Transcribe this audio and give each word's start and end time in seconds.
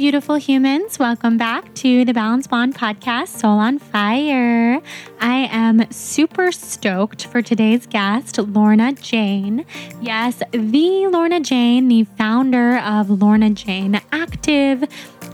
beautiful 0.00 0.36
humans. 0.36 0.98
Welcome 0.98 1.36
back 1.36 1.74
to 1.74 2.06
the 2.06 2.14
Balance 2.14 2.46
Blonde 2.46 2.74
podcast, 2.74 3.28
Soul 3.28 3.58
on 3.58 3.78
Fire. 3.78 4.80
I 5.20 5.46
am 5.52 5.92
super 5.92 6.52
stoked 6.52 7.26
for 7.26 7.42
today's 7.42 7.86
guest, 7.86 8.38
Lorna 8.38 8.94
Jane. 8.94 9.66
Yes, 10.00 10.42
the 10.52 11.06
Lorna 11.08 11.40
Jane, 11.40 11.88
the 11.88 12.04
founder 12.04 12.78
of 12.78 13.10
Lorna 13.10 13.50
Jane 13.50 14.00
Active, 14.10 14.84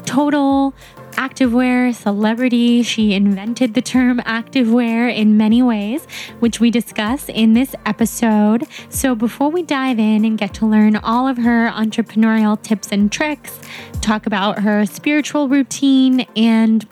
total 0.05 0.75
activewear 1.17 1.95
celebrity. 1.95 2.83
She 2.83 3.15
invented 3.15 3.75
the 3.75 3.83
term 3.83 4.21
activewear 4.21 5.15
in 5.15 5.37
many 5.37 5.63
ways, 5.63 6.07
which 6.39 6.61
we 6.61 6.71
discuss 6.71 7.29
in 7.29 7.55
this 7.55 7.75
episode. 7.85 8.67
So 8.89 9.15
before 9.15 9.51
we 9.51 9.63
dive 9.63 9.99
in 9.99 10.25
and 10.25 10.39
get 10.39 10.55
to 10.55 10.67
learn 10.67 10.97
all 10.97 11.27
of 11.27 11.39
her 11.39 11.71
entrepreneurial 11.71 12.61
tips 12.61 12.93
and 12.93 13.11
tricks, 13.11 13.59
talk 14.01 14.27
about 14.27 14.61
her 14.61 14.87
spiritual 14.87 15.49
routine 15.49 16.21
and 16.37 16.87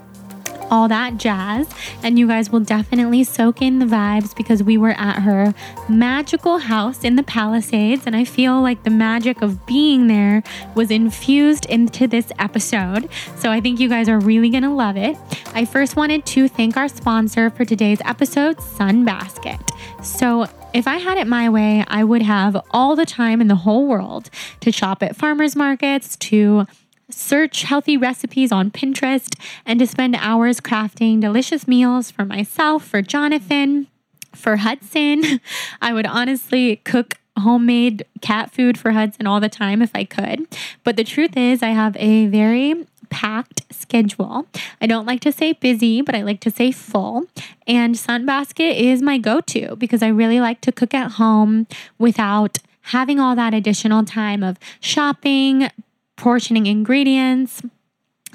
all 0.70 0.88
that 0.88 1.16
jazz. 1.16 1.68
And 2.02 2.18
you 2.18 2.26
guys 2.26 2.50
will 2.50 2.60
definitely 2.60 3.24
soak 3.24 3.62
in 3.62 3.78
the 3.78 3.86
vibes 3.86 4.36
because 4.36 4.62
we 4.62 4.78
were 4.78 4.94
at 4.98 5.20
her 5.20 5.54
magical 5.88 6.58
house 6.58 7.04
in 7.04 7.16
the 7.16 7.22
Palisades. 7.22 8.02
And 8.06 8.14
I 8.16 8.24
feel 8.24 8.60
like 8.60 8.82
the 8.82 8.90
magic 8.90 9.42
of 9.42 9.64
being 9.66 10.06
there 10.06 10.42
was 10.74 10.90
infused 10.90 11.66
into 11.66 12.06
this 12.06 12.30
episode. 12.38 13.08
So 13.36 13.50
I 13.50 13.60
think 13.60 13.80
you 13.80 13.88
guys 13.88 14.08
are 14.08 14.18
really 14.18 14.50
going 14.50 14.62
to 14.62 14.70
love 14.70 14.96
it. 14.96 15.16
I 15.54 15.64
first 15.64 15.96
wanted 15.96 16.26
to 16.26 16.48
thank 16.48 16.76
our 16.76 16.88
sponsor 16.88 17.50
for 17.50 17.64
today's 17.64 18.00
episode, 18.04 18.58
Sunbasket. 18.58 19.70
So 20.04 20.46
if 20.72 20.88
I 20.88 20.96
had 20.98 21.18
it 21.18 21.26
my 21.26 21.48
way, 21.48 21.84
I 21.86 22.04
would 22.04 22.22
have 22.22 22.60
all 22.72 22.96
the 22.96 23.06
time 23.06 23.40
in 23.40 23.48
the 23.48 23.54
whole 23.54 23.86
world 23.86 24.30
to 24.60 24.72
shop 24.72 25.02
at 25.02 25.16
farmers 25.16 25.54
markets, 25.54 26.16
to 26.16 26.66
search 27.10 27.62
healthy 27.62 27.96
recipes 27.96 28.52
on 28.52 28.70
Pinterest, 28.70 29.34
and 29.66 29.78
to 29.78 29.86
spend 29.86 30.16
hours 30.16 30.60
crafting 30.60 31.20
delicious 31.20 31.68
meals 31.68 32.10
for 32.10 32.24
myself, 32.24 32.84
for 32.84 33.02
Jonathan, 33.02 33.86
for 34.34 34.56
Hudson. 34.56 35.40
I 35.82 35.92
would 35.92 36.06
honestly 36.06 36.76
cook 36.76 37.18
homemade 37.38 38.04
cat 38.20 38.50
food 38.52 38.78
for 38.78 38.92
Hudson 38.92 39.26
all 39.26 39.40
the 39.40 39.48
time 39.48 39.82
if 39.82 39.90
I 39.94 40.04
could. 40.04 40.46
But 40.84 40.96
the 40.96 41.04
truth 41.04 41.36
is, 41.36 41.62
I 41.62 41.70
have 41.70 41.96
a 41.98 42.26
very 42.26 42.86
packed 43.10 43.62
schedule. 43.70 44.46
I 44.80 44.86
don't 44.86 45.06
like 45.06 45.20
to 45.20 45.32
say 45.32 45.52
busy, 45.52 46.00
but 46.02 46.14
I 46.14 46.22
like 46.22 46.40
to 46.40 46.50
say 46.50 46.72
full. 46.72 47.24
And 47.66 47.94
Sunbasket 47.94 48.76
is 48.76 49.02
my 49.02 49.18
go 49.18 49.40
to 49.42 49.76
because 49.76 50.02
I 50.02 50.08
really 50.08 50.40
like 50.40 50.60
to 50.62 50.72
cook 50.72 50.94
at 50.94 51.12
home 51.12 51.66
without 51.98 52.58
having 52.88 53.18
all 53.18 53.34
that 53.36 53.54
additional 53.54 54.04
time 54.04 54.42
of 54.42 54.58
shopping, 54.80 55.70
portioning 56.16 56.66
ingredients, 56.66 57.62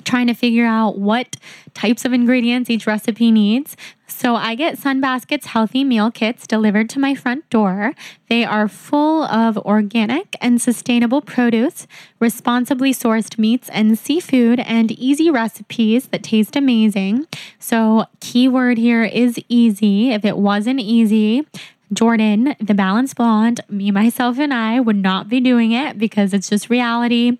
trying 0.03 0.27
to 0.27 0.33
figure 0.33 0.66
out 0.66 0.97
what 0.97 1.35
types 1.73 2.05
of 2.05 2.13
ingredients 2.13 2.69
each 2.69 2.88
recipe 2.88 3.31
needs. 3.31 3.75
So 4.08 4.35
I 4.35 4.55
get 4.55 4.77
Sunbasket's 4.77 5.47
healthy 5.47 5.83
meal 5.83 6.11
kits 6.11 6.47
delivered 6.47 6.89
to 6.89 7.00
my 7.00 7.16
front 7.16 7.50
door. 7.50 7.94
They 8.27 8.44
are 8.44 8.67
full 8.67 9.23
of 9.23 9.57
organic 9.59 10.35
and 10.41 10.61
sustainable 10.61 11.22
produce, 11.22 11.88
responsibly 12.19 12.91
sourced 12.91 13.38
meats 13.38 13.69
and 13.69 13.97
seafood, 13.97 14.59
and 14.61 14.91
easy 14.91 15.30
recipes 15.30 16.07
that 16.07 16.23
taste 16.23 16.55
amazing. 16.55 17.27
So, 17.59 18.05
keyword 18.19 18.77
here 18.77 19.03
is 19.03 19.39
easy. 19.47 20.11
If 20.11 20.25
it 20.25 20.38
wasn't 20.38 20.80
easy, 20.80 21.45
Jordan, 21.94 22.55
the 22.59 22.75
Balance 22.75 23.13
Blonde, 23.13 23.61
me, 23.69 23.89
myself, 23.89 24.38
and 24.38 24.53
I 24.53 24.80
would 24.80 24.95
not 24.95 25.27
be 25.30 25.39
doing 25.39 25.72
it 25.72 25.97
because 25.97 26.33
it's 26.33 26.50
just 26.50 26.69
reality 26.69 27.38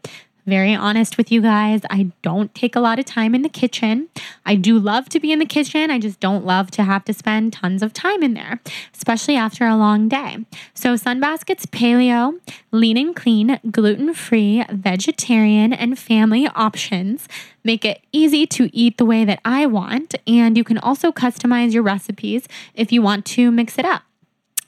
very 0.50 0.75
honest 0.75 1.17
with 1.17 1.31
you 1.31 1.41
guys. 1.41 1.81
I 1.90 2.12
don't 2.22 2.53
take 2.53 2.75
a 2.75 2.79
lot 2.79 3.00
of 3.00 3.06
time 3.06 3.34
in 3.34 3.44
the 3.44 3.50
kitchen. 3.50 4.09
I 4.46 4.56
do 4.56 4.78
love 4.78 5.07
to 5.09 5.19
be 5.19 5.31
in 5.31 5.40
the 5.40 5.46
kitchen. 5.46 5.90
I 5.90 6.00
just 6.00 6.19
don't 6.19 6.46
love 6.46 6.72
to 6.72 6.84
have 6.84 7.06
to 7.06 7.13
spend 7.13 7.53
tons 7.53 7.81
of 7.81 7.94
time 7.94 8.23
in 8.23 8.34
there, 8.34 8.59
especially 8.94 9.35
after 9.35 9.66
a 9.66 9.78
long 9.78 10.09
day. 10.09 10.46
So, 10.73 10.96
Sunbasket's 10.96 11.68
paleo, 11.68 12.40
lean 12.72 12.97
and 12.97 13.16
clean, 13.16 13.59
gluten 13.72 14.13
free, 14.13 14.66
vegetarian, 14.72 15.72
and 15.72 15.97
family 15.97 16.47
options 16.47 17.28
make 17.63 17.85
it 17.85 18.02
easy 18.12 18.46
to 18.47 18.69
eat 18.75 18.97
the 18.97 19.06
way 19.06 19.23
that 19.25 19.40
I 19.46 19.66
want. 19.66 20.16
And 20.25 20.57
you 20.57 20.63
can 20.63 20.78
also 20.78 21.12
customize 21.12 21.73
your 21.73 21.84
recipes 21.84 22.47
if 22.73 22.91
you 22.91 23.02
want 23.02 23.25
to 23.28 23.52
mix 23.52 23.78
it 23.78 23.85
up. 23.85 24.03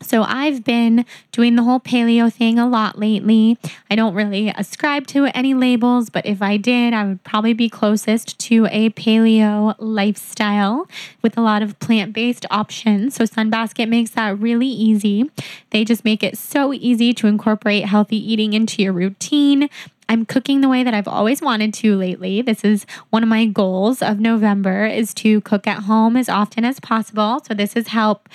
So 0.02 0.24
I've 0.24 0.64
been 0.64 1.06
doing 1.32 1.56
the 1.56 1.64
whole 1.64 1.80
paleo 1.80 2.32
thing 2.32 2.60
a 2.60 2.68
lot 2.68 2.98
lately. 2.98 3.58
I 3.90 3.96
don't 3.96 4.14
really 4.14 4.50
ascribe 4.50 5.08
to 5.08 5.26
any 5.28 5.54
labels, 5.54 6.10
but 6.10 6.26
if 6.26 6.42
I 6.42 6.58
did, 6.58 6.94
I 6.94 7.06
would 7.06 7.24
probably 7.24 7.54
be 7.54 7.70
closest 7.70 8.40
to 8.40 8.68
a 8.72 8.90
paleo 8.92 9.76
lifestyle 9.80 10.88
with 11.22 11.38
a 11.38 11.42
lot 11.42 11.62
of 11.62 11.80
plant 11.80 12.14
based 12.14 12.46
options. 12.50 13.16
So 13.16 13.26
Sunbasket 13.26 13.88
makes 13.88 14.12
that 14.12 14.40
really 14.40 14.68
easy. 14.68 15.30
They 15.70 15.86
just 15.86 16.04
make 16.04 16.24
it 16.24 16.38
so 16.38 16.74
easy 16.74 17.14
to 17.14 17.28
incorporate 17.28 17.86
healthy 17.86 18.18
eating 18.18 18.54
into 18.54 18.82
your 18.82 18.94
routine. 18.94 19.70
I'm 20.10 20.26
cooking 20.26 20.60
the 20.60 20.68
way 20.68 20.84
that 20.84 20.94
I've 20.94 21.08
always 21.08 21.42
wanted 21.42 21.74
to 21.76 21.96
lately. 21.96 22.42
This 22.42 22.66
is 22.66 22.86
one 23.12 23.24
of 23.24 23.30
my 23.30 23.46
goals 23.46 24.02
of 24.02 24.20
November 24.20 24.86
is 24.86 25.14
to 25.16 25.40
cook 25.42 25.68
at 25.68 25.84
home 25.84 26.18
as 26.18 26.28
often 26.28 26.66
as 26.66 26.82
possible. 26.82 27.42
So 27.48 27.54
this 27.54 27.76
has 27.76 27.88
helped 27.88 28.30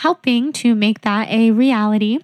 helping 0.00 0.52
to 0.52 0.74
make 0.74 1.02
that 1.02 1.28
a 1.28 1.50
reality. 1.50 2.18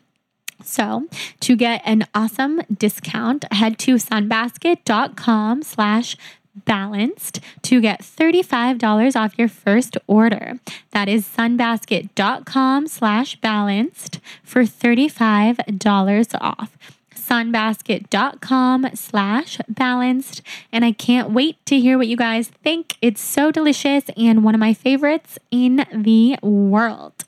So 0.64 1.06
to 1.40 1.56
get 1.56 1.82
an 1.84 2.06
awesome 2.14 2.62
discount, 2.72 3.50
head 3.52 3.78
to 3.80 3.96
sunbasket.com 3.96 5.62
slash 5.62 6.16
balanced 6.64 7.40
to 7.62 7.80
get 7.82 8.00
$35 8.00 9.14
off 9.14 9.38
your 9.38 9.48
first 9.48 9.98
order. 10.06 10.58
That 10.92 11.08
is 11.08 11.26
sunbasket.com 11.26 12.88
slash 12.88 13.36
balanced 13.36 14.20
for 14.42 14.62
$35 14.62 16.34
off 16.40 16.76
sunbasket.com 17.14 18.86
slash 18.94 19.58
balanced 19.68 20.42
and 20.70 20.84
i 20.84 20.92
can't 20.92 21.30
wait 21.30 21.56
to 21.66 21.80
hear 21.80 21.98
what 21.98 22.06
you 22.06 22.16
guys 22.16 22.48
think 22.62 22.96
it's 23.02 23.20
so 23.20 23.50
delicious 23.50 24.04
and 24.16 24.44
one 24.44 24.54
of 24.54 24.60
my 24.60 24.72
favorites 24.72 25.36
in 25.50 25.84
the 25.92 26.38
world 26.40 27.24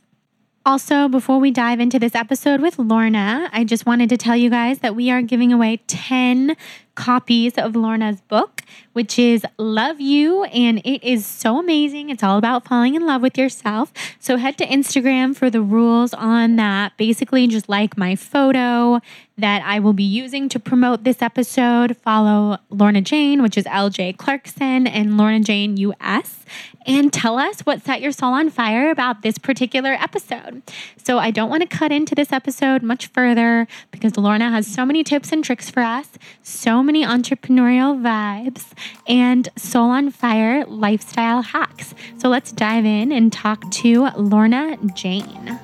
also, 0.69 1.09
before 1.09 1.39
we 1.39 1.51
dive 1.51 1.81
into 1.81 1.99
this 1.99 2.15
episode 2.15 2.61
with 2.61 2.79
Lorna, 2.79 3.49
I 3.55 3.65
just 3.65 3.87
wanted 3.87 4.11
to 4.11 4.19
tell 4.19 4.37
you 4.37 4.51
guys 4.51 4.81
that 4.81 4.95
we 4.95 5.11
are 5.11 5.23
giving 5.23 5.51
away 5.51 5.79
10 5.87 6.59
copies 6.95 7.55
of 7.55 7.75
Lorna's 7.75 8.21
book, 8.21 8.61
which 8.99 9.17
is 9.17 9.47
Love 9.59 10.01
You. 10.01 10.43
And 10.43 10.81
it 10.85 11.05
is 11.05 11.25
so 11.25 11.61
amazing. 11.61 12.11
It's 12.11 12.25
all 12.25 12.37
about 12.37 12.67
falling 12.67 12.97
in 12.97 13.07
love 13.07 13.23
with 13.23 13.39
yourself. 13.39 13.93
So 14.19 14.39
head 14.39 14.59
to 14.59 14.67
Instagram 14.67 15.37
for 15.37 15.51
the 15.51 15.63
rules 15.63 16.13
on 16.13 16.57
that. 16.57 16.97
Basically, 16.97 17.47
just 17.47 17.69
like 17.69 17.97
my 17.97 18.17
photo 18.17 19.01
that 19.39 19.63
I 19.65 19.79
will 19.79 19.93
be 19.93 20.03
using 20.03 20.49
to 20.49 20.59
promote 20.59 21.05
this 21.05 21.23
episode. 21.23 21.97
Follow 21.99 22.59
Lorna 22.71 23.01
Jane, 23.01 23.41
which 23.41 23.57
is 23.57 23.65
LJ 23.65 24.19
Clarkson, 24.19 24.87
and 24.89 25.17
Lorna 25.17 25.41
Jane 25.41 25.77
US, 25.77 26.45
and 26.85 27.13
tell 27.13 27.39
us 27.39 27.61
what 27.61 27.85
set 27.85 28.01
your 28.01 28.11
soul 28.11 28.33
on 28.33 28.51
fire 28.51 28.91
about 28.91 29.23
this 29.23 29.39
particular 29.39 29.93
episode. 29.93 30.63
So 30.97 31.19
I 31.19 31.31
don't 31.31 31.49
want 31.49 31.63
to 31.63 31.69
cut 31.69 31.93
into 31.93 32.17
this 32.17 32.33
episode 32.33 32.83
much 32.83 33.07
further 33.07 33.69
because 33.93 34.17
Lorna 34.17 34.51
has 34.51 34.67
so 34.67 34.85
many 34.85 35.05
tips 35.05 35.31
and 35.31 35.45
tricks 35.45 35.71
for 35.71 35.81
us, 35.81 36.11
so 36.43 36.83
many 36.83 37.05
entrepreneurial 37.05 38.01
vibes, 38.01 38.73
and 39.07 39.49
soul 39.57 39.91
on 39.91 40.11
fire 40.11 40.65
lifestyle 40.67 41.43
hacks. 41.43 41.95
So 42.19 42.29
let's 42.29 42.53
dive 42.53 42.85
in 42.85 43.13
and 43.13 43.33
talk 43.33 43.71
to 43.71 44.09
Lorna 44.17 44.77
Jane. 44.95 45.59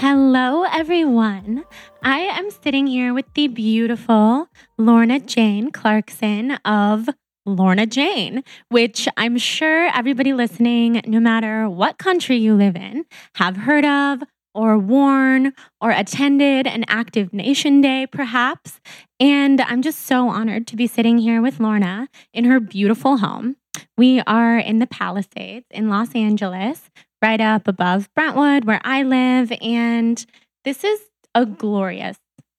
Hello, 0.00 0.62
everyone. 0.62 1.64
I 2.02 2.20
am 2.20 2.50
sitting 2.50 2.86
here 2.86 3.12
with 3.12 3.26
the 3.34 3.48
beautiful 3.48 4.48
Lorna 4.78 5.18
Jane 5.18 5.72
Clarkson 5.72 6.52
of 6.64 7.08
Lorna 7.48 7.86
Jane, 7.86 8.44
which 8.68 9.08
I'm 9.16 9.38
sure 9.38 9.86
everybody 9.86 10.34
listening, 10.34 11.00
no 11.06 11.18
matter 11.18 11.68
what 11.68 11.98
country 11.98 12.36
you 12.36 12.54
live 12.54 12.76
in, 12.76 13.06
have 13.36 13.56
heard 13.56 13.84
of 13.84 14.22
or 14.54 14.76
worn 14.76 15.54
or 15.80 15.90
attended 15.90 16.66
an 16.66 16.84
Active 16.88 17.32
Nation 17.32 17.80
Day, 17.80 18.06
perhaps. 18.06 18.80
And 19.18 19.60
I'm 19.62 19.82
just 19.82 20.00
so 20.00 20.28
honored 20.28 20.66
to 20.68 20.76
be 20.76 20.86
sitting 20.86 21.18
here 21.18 21.40
with 21.40 21.58
Lorna 21.58 22.08
in 22.34 22.44
her 22.44 22.60
beautiful 22.60 23.18
home. 23.18 23.56
We 23.96 24.20
are 24.26 24.58
in 24.58 24.78
the 24.78 24.86
Palisades 24.86 25.66
in 25.70 25.88
Los 25.88 26.14
Angeles, 26.14 26.90
right 27.22 27.40
up 27.40 27.66
above 27.66 28.12
Brentwood, 28.14 28.64
where 28.64 28.80
I 28.84 29.04
live. 29.04 29.52
And 29.62 30.24
this 30.64 30.84
is 30.84 31.00
a 31.34 31.46
glorious 31.46 32.18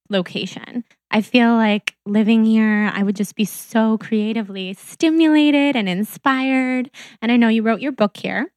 location. 0.09 0.83
I 1.11 1.21
feel 1.21 1.53
like 1.53 1.95
living 2.05 2.45
here, 2.45 2.91
I 2.93 3.03
would 3.03 3.15
just 3.15 3.35
be 3.35 3.45
so 3.45 3.97
creatively 3.97 4.73
stimulated 4.73 5.75
and 5.75 5.89
inspired. 5.89 6.91
And 7.21 7.31
I 7.31 7.37
know 7.37 7.47
you 7.47 7.63
wrote 7.63 7.81
your 7.81 7.91
book 7.91 8.17
here. 8.17 8.51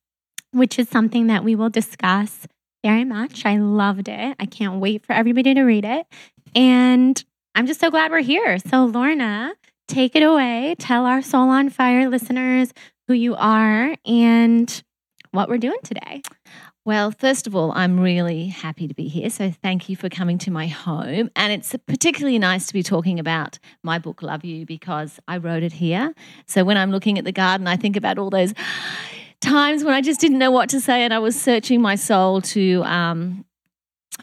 which 0.53 0.79
is 0.79 0.89
something 0.89 1.29
that 1.29 1.45
we 1.45 1.55
will 1.55 1.71
discuss 1.71 2.47
very 2.85 3.05
much. 3.05 3.47
I 3.47 3.57
loved 3.59 4.09
it. 4.09 4.37
I 4.39 4.47
can't 4.47 4.81
wait 4.81 5.05
for 5.05 5.13
everybody 5.13 5.55
to 5.55 5.63
read 5.63 5.85
it. 5.85 6.07
And 6.55 7.23
I'm 7.55 7.67
just 7.67 7.81
so 7.81 7.91
glad 7.91 8.11
we're 8.11 8.21
here. 8.21 8.59
So, 8.59 8.85
Lorna, 8.85 9.55
take 9.89 10.15
it 10.15 10.23
away. 10.23 10.75
Tell 10.79 11.07
our 11.07 11.23
Soul 11.23 11.49
on 11.49 11.71
Fire 11.71 12.09
listeners 12.09 12.73
who 13.09 13.15
you 13.15 13.35
are 13.35 13.95
and 14.05 14.83
what 15.31 15.49
we're 15.49 15.59
doing 15.59 15.79
today. 15.83 16.23
Well, 16.85 17.13
first 17.13 17.47
of 17.47 17.55
all, 17.55 17.71
I'm 17.77 18.01
really 18.01 18.47
happy 18.47 18.89
to 18.89 18.95
be 18.95 19.07
here. 19.07 19.31
So 19.31 19.53
thank 19.53 19.89
you 19.89 19.95
for 19.95 20.09
coming 20.09 20.37
to 20.39 20.51
my 20.51 20.67
home. 20.67 21.31
And 21.37 21.53
it's 21.53 21.77
particularly 21.87 22.41
nice 22.41 22.67
to 22.67 22.73
be 22.73 22.83
talking 22.83 23.21
about 23.21 23.61
my 23.85 24.01
book, 24.01 24.21
Love 24.21 24.45
You, 24.45 24.67
because 24.67 25.21
I 25.29 25.37
wrote 25.37 25.63
it 25.63 25.75
here. 25.75 26.13
So 26.47 26.65
when 26.65 26.77
I'm 26.77 26.91
looking 26.91 27.19
at 27.19 27.25
the 27.25 27.31
garden, 27.31 27.69
I 27.69 27.77
think 27.77 27.95
about 27.95 28.19
all 28.19 28.31
those 28.31 28.53
times 29.41 29.85
when 29.85 29.95
I 29.95 30.01
just 30.01 30.21
didn't 30.21 30.39
know 30.39 30.51
what 30.51 30.69
to 30.71 30.81
say 30.81 31.03
and 31.03 31.15
I 31.15 31.21
was 31.21 31.41
searching 31.41 31.81
my 31.81 31.95
soul 31.95 32.41
to 32.41 32.83
um, 32.83 33.45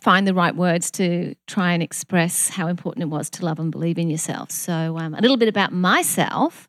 find 0.02 0.28
the 0.28 0.34
right 0.34 0.56
words 0.56 0.92
to 0.92 1.36
try 1.48 1.72
and 1.72 1.82
express 1.82 2.50
how 2.50 2.68
important 2.68 3.04
it 3.04 3.10
was 3.10 3.30
to 3.32 3.46
love 3.46 3.60
and 3.60 3.72
believe 3.72 3.98
in 3.98 4.10
yourself. 4.10 4.52
So, 4.52 4.98
um, 4.98 5.14
a 5.14 5.22
little 5.22 5.38
bit 5.38 5.48
about 5.48 5.72
myself. 5.72 6.68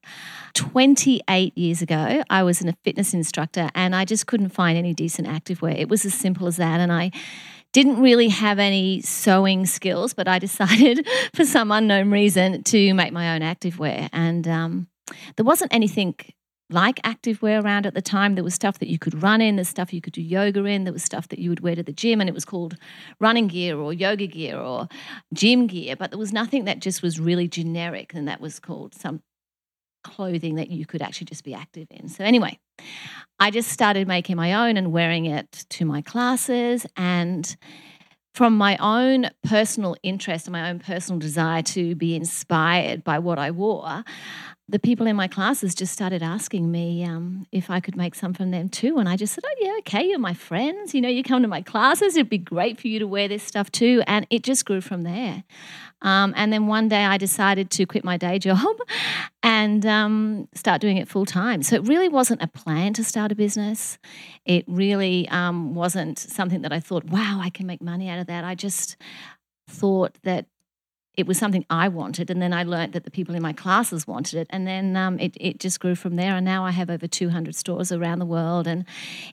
28 0.55 1.57
years 1.57 1.83
ago, 1.83 2.23
I 2.31 2.43
was 2.43 2.61
in 2.61 2.69
a 2.69 2.77
fitness 2.85 3.15
instructor 3.15 3.71
and 3.75 3.95
I 3.95 4.05
just 4.05 4.27
couldn't 4.27 4.51
find 4.51 4.77
any 4.77 4.95
decent 4.95 5.29
activewear. 5.29 5.79
It 5.79 5.89
was 5.89 6.05
as 6.05 6.15
simple 6.15 6.47
as 6.47 6.57
that. 6.57 6.81
And 6.81 6.93
I 6.93 7.11
didn't 7.73 8.01
really 8.01 8.29
have 8.29 8.59
any 8.59 9.01
sewing 9.01 9.67
skills, 9.67 10.13
but 10.13 10.27
I 10.27 10.39
decided 10.39 11.07
for 11.35 11.45
some 11.45 11.71
unknown 11.71 12.11
reason 12.11 12.63
to 12.65 12.95
make 12.95 13.13
my 13.13 13.35
own 13.35 13.43
activewear. 13.43 14.09
And 14.13 14.49
um, 14.49 14.89
there 15.37 15.45
wasn't 15.45 15.73
anything 15.73 16.15
like 16.71 17.03
activewear 17.03 17.63
around 17.63 17.87
at 17.87 17.95
the 17.95 18.03
time. 18.03 18.35
There 18.35 18.45
was 18.45 18.55
stuff 18.55 18.79
that 18.79 18.89
you 18.89 18.99
could 18.99 19.23
run 19.23 19.41
in, 19.41 19.57
there's 19.57 19.69
stuff 19.69 19.93
you 19.93 20.01
could 20.01 20.13
do 20.13 20.23
yoga 20.23 20.65
in, 20.65 20.85
there 20.85 20.93
was 20.93 21.03
stuff 21.03 21.29
that 21.29 21.39
you 21.39 21.51
would 21.51 21.61
wear 21.61 21.75
to 21.75 21.83
the 21.83 21.93
gym, 21.93 22.21
and 22.21 22.29
it 22.29 22.33
was 22.33 22.45
called 22.45 22.77
running 23.19 23.49
gear 23.49 23.77
or 23.77 23.93
yoga 23.93 24.27
gear 24.27 24.57
or 24.57 24.89
gym 25.35 25.67
gear. 25.67 25.97
But 25.97 26.11
there 26.11 26.19
was 26.19 26.33
nothing 26.33 26.65
that 26.67 26.79
just 26.79 27.03
was 27.03 27.19
really 27.19 27.49
generic, 27.49 28.15
and 28.15 28.29
that 28.29 28.41
was 28.41 28.61
called 28.61 28.95
some 28.95 29.23
clothing 30.03 30.57
that 30.57 30.71
you 30.71 30.87
could 30.87 31.03
actually 31.03 31.27
just 31.27 31.45
be 31.45 31.55
active 31.55 31.89
in. 31.91 32.09
So, 32.09 32.25
anyway, 32.25 32.59
I 33.39 33.51
just 33.51 33.71
started 33.71 34.09
making 34.09 34.37
my 34.37 34.69
own 34.69 34.77
and 34.77 34.93
wearing 34.93 35.27
it 35.27 35.65
to 35.71 35.85
my 35.85 36.03
classes. 36.03 36.87
And 36.97 37.57
from 38.35 38.57
my 38.57 38.77
own 38.79 39.29
personal 39.45 39.97
interest 40.03 40.47
and 40.47 40.53
my 40.53 40.71
own 40.71 40.79
personal 40.79 41.19
desire 41.19 41.63
to 41.63 41.95
be 41.95 42.15
inspired 42.15 43.03
by 43.03 43.19
what 43.19 43.39
I 43.39 43.51
wore, 43.51 44.05
the 44.71 44.79
people 44.79 45.07
in 45.07 45.17
my 45.17 45.27
classes 45.27 45.75
just 45.75 45.93
started 45.93 46.23
asking 46.23 46.71
me 46.71 47.05
um, 47.05 47.47
if 47.51 47.71
I 47.71 47.81
could 47.81 47.97
make 47.97 48.15
some 48.15 48.33
from 48.33 48.53
them 48.53 48.69
too. 48.69 48.99
And 48.99 49.09
I 49.09 49.17
just 49.17 49.35
said, 49.35 49.45
Oh, 49.45 49.55
yeah, 49.61 49.75
okay, 49.81 50.07
you're 50.07 50.19
my 50.19 50.35
friends. 50.35 50.95
You 50.95 51.01
know, 51.01 51.09
you 51.09 51.25
come 51.25 51.43
to 51.43 51.49
my 51.49 51.61
classes, 51.61 52.17
it'd 52.17 52.31
be 52.31 52.39
great 52.39 52.81
for 52.81 52.87
you 52.87 53.01
to 53.01 53.07
wear 53.07 53.27
this 53.27 53.43
stuff 53.43 53.73
too. 53.73 54.03
And 54.07 54.27
it 54.31 54.43
just 54.45 54.65
grew 54.65 54.81
from 54.81 55.03
there. 55.03 55.43
Um, 56.03 56.33
and 56.37 56.53
then 56.53 56.67
one 56.67 56.89
day 56.89 57.05
I 57.05 57.19
decided 57.19 57.71
to 57.73 57.85
quit 57.85 58.05
my 58.05 58.17
day 58.17 58.39
job 58.39 58.77
and 59.43 59.85
um, 59.85 60.49
start 60.55 60.81
doing 60.81 60.97
it 60.97 61.09
full 61.09 61.27
time. 61.27 61.63
So 61.63 61.77
it 61.77 61.87
really 61.87 62.09
wasn't 62.09 62.43
a 62.43 62.47
plan 62.47 62.95
to 62.95 63.05
start 63.05 63.33
a 63.33 63.35
business. 63.35 63.99
It 64.45 64.65
really 64.67 65.29
um, 65.29 65.75
wasn't 65.75 66.19
something 66.19 66.63
that 66.63 66.73
I 66.73 66.81
thought, 66.81 67.05
wow, 67.05 67.41
I 67.43 67.51
can 67.51 67.67
make 67.67 67.83
money 67.83 68.09
out 68.09 68.21
of 68.21 68.29
that. 68.29 68.45
I 68.45 68.55
just 68.55 68.97
thought 69.69 70.17
that 70.23 70.47
it 71.17 71.27
was 71.27 71.39
something 71.39 71.65
I 71.69 71.89
wanted. 71.89 72.31
And 72.31 72.41
then 72.41 72.53
I 72.53 72.63
learned 72.63 72.93
that 72.93 73.05
the 73.05 73.11
people 73.11 73.35
in 73.35 73.43
my 73.43 73.53
classes 73.53 74.07
wanted 74.07 74.39
it. 74.39 74.47
And 74.51 74.67
then 74.67 74.97
um, 74.97 75.19
it, 75.19 75.37
it 75.41 75.59
just 75.59 75.81
grew 75.81 75.95
from 75.95 76.17
there. 76.17 76.37
And 76.37 76.45
now 76.45 76.65
I 76.65 76.71
have 76.71 76.91
over 76.91 77.07
200 77.07 77.55
stores 77.55 77.93
around 77.93 78.21
the 78.21 78.27
world. 78.27 78.67
And 78.67 78.85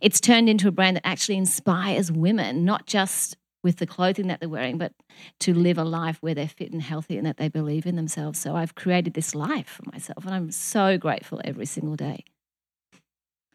it's 0.01 0.19
turned 0.19 0.50
into 0.50 0.68
a 0.68 0.71
brand 0.71 0.97
that 0.97 1.07
actually 1.07 1.38
inspires 1.38 2.12
women, 2.12 2.65
not 2.65 2.88
just 2.88 3.38
with 3.63 3.77
the 3.77 3.88
clothing 3.88 4.27
that 4.27 4.39
they're 4.39 4.50
wearing, 4.50 4.77
but 4.77 4.94
to 5.39 5.53
live 5.53 5.77
a 5.77 5.83
life 5.83 6.18
where 6.21 6.33
they're 6.33 6.47
fit 6.47 6.71
and 6.71 6.81
healthy 6.81 7.18
and 7.18 7.25
that 7.25 7.38
they 7.38 7.50
believe 7.50 7.85
in 7.85 7.95
themselves. 7.95 8.39
So 8.39 8.56
I've 8.56 8.75
created 8.75 9.13
this 9.13 9.35
life 9.35 9.68
for 9.68 9.89
myself, 9.91 10.25
and 10.25 10.33
I'm 10.33 10.51
so 10.51 10.97
grateful 10.97 11.41
every 11.44 11.65
single 11.65 11.95
day. 11.95 12.23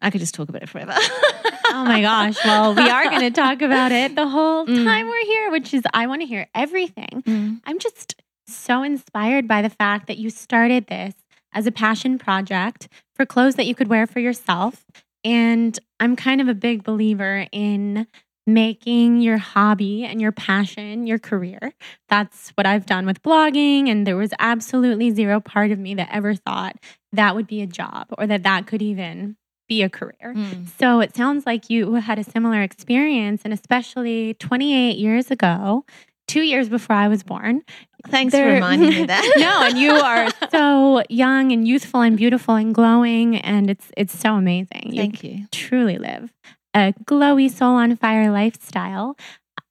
I 0.03 0.11
could 0.11 0.19
just 0.19 0.35
talk 0.35 0.49
about 0.49 0.61
it 0.61 0.69
forever. 0.69 0.93
oh 0.95 1.85
my 1.85 2.01
gosh. 2.01 2.37
Well, 2.43 2.75
we 2.75 2.89
are 2.89 3.05
going 3.05 3.21
to 3.21 3.31
talk 3.31 3.61
about 3.61 3.91
it 3.91 4.15
the 4.15 4.27
whole 4.27 4.67
mm. 4.67 4.83
time 4.83 5.07
we're 5.07 5.25
here, 5.25 5.51
which 5.51 5.73
is 5.73 5.81
I 5.93 6.07
want 6.07 6.21
to 6.21 6.27
hear 6.27 6.47
everything. 6.53 7.23
Mm. 7.25 7.61
I'm 7.65 7.79
just 7.79 8.21
so 8.47 8.83
inspired 8.83 9.47
by 9.47 9.61
the 9.61 9.69
fact 9.69 10.07
that 10.07 10.17
you 10.17 10.29
started 10.29 10.87
this 10.87 11.15
as 11.53 11.65
a 11.65 11.71
passion 11.71 12.19
project 12.19 12.89
for 13.15 13.25
clothes 13.25 13.55
that 13.55 13.65
you 13.65 13.75
could 13.75 13.87
wear 13.87 14.05
for 14.05 14.19
yourself. 14.19 14.85
And 15.23 15.79
I'm 15.99 16.17
kind 16.17 16.41
of 16.41 16.49
a 16.49 16.53
big 16.53 16.83
believer 16.83 17.47
in 17.53 18.07
making 18.45 19.21
your 19.21 19.37
hobby 19.37 20.03
and 20.03 20.21
your 20.21 20.33
passion 20.33 21.07
your 21.07 21.19
career. 21.19 21.73
That's 22.09 22.49
what 22.51 22.67
I've 22.67 22.85
done 22.85 23.05
with 23.05 23.23
blogging. 23.23 23.87
And 23.87 24.05
there 24.05 24.17
was 24.17 24.33
absolutely 24.37 25.11
zero 25.11 25.39
part 25.39 25.71
of 25.71 25.79
me 25.79 25.95
that 25.95 26.09
ever 26.11 26.35
thought 26.35 26.75
that 27.13 27.35
would 27.35 27.47
be 27.47 27.61
a 27.61 27.67
job 27.67 28.07
or 28.17 28.27
that 28.27 28.43
that 28.43 28.67
could 28.67 28.81
even 28.81 29.37
be 29.73 29.83
a 29.83 29.89
career. 29.89 30.33
Mm. 30.35 30.67
So 30.79 30.99
it 30.99 31.15
sounds 31.15 31.45
like 31.45 31.69
you 31.69 31.95
had 31.95 32.19
a 32.19 32.23
similar 32.23 32.61
experience. 32.61 33.41
And 33.43 33.53
especially 33.53 34.35
28 34.35 34.97
years 34.97 35.31
ago, 35.31 35.85
two 36.27 36.41
years 36.41 36.69
before 36.69 36.95
I 36.95 37.07
was 37.07 37.23
born. 37.23 37.63
Thanks 38.07 38.35
for 38.35 38.45
reminding 38.53 38.89
me 38.89 39.05
that. 39.05 39.33
no, 39.37 39.67
and 39.67 39.77
you 39.77 39.91
are 39.91 40.27
so 40.51 41.03
young 41.09 41.51
and 41.51 41.67
youthful 41.67 42.01
and 42.01 42.17
beautiful 42.17 42.55
and 42.55 42.75
glowing, 42.75 43.37
and 43.37 43.69
it's 43.69 43.91
it's 43.95 44.17
so 44.17 44.35
amazing. 44.35 44.93
Thank 44.95 45.23
you. 45.23 45.31
you. 45.31 45.47
Truly 45.51 45.97
live 45.97 46.33
a 46.73 46.93
glowy 47.05 47.49
soul 47.49 47.75
on 47.75 47.95
fire 47.95 48.31
lifestyle. 48.31 49.15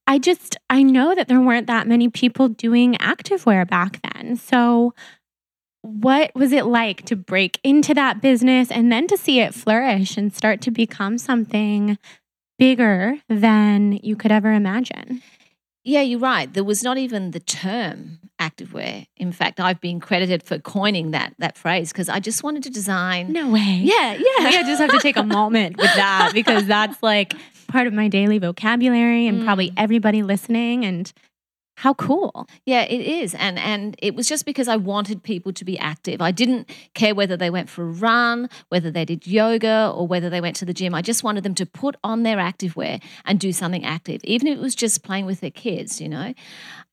I 0.07 0.19
just 0.19 0.57
I 0.71 0.83
know 0.83 1.15
that 1.15 1.29
there 1.29 1.41
weren't 1.41 1.67
that 1.67 1.87
many 1.87 2.09
people 2.09 2.49
doing 2.49 2.95
activewear 2.95 3.69
back 3.69 4.01
then. 4.03 4.37
So 4.37 4.95
what 5.83 6.33
was 6.35 6.53
it 6.53 6.65
like 6.65 7.05
to 7.07 7.17
break 7.17 7.59
into 7.63 7.93
that 7.95 8.23
business 8.23 8.71
and 8.71 8.91
then 8.91 9.07
to 9.09 9.17
see 9.17 9.41
it 9.41 9.53
flourish 9.53 10.17
and 10.17 10.33
start 10.33 10.61
to 10.63 10.71
become 10.71 11.19
something 11.19 11.99
bigger 12.59 13.17
than 13.29 13.99
you 14.03 14.17
could 14.17 14.33
ever 14.33 14.53
imagine? 14.53 15.23
Yeah, 15.85 16.03
you're 16.03 16.21
right. 16.21 16.53
There 16.53 16.63
was 16.63 16.85
not 16.85 16.97
even 16.97 17.33
the 17.33 17.41
term 17.41 18.21
activewear. 18.41 19.07
In 19.17 19.33
fact, 19.33 19.59
I've 19.59 19.81
been 19.81 19.99
credited 19.99 20.45
for 20.45 20.59
coining 20.59 21.11
that 21.11 21.35
that 21.39 21.59
phrase 21.59 21.93
because 21.93 22.09
I 22.09 22.21
just 22.21 22.45
wanted 22.45 22.63
to 22.65 22.71
design. 22.71 23.33
No 23.33 23.51
way. 23.51 23.81
Yeah, 23.83 24.15
yeah. 24.15 24.25
I 24.39 24.63
just 24.65 24.81
have 24.81 24.93
to 24.93 25.01
take 25.01 25.17
a 25.17 25.25
moment 25.25 25.77
with 25.77 25.93
that 25.95 26.31
because 26.33 26.67
that's 26.67 27.03
like 27.03 27.35
part 27.67 27.89
of 27.89 27.93
my 27.93 28.07
daily 28.07 28.39
vocabulary 28.39 29.27
and 29.27 29.41
mm. 29.41 29.45
probably 29.45 29.73
everybody 29.77 30.23
listening 30.23 30.85
and 30.85 31.13
how 31.77 31.95
cool. 31.95 32.47
Yeah, 32.67 32.83
it 32.83 33.01
is. 33.01 33.35
And 33.35 33.59
and 33.59 33.97
it 34.03 34.15
was 34.15 34.29
just 34.29 34.45
because 34.45 34.69
I 34.69 34.77
wanted 34.77 35.23
people 35.23 35.53
to 35.55 35.65
be 35.65 35.79
active. 35.79 36.21
I 36.21 36.31
didn't 36.31 36.71
care 36.95 37.15
whether 37.15 37.37
they 37.37 37.51
went 37.51 37.71
for 37.71 37.83
a 37.83 37.91
run, 37.91 38.49
whether 38.69 38.91
they 38.91 39.05
did 39.05 39.27
yoga 39.27 39.93
or 39.95 40.07
whether 40.07 40.29
they 40.29 40.41
went 40.41 40.57
to 40.57 40.65
the 40.65 40.75
gym. 40.75 40.95
I 40.95 41.03
just 41.03 41.25
wanted 41.25 41.45
them 41.45 41.55
to 41.55 41.67
put 41.67 41.97
on 42.05 42.23
their 42.23 42.37
activewear 42.37 43.03
and 43.25 43.41
do 43.41 43.53
something 43.53 43.85
active, 43.85 44.21
even 44.25 44.49
if 44.49 44.59
it 44.59 44.61
was 44.61 44.75
just 44.75 45.03
playing 45.03 45.27
with 45.27 45.41
their 45.41 45.51
kids, 45.51 46.01
you 46.01 46.09
know. 46.09 46.35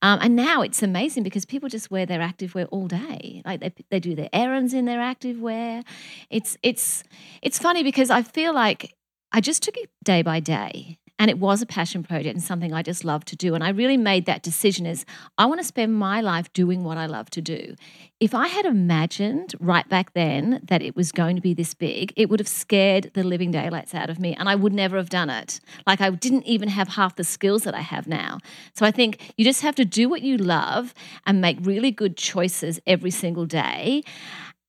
Um, 0.01 0.19
and 0.21 0.35
now 0.35 0.61
it's 0.61 0.81
amazing 0.81 1.23
because 1.23 1.45
people 1.45 1.67
just 1.67 1.91
wear 1.91 2.05
their 2.05 2.19
activewear 2.19 2.67
all 2.71 2.87
day. 2.87 3.41
Like 3.45 3.59
they 3.59 3.73
they 3.89 3.99
do 3.99 4.15
their 4.15 4.29
errands 4.31 4.73
in 4.73 4.85
their 4.85 4.99
activewear. 4.99 5.83
It's 6.29 6.57
it's 6.63 7.03
it's 7.41 7.59
funny 7.59 7.83
because 7.83 8.09
I 8.09 8.23
feel 8.23 8.53
like 8.53 8.95
I 9.31 9.41
just 9.41 9.61
took 9.61 9.77
it 9.77 9.89
day 10.03 10.21
by 10.21 10.39
day 10.39 10.97
and 11.19 11.29
it 11.29 11.37
was 11.37 11.61
a 11.61 11.65
passion 11.65 12.01
project 12.01 12.33
and 12.33 12.41
something 12.41 12.73
I 12.73 12.81
just 12.81 13.03
love 13.03 13.25
to 13.25 13.35
do. 13.35 13.53
And 13.53 13.63
I 13.63 13.69
really 13.69 13.97
made 13.97 14.25
that 14.25 14.41
decision 14.41 14.87
as 14.87 15.05
I 15.37 15.45
want 15.45 15.59
to 15.59 15.65
spend 15.65 15.93
my 15.93 16.21
life 16.21 16.51
doing 16.53 16.85
what 16.85 16.97
I 16.97 17.05
love 17.07 17.29
to 17.31 17.41
do. 17.41 17.75
If 18.21 18.33
I 18.33 18.47
had 18.47 18.65
imagined 18.65 19.53
right 19.59 19.87
back 19.89 20.13
then 20.13 20.61
that 20.63 20.81
it 20.81 20.95
was 20.95 21.11
going 21.11 21.35
to 21.35 21.41
be 21.41 21.53
this 21.53 21.73
big, 21.73 22.13
it 22.15 22.29
would 22.29 22.39
have 22.39 22.47
scared 22.47 23.11
the 23.13 23.23
living 23.23 23.51
daylights 23.51 23.93
out 23.93 24.09
of 24.09 24.19
me 24.19 24.33
and 24.33 24.47
I 24.47 24.55
would 24.55 24.73
never 24.73 24.95
have 24.95 25.09
done 25.09 25.29
it. 25.29 25.59
Like 25.85 25.99
I 25.99 26.09
didn't 26.09 26.45
even 26.45 26.69
have 26.69 26.87
half 26.87 27.17
the 27.17 27.25
skills 27.25 27.63
that 27.63 27.75
I 27.75 27.81
have 27.81 28.07
now. 28.07 28.39
So 28.73 28.85
I 28.85 28.91
think 28.91 29.33
you 29.37 29.43
just 29.43 29.61
have 29.61 29.75
to 29.75 29.85
do 29.85 30.07
what 30.07 30.21
you 30.21 30.37
love 30.37 30.93
and 31.25 31.41
make 31.41 31.57
really 31.61 31.91
good 31.91 32.15
choices 32.15 32.79
every 32.87 33.11
single 33.11 33.45
day. 33.45 34.03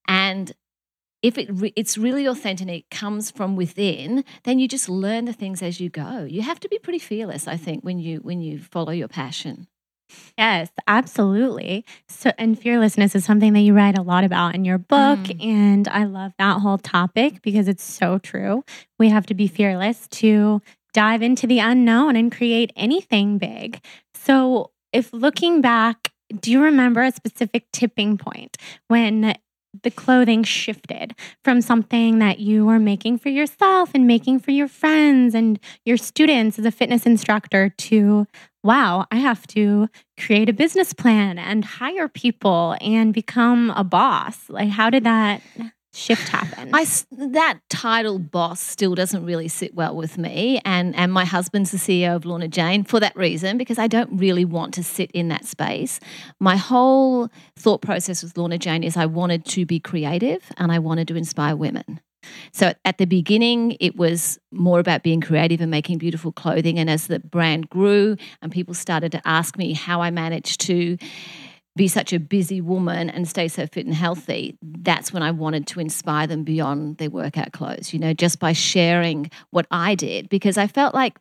And 0.09 0.53
if 1.23 1.39
it 1.39 1.49
re- 1.53 1.73
it's 1.77 1.99
really 1.99 2.27
authentic 2.27 2.61
and 2.61 2.71
it 2.71 2.91
comes 2.91 3.31
from 3.31 3.57
within 3.57 4.25
then 4.45 4.59
you 4.59 4.69
just 4.69 4.89
learn 4.89 5.25
the 5.25 5.33
things 5.33 5.63
as 5.63 5.81
you 5.81 5.89
go. 5.89 6.25
You 6.29 6.43
have 6.43 6.61
to 6.61 6.69
be 6.69 6.79
pretty 6.79 6.99
fearless 6.99 7.47
i 7.47 7.57
think 7.57 7.85
when 7.85 7.99
you 7.99 8.19
when 8.19 8.41
you 8.41 8.59
follow 8.59 8.93
your 8.93 9.09
passion. 9.09 9.67
Yes 10.37 10.71
absolutely. 10.87 11.85
So 12.09 12.33
and 12.39 12.59
fearlessness 12.59 13.15
is 13.15 13.25
something 13.25 13.53
that 13.53 13.61
you 13.61 13.75
write 13.75 13.99
a 13.99 14.03
lot 14.03 14.25
about 14.25 14.55
in 14.55 14.65
your 14.65 14.79
book 14.79 15.21
mm. 15.21 15.45
and 15.45 15.87
i 15.89 16.05
love 16.05 16.33
that 16.39 16.61
whole 16.61 16.79
topic 16.79 17.43
because 17.43 17.69
it's 17.69 17.85
so 17.85 18.19
true. 18.19 18.65
We 18.99 19.09
have 19.11 19.27
to 19.27 19.35
be 19.35 19.47
fearless 19.47 20.09
to 20.09 20.61
dive 20.93 21.23
into 21.23 21.47
the 21.47 21.61
unknown 21.61 22.17
and 22.17 22.33
create 22.33 22.73
anything 22.75 23.39
big. 23.39 23.81
So 24.15 24.73
if 24.93 25.13
looking 25.13 25.61
back 25.61 26.13
do 26.39 26.51
you 26.51 26.63
remember 26.63 27.03
a 27.03 27.11
specific 27.11 27.67
tipping 27.73 28.17
point 28.17 28.57
when 28.89 29.35
the 29.83 29.91
clothing 29.91 30.43
shifted 30.43 31.15
from 31.45 31.61
something 31.61 32.19
that 32.19 32.41
you 32.41 32.67
were 32.67 32.79
making 32.79 33.19
for 33.19 33.29
yourself 33.29 33.91
and 33.95 34.07
making 34.07 34.41
for 34.41 34.51
your 34.51 34.69
friends 34.69 35.35
and 35.35 35.59
your 35.85 35.97
students 35.97 36.59
as 36.59 36.65
a 36.65 36.71
fitness 36.71 37.07
instructor 37.07 37.69
to 37.69 38.27
wow, 38.63 39.07
I 39.11 39.17
have 39.17 39.47
to 39.49 39.89
create 40.19 40.49
a 40.49 40.53
business 40.53 40.93
plan 40.93 41.39
and 41.39 41.65
hire 41.65 42.09
people 42.09 42.77
and 42.81 43.15
become 43.15 43.71
a 43.71 43.85
boss. 43.85 44.51
Like, 44.51 44.69
how 44.69 44.91
did 44.91 45.05
that 45.05 45.41
shift 45.93 46.29
happen? 46.29 46.71
I 46.73 46.87
that 47.13 47.61
title 47.69 48.19
boss 48.19 48.61
still 48.61 48.95
doesn't 48.95 49.25
really 49.25 49.49
sit 49.49 49.75
well 49.75 49.97
with 49.97 50.19
me, 50.19 50.61
and 50.65 50.95
and 50.97 51.13
my 51.13 51.25
husband's 51.25 51.71
the 51.71 51.79
CEO 51.79 52.17
of 52.17 52.25
Lorna 52.25 52.49
Jane 52.49 52.85
for 52.85 53.01
that 53.01 53.17
reason 53.17 53.59
because 53.59 53.79
I 53.79 53.87
don't 53.87 54.19
really 54.19 54.45
want 54.45 54.75
to 54.75 54.85
sit 54.85 55.11
in 55.13 55.29
that 55.29 55.45
space. 55.45 56.01
My 56.39 56.57
whole 56.57 57.29
thought 57.57 57.83
process 57.83 58.23
with 58.23 58.37
Lorna 58.37 58.59
Jane 58.59 58.85
is 58.85 58.97
I 58.97 59.07
wanted 59.07 59.45
to 59.47 59.67
be 59.67 59.81
creative 59.81 60.43
and 60.57 60.73
I 60.73 60.79
wanted 60.79 61.09
to 61.09 61.17
inspire 61.17 61.57
women. 61.57 62.01
So 62.53 62.73
at 62.85 62.99
the 62.99 63.07
beginning, 63.07 63.77
it 63.81 63.97
was 63.97 64.39
more 64.51 64.79
about 64.79 65.03
being 65.03 65.21
creative 65.21 65.61
and 65.61 65.71
making 65.71 65.99
beautiful 65.99 66.33
clothing. 66.33 66.79
And 66.79 66.91
as 66.91 67.07
the 67.07 67.21
brand 67.21 67.71
grew 67.71 68.17
and 68.43 68.53
people 68.53 68.75
started 68.75 69.13
to 69.13 69.23
ask 69.27 69.57
me 69.57 69.73
how 69.73 70.03
I 70.03 70.11
managed 70.11 70.61
to 70.63 70.99
be 71.77 71.89
such 71.89 72.13
a 72.13 72.19
busy 72.19 72.61
woman 72.61 73.09
and 73.09 73.29
stay 73.29 73.49
so 73.49 73.67
fit 73.67 73.87
and 73.87 73.95
healthy, 73.95 74.59
that's 74.63 75.13
when 75.13 75.23
I 75.23 75.31
wanted 75.31 75.67
to 75.69 75.81
inspire 75.81 76.27
them 76.27 76.43
beyond 76.43 76.99
their 76.99 77.11
workout 77.11 77.53
clothes, 77.53 77.93
you 77.93 77.99
know, 77.99 78.13
just 78.13 78.41
by 78.41 78.53
sharing 78.53 79.31
what 79.51 79.67
I 79.71 79.95
did, 79.95 80.29
because 80.29 80.59
I 80.59 80.67
felt 80.67 80.95
like 80.95 81.19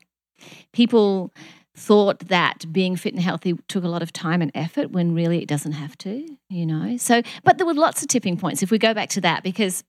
people 0.73 1.31
thought 1.77 2.19
that 2.27 2.65
being 2.71 2.95
fit 2.95 3.13
and 3.13 3.21
healthy 3.21 3.53
took 3.67 3.83
a 3.83 3.87
lot 3.87 4.01
of 4.01 4.11
time 4.11 4.41
and 4.41 4.51
effort 4.55 4.91
when 4.91 5.13
really 5.13 5.41
it 5.41 5.47
doesn't 5.47 5.73
have 5.73 5.97
to, 5.99 6.27
you 6.49 6.65
know. 6.65 6.97
So, 6.97 7.21
but 7.43 7.57
there 7.57 7.67
were 7.67 7.73
lots 7.73 8.01
of 8.01 8.07
tipping 8.07 8.35
points 8.35 8.63
if 8.63 8.71
we 8.71 8.79
go 8.79 8.93
back 8.93 9.09
to 9.09 9.21
that, 9.21 9.43
because 9.43 9.83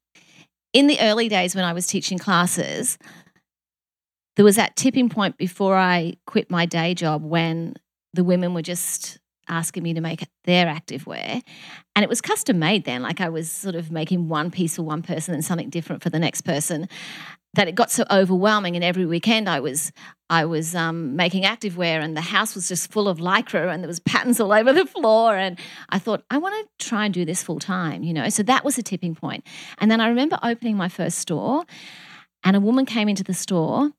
in 0.72 0.86
the 0.86 1.00
early 1.00 1.28
days 1.28 1.56
when 1.56 1.64
I 1.64 1.72
was 1.72 1.86
teaching 1.86 2.18
classes, 2.18 2.98
there 4.36 4.44
was 4.44 4.56
that 4.56 4.76
tipping 4.76 5.08
point 5.08 5.36
before 5.36 5.76
I 5.76 6.14
quit 6.26 6.50
my 6.50 6.66
day 6.66 6.94
job 6.94 7.24
when 7.24 7.74
the 8.12 8.24
women 8.24 8.54
were 8.54 8.62
just 8.62 9.18
asking 9.50 9.82
me 9.82 9.92
to 9.94 10.00
make 10.00 10.26
their 10.44 10.66
active 10.66 11.06
wear. 11.06 11.42
And 11.94 12.02
it 12.02 12.08
was 12.08 12.20
custom 12.20 12.58
made 12.58 12.84
then. 12.84 13.02
Like 13.02 13.20
I 13.20 13.28
was 13.28 13.50
sort 13.50 13.74
of 13.74 13.90
making 13.90 14.28
one 14.28 14.50
piece 14.50 14.76
for 14.76 14.82
one 14.82 15.02
person 15.02 15.34
and 15.34 15.44
something 15.44 15.68
different 15.68 16.02
for 16.02 16.10
the 16.10 16.18
next 16.18 16.42
person. 16.42 16.88
That 17.54 17.66
it 17.66 17.74
got 17.74 17.90
so 17.90 18.04
overwhelming, 18.12 18.76
and 18.76 18.84
every 18.84 19.06
weekend 19.06 19.48
I 19.48 19.58
was 19.58 19.90
I 20.30 20.44
was 20.44 20.76
um, 20.76 21.16
making 21.16 21.42
activewear, 21.42 22.00
and 22.00 22.16
the 22.16 22.20
house 22.20 22.54
was 22.54 22.68
just 22.68 22.92
full 22.92 23.08
of 23.08 23.18
lycra, 23.18 23.74
and 23.74 23.82
there 23.82 23.88
was 23.88 23.98
patterns 23.98 24.38
all 24.38 24.52
over 24.52 24.72
the 24.72 24.86
floor. 24.86 25.34
And 25.34 25.58
I 25.88 25.98
thought 25.98 26.22
I 26.30 26.38
want 26.38 26.54
to 26.54 26.86
try 26.86 27.06
and 27.06 27.12
do 27.12 27.24
this 27.24 27.42
full 27.42 27.58
time, 27.58 28.04
you 28.04 28.14
know. 28.14 28.28
So 28.28 28.44
that 28.44 28.64
was 28.64 28.78
a 28.78 28.84
tipping 28.84 29.16
point. 29.16 29.44
And 29.78 29.90
then 29.90 30.00
I 30.00 30.08
remember 30.08 30.38
opening 30.44 30.76
my 30.76 30.88
first 30.88 31.18
store, 31.18 31.64
and 32.44 32.54
a 32.54 32.60
woman 32.60 32.86
came 32.86 33.08
into 33.08 33.24
the 33.24 33.34
store 33.34 33.90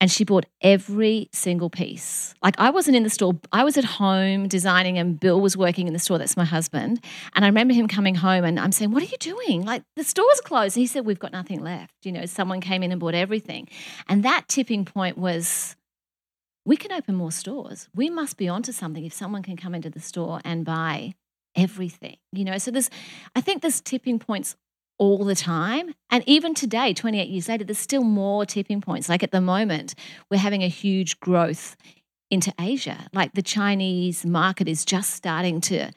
and 0.00 0.10
she 0.10 0.24
bought 0.24 0.46
every 0.62 1.28
single 1.32 1.68
piece. 1.68 2.34
Like 2.42 2.58
I 2.58 2.70
wasn't 2.70 2.96
in 2.96 3.02
the 3.02 3.10
store, 3.10 3.34
I 3.52 3.64
was 3.64 3.76
at 3.76 3.84
home 3.84 4.48
designing, 4.48 4.98
and 4.98 5.20
Bill 5.20 5.40
was 5.40 5.56
working 5.56 5.86
in 5.86 5.92
the 5.92 5.98
store. 5.98 6.18
That's 6.18 6.36
my 6.36 6.44
husband. 6.44 7.04
And 7.34 7.44
I 7.44 7.48
remember 7.48 7.74
him 7.74 7.86
coming 7.86 8.14
home, 8.14 8.44
and 8.44 8.58
I'm 8.58 8.72
saying, 8.72 8.90
"What 8.92 9.02
are 9.02 9.06
you 9.06 9.18
doing? 9.18 9.64
Like 9.64 9.82
the 9.96 10.04
store's 10.04 10.40
closed." 10.40 10.76
And 10.76 10.82
he 10.82 10.86
said, 10.86 11.04
"We've 11.04 11.18
got 11.18 11.32
nothing 11.32 11.62
left." 11.62 11.94
You 12.02 12.12
know, 12.12 12.26
someone 12.26 12.60
came 12.60 12.82
in 12.82 12.90
and 12.90 13.00
bought 13.00 13.14
everything, 13.14 13.68
and 14.08 14.22
that 14.24 14.48
tipping 14.48 14.84
point 14.84 15.18
was. 15.18 15.76
We 16.66 16.76
can 16.76 16.92
open 16.92 17.14
more 17.14 17.32
stores. 17.32 17.88
We 17.94 18.10
must 18.10 18.36
be 18.36 18.46
onto 18.46 18.70
something 18.70 19.04
if 19.06 19.14
someone 19.14 19.42
can 19.42 19.56
come 19.56 19.74
into 19.74 19.88
the 19.88 19.98
store 19.98 20.42
and 20.44 20.62
buy 20.62 21.14
everything, 21.56 22.16
you 22.32 22.44
know. 22.44 22.58
So 22.58 22.70
there's, 22.70 22.90
I 23.34 23.40
think 23.40 23.62
there's 23.62 23.80
tipping 23.80 24.18
points 24.18 24.56
all 25.00 25.24
the 25.24 25.34
time. 25.34 25.94
And 26.10 26.22
even 26.26 26.54
today, 26.54 26.92
28 26.92 27.28
years 27.28 27.48
later, 27.48 27.64
there's 27.64 27.78
still 27.78 28.04
more 28.04 28.44
tipping 28.44 28.82
points. 28.82 29.08
Like 29.08 29.22
at 29.22 29.32
the 29.32 29.40
moment, 29.40 29.94
we're 30.30 30.36
having 30.36 30.62
a 30.62 30.68
huge 30.68 31.18
growth 31.20 31.74
into 32.30 32.52
Asia. 32.60 33.08
Like 33.14 33.32
the 33.32 33.42
Chinese 33.42 34.26
market 34.26 34.68
is 34.68 34.84
just 34.84 35.14
starting 35.14 35.62
to 35.62 35.90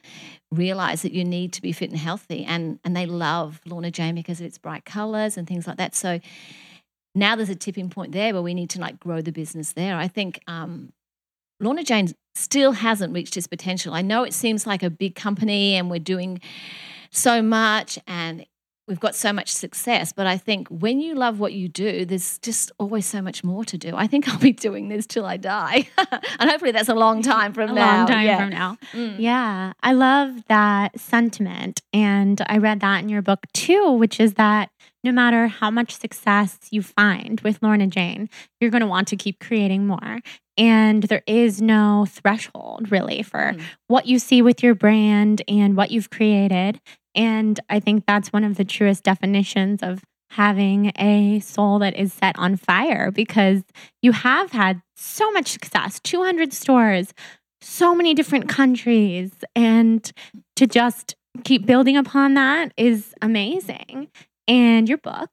realize 0.50 1.02
that 1.02 1.12
you 1.12 1.22
need 1.22 1.52
to 1.52 1.62
be 1.62 1.70
fit 1.70 1.90
and 1.90 1.98
healthy. 1.98 2.44
And, 2.44 2.80
and 2.82 2.96
they 2.96 3.04
love 3.04 3.60
Lorna 3.66 3.90
Jane 3.90 4.14
because 4.14 4.40
of 4.40 4.46
its 4.46 4.56
bright 4.56 4.86
colors 4.86 5.36
and 5.36 5.46
things 5.46 5.66
like 5.66 5.76
that. 5.76 5.94
So 5.94 6.18
now 7.14 7.36
there's 7.36 7.50
a 7.50 7.54
tipping 7.54 7.90
point 7.90 8.12
there 8.12 8.32
where 8.32 8.42
we 8.42 8.54
need 8.54 8.70
to 8.70 8.80
like 8.80 8.98
grow 8.98 9.20
the 9.20 9.32
business 9.32 9.72
there. 9.72 9.98
I 9.98 10.08
think 10.08 10.40
um, 10.48 10.94
Lorna 11.60 11.84
Jane 11.84 12.08
still 12.34 12.72
hasn't 12.72 13.12
reached 13.12 13.36
its 13.36 13.46
potential. 13.46 13.92
I 13.92 14.00
know 14.00 14.22
it 14.22 14.32
seems 14.32 14.66
like 14.66 14.82
a 14.82 14.88
big 14.88 15.14
company 15.14 15.74
and 15.74 15.90
we're 15.90 15.98
doing 15.98 16.40
so 17.10 17.42
much 17.42 17.98
and 18.08 18.46
we've 18.86 19.00
got 19.00 19.14
so 19.14 19.32
much 19.32 19.48
success. 19.48 20.12
But 20.12 20.26
I 20.26 20.36
think 20.36 20.68
when 20.68 21.00
you 21.00 21.14
love 21.14 21.40
what 21.40 21.52
you 21.52 21.68
do, 21.68 22.04
there's 22.04 22.38
just 22.38 22.70
always 22.78 23.06
so 23.06 23.22
much 23.22 23.42
more 23.42 23.64
to 23.64 23.78
do. 23.78 23.94
I 23.96 24.06
think 24.06 24.28
I'll 24.32 24.38
be 24.38 24.52
doing 24.52 24.88
this 24.88 25.06
till 25.06 25.24
I 25.24 25.36
die. 25.36 25.88
and 26.38 26.50
hopefully 26.50 26.72
that's 26.72 26.88
a 26.88 26.94
long 26.94 27.22
time 27.22 27.52
from 27.52 27.70
a 27.70 27.74
now. 27.74 27.98
long 27.98 28.06
time 28.06 28.26
yeah. 28.26 28.38
from 28.38 28.50
now. 28.50 28.78
Mm. 28.92 29.16
Yeah. 29.18 29.72
I 29.82 29.92
love 29.92 30.44
that 30.48 30.98
sentiment. 30.98 31.80
And 31.92 32.40
I 32.46 32.58
read 32.58 32.80
that 32.80 33.02
in 33.02 33.08
your 33.08 33.22
book 33.22 33.46
too, 33.52 33.92
which 33.92 34.20
is 34.20 34.34
that 34.34 34.70
no 35.02 35.12
matter 35.12 35.48
how 35.48 35.70
much 35.70 35.96
success 35.96 36.58
you 36.70 36.82
find 36.82 37.40
with 37.42 37.62
Lorna 37.62 37.86
Jane, 37.86 38.28
you're 38.60 38.70
going 38.70 38.80
to 38.80 38.86
want 38.86 39.08
to 39.08 39.16
keep 39.16 39.38
creating 39.38 39.86
more. 39.86 40.20
And 40.56 41.02
there 41.04 41.22
is 41.26 41.60
no 41.60 42.06
threshold 42.08 42.90
really 42.90 43.22
for 43.22 43.52
mm. 43.54 43.60
what 43.88 44.06
you 44.06 44.18
see 44.18 44.40
with 44.40 44.62
your 44.62 44.74
brand 44.74 45.42
and 45.48 45.76
what 45.76 45.90
you've 45.90 46.10
created. 46.10 46.80
And 47.14 47.58
I 47.68 47.80
think 47.80 48.04
that's 48.06 48.32
one 48.32 48.44
of 48.44 48.56
the 48.56 48.64
truest 48.64 49.04
definitions 49.04 49.82
of 49.82 50.02
having 50.30 50.90
a 50.98 51.38
soul 51.40 51.78
that 51.78 51.94
is 51.96 52.12
set 52.12 52.36
on 52.38 52.56
fire 52.56 53.10
because 53.10 53.62
you 54.02 54.12
have 54.12 54.50
had 54.50 54.82
so 54.96 55.30
much 55.30 55.48
success 55.48 56.00
200 56.00 56.52
stores, 56.52 57.14
so 57.60 57.94
many 57.94 58.14
different 58.14 58.48
countries. 58.48 59.30
And 59.54 60.10
to 60.56 60.66
just 60.66 61.14
keep 61.44 61.66
building 61.66 61.96
upon 61.96 62.34
that 62.34 62.72
is 62.76 63.14
amazing. 63.22 64.08
And 64.48 64.88
your 64.88 64.98
book 64.98 65.30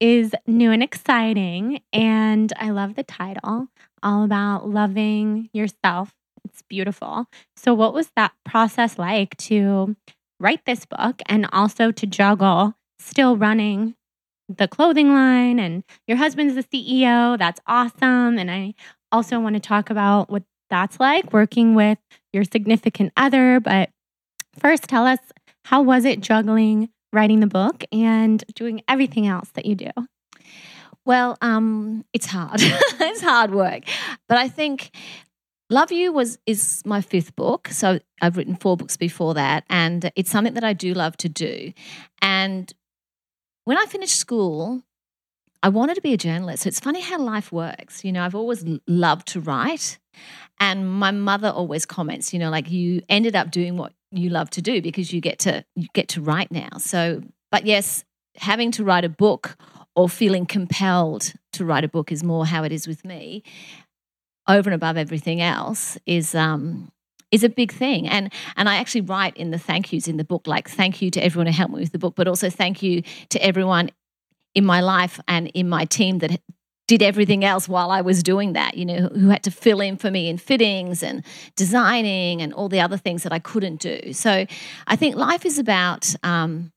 is 0.00 0.34
new 0.46 0.70
and 0.70 0.82
exciting. 0.82 1.80
And 1.92 2.52
I 2.56 2.70
love 2.70 2.94
the 2.94 3.04
title, 3.04 3.68
all 4.02 4.24
about 4.24 4.68
loving 4.68 5.48
yourself. 5.52 6.12
It's 6.44 6.62
beautiful. 6.68 7.26
So, 7.56 7.72
what 7.72 7.94
was 7.94 8.10
that 8.16 8.32
process 8.44 8.98
like 8.98 9.36
to 9.38 9.96
write 10.42 10.64
this 10.66 10.84
book 10.84 11.22
and 11.26 11.46
also 11.52 11.92
to 11.92 12.06
juggle 12.06 12.74
still 12.98 13.36
running 13.36 13.94
the 14.48 14.68
clothing 14.68 15.14
line 15.14 15.58
and 15.58 15.84
your 16.06 16.16
husband's 16.16 16.54
the 16.54 16.64
CEO. 16.64 17.38
That's 17.38 17.60
awesome. 17.66 18.38
And 18.38 18.50
I 18.50 18.74
also 19.10 19.38
want 19.40 19.54
to 19.54 19.60
talk 19.60 19.88
about 19.88 20.30
what 20.30 20.42
that's 20.68 20.98
like 20.98 21.32
working 21.32 21.74
with 21.74 21.98
your 22.32 22.44
significant 22.44 23.12
other. 23.16 23.60
But 23.60 23.90
first, 24.58 24.84
tell 24.84 25.06
us 25.06 25.20
how 25.66 25.82
was 25.82 26.04
it 26.04 26.20
juggling 26.20 26.88
writing 27.12 27.40
the 27.40 27.46
book 27.46 27.84
and 27.92 28.42
doing 28.54 28.82
everything 28.88 29.26
else 29.26 29.50
that 29.54 29.66
you 29.66 29.74
do? 29.74 29.90
Well, 31.04 31.36
um, 31.40 32.04
it's 32.12 32.26
hard. 32.26 32.56
it's 32.60 33.22
hard 33.22 33.54
work. 33.54 33.84
But 34.28 34.38
I 34.38 34.48
think 34.48 34.90
Love 35.72 35.90
You 35.90 36.12
was 36.12 36.38
is 36.44 36.82
my 36.84 37.00
fifth 37.00 37.34
book. 37.34 37.68
So 37.68 37.98
I've 38.20 38.36
written 38.36 38.56
four 38.56 38.76
books 38.76 38.98
before 38.98 39.32
that 39.34 39.64
and 39.70 40.12
it's 40.14 40.30
something 40.30 40.52
that 40.52 40.64
I 40.64 40.74
do 40.74 40.92
love 40.92 41.16
to 41.16 41.30
do. 41.30 41.72
And 42.20 42.70
when 43.64 43.78
I 43.78 43.86
finished 43.86 44.18
school, 44.18 44.82
I 45.62 45.70
wanted 45.70 45.94
to 45.94 46.02
be 46.02 46.12
a 46.12 46.18
journalist. 46.18 46.64
So 46.64 46.68
it's 46.68 46.78
funny 46.78 47.00
how 47.00 47.18
life 47.18 47.52
works. 47.52 48.04
You 48.04 48.12
know, 48.12 48.22
I've 48.22 48.34
always 48.34 48.66
loved 48.86 49.28
to 49.28 49.40
write. 49.40 49.98
And 50.60 50.92
my 50.92 51.10
mother 51.10 51.48
always 51.48 51.86
comments, 51.86 52.34
you 52.34 52.38
know, 52.38 52.50
like 52.50 52.70
you 52.70 53.00
ended 53.08 53.34
up 53.34 53.50
doing 53.50 53.78
what 53.78 53.94
you 54.10 54.28
love 54.28 54.50
to 54.50 54.60
do 54.60 54.82
because 54.82 55.10
you 55.10 55.22
get 55.22 55.38
to 55.40 55.64
you 55.74 55.88
get 55.94 56.08
to 56.08 56.20
write 56.20 56.52
now. 56.52 56.68
So, 56.76 57.22
but 57.50 57.64
yes, 57.64 58.04
having 58.36 58.72
to 58.72 58.84
write 58.84 59.06
a 59.06 59.08
book 59.08 59.56
or 59.96 60.10
feeling 60.10 60.44
compelled 60.44 61.32
to 61.52 61.64
write 61.64 61.84
a 61.84 61.88
book 61.88 62.12
is 62.12 62.22
more 62.22 62.44
how 62.44 62.62
it 62.62 62.72
is 62.72 62.86
with 62.86 63.04
me 63.04 63.42
over 64.48 64.70
and 64.70 64.74
above 64.74 64.96
everything 64.96 65.40
else 65.40 65.98
is 66.06 66.34
um, 66.34 66.90
is 67.30 67.44
a 67.44 67.48
big 67.48 67.72
thing. 67.72 68.08
And 68.08 68.32
and 68.56 68.68
I 68.68 68.76
actually 68.76 69.02
write 69.02 69.36
in 69.36 69.50
the 69.50 69.58
thank 69.58 69.92
yous 69.92 70.08
in 70.08 70.16
the 70.16 70.24
book, 70.24 70.46
like 70.46 70.68
thank 70.68 71.02
you 71.02 71.10
to 71.10 71.24
everyone 71.24 71.46
who 71.46 71.52
helped 71.52 71.74
me 71.74 71.80
with 71.80 71.92
the 71.92 71.98
book, 71.98 72.14
but 72.14 72.28
also 72.28 72.50
thank 72.50 72.82
you 72.82 73.02
to 73.30 73.44
everyone 73.44 73.90
in 74.54 74.64
my 74.64 74.80
life 74.80 75.18
and 75.28 75.48
in 75.48 75.68
my 75.68 75.84
team 75.84 76.18
that 76.18 76.40
did 76.88 77.02
everything 77.02 77.44
else 77.44 77.68
while 77.68 77.90
I 77.90 78.02
was 78.02 78.22
doing 78.22 78.52
that, 78.52 78.76
you 78.76 78.84
know, 78.84 79.08
who 79.08 79.28
had 79.28 79.44
to 79.44 79.50
fill 79.50 79.80
in 79.80 79.96
for 79.96 80.10
me 80.10 80.28
in 80.28 80.36
fittings 80.36 81.02
and 81.02 81.24
designing 81.56 82.42
and 82.42 82.52
all 82.52 82.68
the 82.68 82.80
other 82.80 82.98
things 82.98 83.22
that 83.22 83.32
I 83.32 83.38
couldn't 83.38 83.80
do. 83.80 84.12
So 84.12 84.46
I 84.86 84.96
think 84.96 85.16
life 85.16 85.46
is 85.46 85.58
about 85.58 86.14
um, 86.22 86.72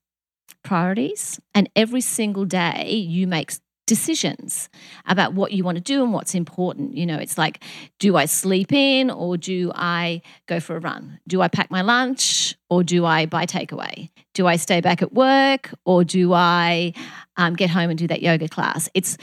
priorities, 0.62 1.38
and 1.54 1.68
every 1.76 2.00
single 2.00 2.44
day 2.44 2.92
you 2.92 3.26
make 3.26 3.52
decisions 3.86 4.68
about 5.06 5.32
what 5.34 5.52
you 5.52 5.64
want 5.64 5.76
to 5.76 5.82
do 5.82 6.02
and 6.02 6.12
what's 6.12 6.34
important. 6.34 6.96
You 6.96 7.06
know, 7.06 7.16
it's 7.16 7.38
like, 7.38 7.62
do 7.98 8.16
I 8.16 8.26
sleep 8.26 8.72
in 8.72 9.10
or 9.10 9.36
do 9.36 9.72
I 9.74 10.22
go 10.46 10.60
for 10.60 10.76
a 10.76 10.80
run? 10.80 11.20
Do 11.26 11.40
I 11.40 11.48
pack 11.48 11.70
my 11.70 11.82
lunch 11.82 12.56
or 12.68 12.82
do 12.82 13.06
I 13.06 13.26
buy 13.26 13.46
takeaway? 13.46 14.10
Do 14.34 14.46
I 14.46 14.56
stay 14.56 14.80
back 14.80 15.02
at 15.02 15.12
work 15.12 15.72
or 15.84 16.04
do 16.04 16.32
I 16.32 16.92
um, 17.36 17.54
get 17.54 17.70
home 17.70 17.90
and 17.90 17.98
do 17.98 18.08
that 18.08 18.22
yoga 18.22 18.48
class? 18.48 18.88
It's 18.92 19.16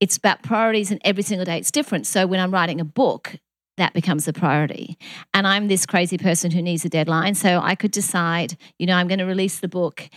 it's 0.00 0.16
about 0.16 0.42
priorities, 0.42 0.90
and 0.90 1.00
every 1.04 1.22
single 1.22 1.44
day 1.44 1.58
it's 1.58 1.70
different. 1.70 2.08
So 2.08 2.26
when 2.26 2.40
I'm 2.40 2.50
writing 2.50 2.80
a 2.80 2.84
book, 2.84 3.36
that 3.76 3.94
becomes 3.94 4.26
a 4.26 4.32
priority. 4.32 4.98
And 5.32 5.46
I'm 5.46 5.68
this 5.68 5.86
crazy 5.86 6.18
person 6.18 6.50
who 6.50 6.60
needs 6.60 6.84
a 6.84 6.88
deadline. 6.88 7.36
So 7.36 7.60
I 7.62 7.76
could 7.76 7.92
decide, 7.92 8.56
you 8.80 8.86
know, 8.86 8.96
I'm 8.96 9.06
going 9.06 9.20
to 9.20 9.24
release 9.24 9.60
the 9.60 9.68
book 9.68 10.10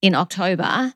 in 0.00 0.14
October 0.14 0.94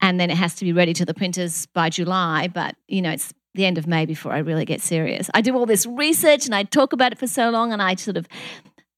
and 0.00 0.18
then 0.20 0.30
it 0.30 0.36
has 0.36 0.54
to 0.56 0.64
be 0.64 0.72
ready 0.72 0.92
to 0.94 1.04
the 1.04 1.14
printers 1.14 1.66
by 1.66 1.90
July. 1.90 2.48
But, 2.48 2.76
you 2.86 3.02
know, 3.02 3.10
it's 3.10 3.32
the 3.54 3.66
end 3.66 3.78
of 3.78 3.86
May 3.86 4.06
before 4.06 4.32
I 4.32 4.38
really 4.38 4.64
get 4.64 4.80
serious. 4.80 5.28
I 5.34 5.40
do 5.40 5.56
all 5.56 5.66
this 5.66 5.86
research 5.86 6.46
and 6.46 6.54
I 6.54 6.62
talk 6.62 6.92
about 6.92 7.12
it 7.12 7.18
for 7.18 7.26
so 7.26 7.50
long 7.50 7.72
and 7.72 7.82
I 7.82 7.94
sort 7.96 8.16
of 8.16 8.28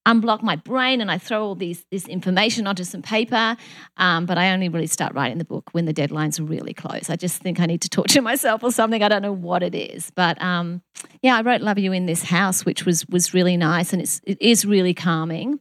unblock 0.06 0.42
my 0.42 0.56
brain 0.56 1.00
and 1.00 1.10
I 1.10 1.18
throw 1.18 1.44
all 1.44 1.54
these 1.54 1.84
this 1.90 2.06
information 2.08 2.66
onto 2.66 2.84
some 2.84 3.02
paper. 3.02 3.56
Um, 3.96 4.26
but 4.26 4.38
I 4.38 4.52
only 4.52 4.68
really 4.68 4.86
start 4.86 5.14
writing 5.14 5.38
the 5.38 5.44
book 5.44 5.70
when 5.72 5.84
the 5.84 5.92
deadlines 5.92 6.40
are 6.40 6.44
really 6.44 6.72
close. 6.72 7.10
I 7.10 7.16
just 7.16 7.42
think 7.42 7.60
I 7.60 7.66
need 7.66 7.82
to 7.82 7.88
talk 7.88 8.06
to 8.08 8.20
myself 8.22 8.62
or 8.62 8.72
something. 8.72 9.02
I 9.02 9.08
don't 9.08 9.22
know 9.22 9.32
what 9.32 9.62
it 9.62 9.74
is, 9.74 10.10
but 10.14 10.40
um, 10.40 10.82
yeah, 11.22 11.36
I 11.36 11.42
wrote 11.42 11.60
"Love 11.60 11.78
You" 11.78 11.92
in 11.92 12.06
this 12.06 12.22
house, 12.22 12.64
which 12.64 12.86
was 12.86 13.06
was 13.08 13.34
really 13.34 13.56
nice 13.56 13.92
and 13.92 14.00
it's 14.00 14.20
it 14.24 14.40
is 14.40 14.64
really 14.64 14.94
calming. 14.94 15.60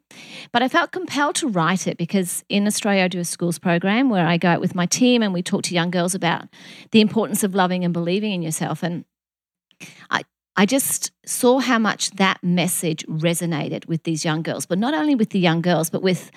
But 0.51 0.63
I 0.63 0.69
felt 0.69 0.91
compelled 0.91 1.35
to 1.35 1.47
write 1.47 1.87
it 1.87 1.97
because 1.97 2.43
in 2.49 2.65
Australia 2.65 3.03
I 3.03 3.07
do 3.07 3.19
a 3.19 3.25
schools 3.25 3.59
program 3.59 4.09
where 4.09 4.25
I 4.25 4.37
go 4.37 4.49
out 4.49 4.61
with 4.61 4.75
my 4.75 4.85
team 4.85 5.21
and 5.21 5.33
we 5.33 5.43
talk 5.43 5.63
to 5.63 5.73
young 5.73 5.91
girls 5.91 6.15
about 6.15 6.47
the 6.91 7.01
importance 7.01 7.43
of 7.43 7.55
loving 7.55 7.83
and 7.83 7.93
believing 7.93 8.31
in 8.31 8.41
yourself 8.41 8.83
and. 8.83 9.05
I, 10.11 10.23
I 10.55 10.65
just 10.65 11.11
saw 11.25 11.59
how 11.59 11.79
much 11.79 12.11
that 12.11 12.43
message 12.43 13.05
resonated 13.07 13.87
with 13.87 14.03
these 14.03 14.25
young 14.25 14.41
girls, 14.41 14.65
but 14.65 14.77
not 14.77 14.93
only 14.93 15.15
with 15.15 15.29
the 15.29 15.39
young 15.39 15.61
girls, 15.61 15.89
but 15.89 16.01
with 16.01 16.31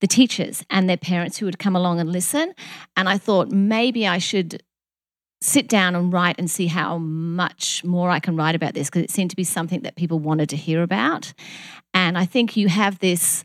the 0.00 0.06
teachers 0.06 0.64
and 0.70 0.88
their 0.88 0.96
parents 0.96 1.38
who 1.38 1.46
would 1.46 1.58
come 1.58 1.76
along 1.76 2.00
and 2.00 2.10
listen. 2.10 2.54
And 2.96 3.08
I 3.08 3.18
thought 3.18 3.50
maybe 3.50 4.06
I 4.06 4.18
should 4.18 4.62
sit 5.42 5.68
down 5.68 5.94
and 5.94 6.12
write 6.12 6.36
and 6.38 6.50
see 6.50 6.66
how 6.66 6.98
much 6.98 7.82
more 7.82 8.10
I 8.10 8.20
can 8.20 8.36
write 8.36 8.54
about 8.54 8.74
this 8.74 8.88
because 8.88 9.02
it 9.02 9.10
seemed 9.10 9.30
to 9.30 9.36
be 9.36 9.44
something 9.44 9.80
that 9.82 9.96
people 9.96 10.18
wanted 10.18 10.48
to 10.50 10.56
hear 10.56 10.82
about. 10.82 11.32
And 11.94 12.18
I 12.18 12.26
think 12.26 12.56
you 12.56 12.68
have 12.68 12.98
this 12.98 13.42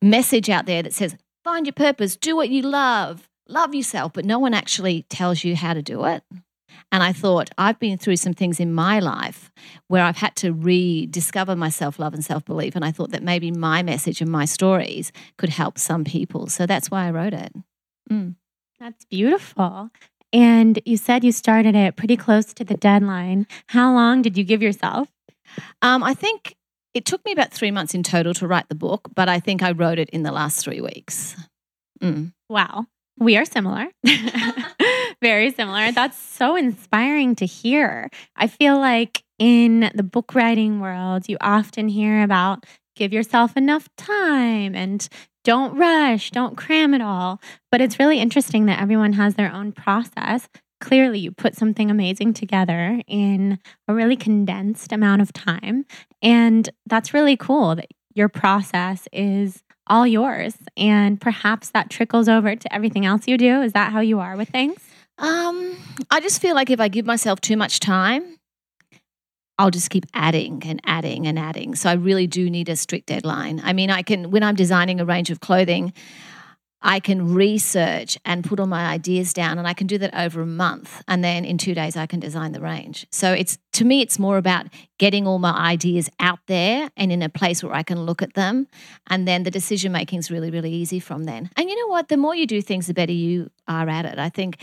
message 0.00 0.48
out 0.48 0.66
there 0.66 0.82
that 0.82 0.94
says, 0.94 1.16
find 1.44 1.66
your 1.66 1.74
purpose, 1.74 2.16
do 2.16 2.36
what 2.36 2.48
you 2.48 2.62
love, 2.62 3.28
love 3.48 3.74
yourself, 3.74 4.12
but 4.12 4.24
no 4.24 4.38
one 4.38 4.54
actually 4.54 5.02
tells 5.10 5.44
you 5.44 5.56
how 5.56 5.74
to 5.74 5.82
do 5.82 6.04
it. 6.04 6.22
And 6.90 7.02
I 7.02 7.12
thought, 7.12 7.50
I've 7.58 7.78
been 7.78 7.98
through 7.98 8.16
some 8.16 8.34
things 8.34 8.60
in 8.60 8.72
my 8.72 8.98
life 8.98 9.50
where 9.88 10.04
I've 10.04 10.16
had 10.16 10.36
to 10.36 10.52
rediscover 10.52 11.56
my 11.56 11.68
self 11.68 11.98
love 11.98 12.14
and 12.14 12.24
self 12.24 12.44
belief. 12.44 12.74
And 12.76 12.84
I 12.84 12.92
thought 12.92 13.10
that 13.10 13.22
maybe 13.22 13.50
my 13.50 13.82
message 13.82 14.20
and 14.20 14.30
my 14.30 14.44
stories 14.44 15.12
could 15.36 15.50
help 15.50 15.78
some 15.78 16.04
people. 16.04 16.48
So 16.48 16.66
that's 16.66 16.90
why 16.90 17.06
I 17.06 17.10
wrote 17.10 17.34
it. 17.34 17.52
Mm. 18.10 18.36
That's 18.80 19.04
beautiful. 19.06 19.90
And 20.32 20.80
you 20.84 20.96
said 20.96 21.24
you 21.24 21.32
started 21.32 21.74
it 21.74 21.96
pretty 21.96 22.16
close 22.16 22.52
to 22.54 22.64
the 22.64 22.76
deadline. 22.76 23.46
How 23.68 23.92
long 23.92 24.22
did 24.22 24.36
you 24.36 24.44
give 24.44 24.62
yourself? 24.62 25.08
Um, 25.82 26.02
I 26.02 26.14
think 26.14 26.54
it 26.94 27.04
took 27.04 27.24
me 27.24 27.32
about 27.32 27.52
three 27.52 27.70
months 27.70 27.94
in 27.94 28.02
total 28.02 28.34
to 28.34 28.46
write 28.46 28.68
the 28.68 28.74
book, 28.74 29.08
but 29.14 29.28
I 29.28 29.40
think 29.40 29.62
I 29.62 29.72
wrote 29.72 29.98
it 29.98 30.10
in 30.10 30.22
the 30.22 30.32
last 30.32 30.62
three 30.62 30.80
weeks. 30.80 31.36
Mm. 32.02 32.32
Wow. 32.48 32.86
We 33.18 33.36
are 33.36 33.44
similar. 33.44 33.86
Very 35.22 35.50
similar. 35.50 35.90
That's 35.90 36.16
so 36.18 36.54
inspiring 36.54 37.34
to 37.36 37.46
hear. 37.46 38.08
I 38.36 38.46
feel 38.46 38.78
like 38.78 39.24
in 39.38 39.90
the 39.94 40.02
book 40.04 40.34
writing 40.34 40.80
world, 40.80 41.28
you 41.28 41.36
often 41.40 41.88
hear 41.88 42.22
about 42.22 42.64
give 42.94 43.12
yourself 43.12 43.56
enough 43.56 43.88
time 43.96 44.74
and 44.74 45.08
don't 45.44 45.76
rush, 45.76 46.30
don't 46.30 46.56
cram 46.56 46.94
it 46.94 47.00
all. 47.00 47.40
But 47.70 47.80
it's 47.80 47.98
really 47.98 48.20
interesting 48.20 48.66
that 48.66 48.80
everyone 48.80 49.14
has 49.14 49.34
their 49.34 49.52
own 49.52 49.72
process. 49.72 50.48
Clearly, 50.80 51.18
you 51.18 51.32
put 51.32 51.56
something 51.56 51.90
amazing 51.90 52.34
together 52.34 53.00
in 53.08 53.58
a 53.88 53.94
really 53.94 54.16
condensed 54.16 54.92
amount 54.92 55.22
of 55.22 55.32
time. 55.32 55.84
And 56.22 56.68
that's 56.86 57.14
really 57.14 57.36
cool 57.36 57.74
that 57.76 57.88
your 58.14 58.28
process 58.28 59.08
is 59.12 59.62
all 59.88 60.06
yours. 60.06 60.56
And 60.76 61.20
perhaps 61.20 61.70
that 61.70 61.90
trickles 61.90 62.28
over 62.28 62.54
to 62.54 62.74
everything 62.74 63.06
else 63.06 63.26
you 63.26 63.36
do. 63.36 63.62
Is 63.62 63.72
that 63.72 63.92
how 63.92 64.00
you 64.00 64.20
are 64.20 64.36
with 64.36 64.50
things? 64.50 64.87
Um, 65.18 65.76
I 66.10 66.20
just 66.20 66.40
feel 66.40 66.54
like 66.54 66.70
if 66.70 66.80
I 66.80 66.88
give 66.88 67.04
myself 67.04 67.40
too 67.40 67.56
much 67.56 67.80
time, 67.80 68.38
I'll 69.58 69.70
just 69.70 69.90
keep 69.90 70.06
adding 70.14 70.62
and 70.64 70.80
adding 70.84 71.26
and 71.26 71.38
adding. 71.38 71.74
So 71.74 71.90
I 71.90 71.94
really 71.94 72.28
do 72.28 72.48
need 72.48 72.68
a 72.68 72.76
strict 72.76 73.06
deadline. 73.06 73.60
I 73.64 73.72
mean, 73.72 73.90
I 73.90 74.02
can, 74.02 74.30
when 74.30 74.44
I'm 74.44 74.54
designing 74.54 75.00
a 75.00 75.04
range 75.04 75.30
of 75.30 75.40
clothing, 75.40 75.92
I 76.80 77.00
can 77.00 77.34
research 77.34 78.16
and 78.24 78.44
put 78.44 78.60
all 78.60 78.66
my 78.66 78.86
ideas 78.86 79.32
down 79.32 79.58
and 79.58 79.66
I 79.66 79.74
can 79.74 79.88
do 79.88 79.98
that 79.98 80.14
over 80.14 80.42
a 80.42 80.46
month 80.46 81.02
and 81.08 81.24
then 81.24 81.44
in 81.44 81.58
2 81.58 81.74
days 81.74 81.96
I 81.96 82.06
can 82.06 82.20
design 82.20 82.52
the 82.52 82.60
range. 82.60 83.06
So 83.10 83.32
it's 83.32 83.58
to 83.72 83.84
me 83.84 84.00
it's 84.00 84.18
more 84.18 84.38
about 84.38 84.66
getting 84.98 85.26
all 85.26 85.40
my 85.40 85.50
ideas 85.50 86.08
out 86.20 86.38
there 86.46 86.88
and 86.96 87.10
in 87.10 87.20
a 87.20 87.28
place 87.28 87.64
where 87.64 87.74
I 87.74 87.82
can 87.82 88.02
look 88.02 88.22
at 88.22 88.34
them 88.34 88.68
and 89.08 89.26
then 89.26 89.42
the 89.42 89.50
decision 89.50 89.90
making 89.90 90.20
is 90.20 90.30
really 90.30 90.52
really 90.52 90.70
easy 90.70 91.00
from 91.00 91.24
then. 91.24 91.50
And 91.56 91.68
you 91.68 91.74
know 91.74 91.88
what, 91.88 92.08
the 92.08 92.16
more 92.16 92.36
you 92.36 92.46
do 92.46 92.62
things 92.62 92.86
the 92.86 92.94
better 92.94 93.12
you 93.12 93.50
are 93.66 93.88
at 93.88 94.04
it. 94.04 94.20
I 94.20 94.28
think 94.28 94.58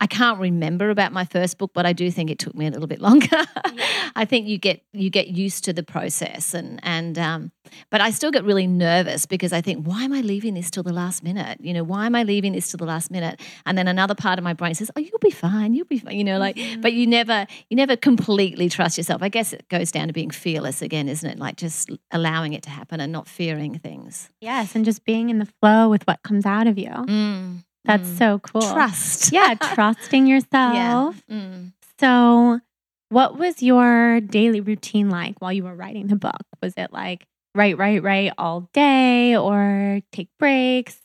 I 0.00 0.06
can't 0.06 0.38
remember 0.38 0.90
about 0.90 1.12
my 1.12 1.24
first 1.24 1.58
book, 1.58 1.72
but 1.74 1.86
I 1.86 1.92
do 1.92 2.10
think 2.10 2.30
it 2.30 2.38
took 2.38 2.54
me 2.54 2.66
a 2.66 2.70
little 2.70 2.86
bit 2.86 3.00
longer. 3.00 3.26
Yeah. 3.32 4.08
I 4.16 4.24
think 4.24 4.46
you 4.46 4.58
get 4.58 4.82
you 4.92 5.10
get 5.10 5.28
used 5.28 5.64
to 5.64 5.72
the 5.72 5.82
process, 5.82 6.54
and 6.54 6.80
and 6.82 7.18
um, 7.18 7.52
but 7.90 8.00
I 8.00 8.10
still 8.10 8.30
get 8.30 8.44
really 8.44 8.66
nervous 8.66 9.26
because 9.26 9.52
I 9.52 9.60
think, 9.60 9.86
why 9.86 10.04
am 10.04 10.12
I 10.12 10.20
leaving 10.20 10.54
this 10.54 10.70
till 10.70 10.82
the 10.82 10.92
last 10.92 11.22
minute? 11.22 11.60
You 11.60 11.74
know, 11.74 11.84
why 11.84 12.06
am 12.06 12.14
I 12.14 12.22
leaving 12.22 12.52
this 12.52 12.70
till 12.70 12.78
the 12.78 12.84
last 12.84 13.10
minute? 13.10 13.40
And 13.66 13.76
then 13.76 13.88
another 13.88 14.14
part 14.14 14.38
of 14.38 14.44
my 14.44 14.54
brain 14.54 14.74
says, 14.74 14.90
oh, 14.96 15.00
you'll 15.00 15.18
be 15.20 15.30
fine, 15.30 15.74
you'll 15.74 15.86
be 15.86 15.98
fine. 15.98 16.16
You 16.16 16.24
know, 16.24 16.38
like, 16.38 16.56
mm-hmm. 16.56 16.80
but 16.80 16.92
you 16.92 17.06
never 17.06 17.46
you 17.68 17.76
never 17.76 17.96
completely 17.96 18.68
trust 18.68 18.98
yourself. 18.98 19.22
I 19.22 19.28
guess 19.28 19.52
it 19.52 19.68
goes 19.68 19.90
down 19.90 20.08
to 20.08 20.12
being 20.12 20.30
fearless 20.30 20.82
again, 20.82 21.08
isn't 21.08 21.28
it? 21.28 21.38
Like 21.38 21.56
just 21.56 21.90
allowing 22.10 22.52
it 22.52 22.62
to 22.64 22.70
happen 22.70 23.00
and 23.00 23.12
not 23.12 23.28
fearing 23.28 23.78
things. 23.78 24.30
Yes, 24.40 24.74
and 24.74 24.84
just 24.84 25.04
being 25.04 25.30
in 25.30 25.38
the 25.38 25.48
flow 25.60 25.88
with 25.88 26.06
what 26.06 26.22
comes 26.22 26.46
out 26.46 26.66
of 26.66 26.78
you. 26.78 26.90
Mm. 26.90 27.64
That's 27.88 28.08
mm. 28.08 28.18
so 28.18 28.38
cool. 28.40 28.60
Trust. 28.60 29.32
yeah, 29.32 29.54
trusting 29.54 30.26
yourself. 30.28 30.74
Yeah. 30.74 31.12
Mm. 31.30 31.72
So, 31.98 32.60
what 33.08 33.38
was 33.38 33.62
your 33.62 34.20
daily 34.20 34.60
routine 34.60 35.08
like 35.08 35.40
while 35.40 35.52
you 35.52 35.64
were 35.64 35.74
writing 35.74 36.06
the 36.08 36.16
book? 36.16 36.42
Was 36.62 36.74
it 36.76 36.92
like 36.92 37.26
write, 37.54 37.78
write, 37.78 38.02
write 38.02 38.32
all 38.36 38.68
day 38.74 39.34
or 39.34 40.00
take 40.12 40.28
breaks, 40.38 41.00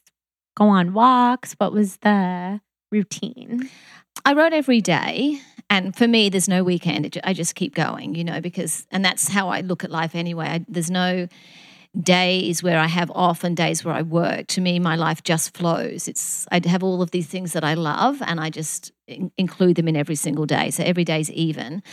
go 0.58 0.66
on 0.66 0.94
walks? 0.94 1.54
What 1.54 1.72
was 1.72 1.98
the 1.98 2.60
routine? 2.92 3.70
I 4.26 4.34
wrote 4.34 4.54
every 4.54 4.82
day. 4.82 5.40
And 5.70 5.96
for 5.96 6.08
me, 6.08 6.28
there's 6.28 6.50
no 6.50 6.66
weekend. 6.66 7.18
I 7.24 7.32
just 7.34 7.56
keep 7.56 7.74
going, 7.74 8.14
you 8.14 8.26
know, 8.26 8.42
because, 8.42 8.86
and 8.92 9.04
that's 9.04 9.30
how 9.30 9.48
I 9.48 9.62
look 9.62 9.86
at 9.86 9.90
life 9.90 10.14
anyway. 10.14 10.48
I, 10.48 10.66
there's 10.68 10.92
no, 10.92 11.30
days 12.00 12.64
where 12.64 12.80
I 12.80 12.88
have 12.88 13.12
off 13.12 13.44
and 13.44 13.56
days 13.56 13.86
where 13.86 13.94
I 13.94 14.02
work. 14.02 14.48
To 14.48 14.62
me, 14.62 14.80
my 14.80 14.96
life 14.96 15.24
just 15.24 15.56
flows. 15.56 16.08
It's 16.08 16.48
I 16.52 16.62
have 16.68 16.84
all 16.84 17.02
of 17.02 17.12
these 17.12 17.28
things 17.28 17.54
that 17.54 17.64
I 17.64 17.76
love, 17.76 18.22
and 18.22 18.40
I 18.40 18.50
just 18.50 18.92
in- 19.08 19.32
include 19.38 19.76
them 19.76 19.88
in 19.88 19.96
every 19.96 20.16
single 20.16 20.46
day. 20.46 20.72
So 20.72 20.84
every 20.84 21.04
day's 21.04 21.30
even. 21.32 21.84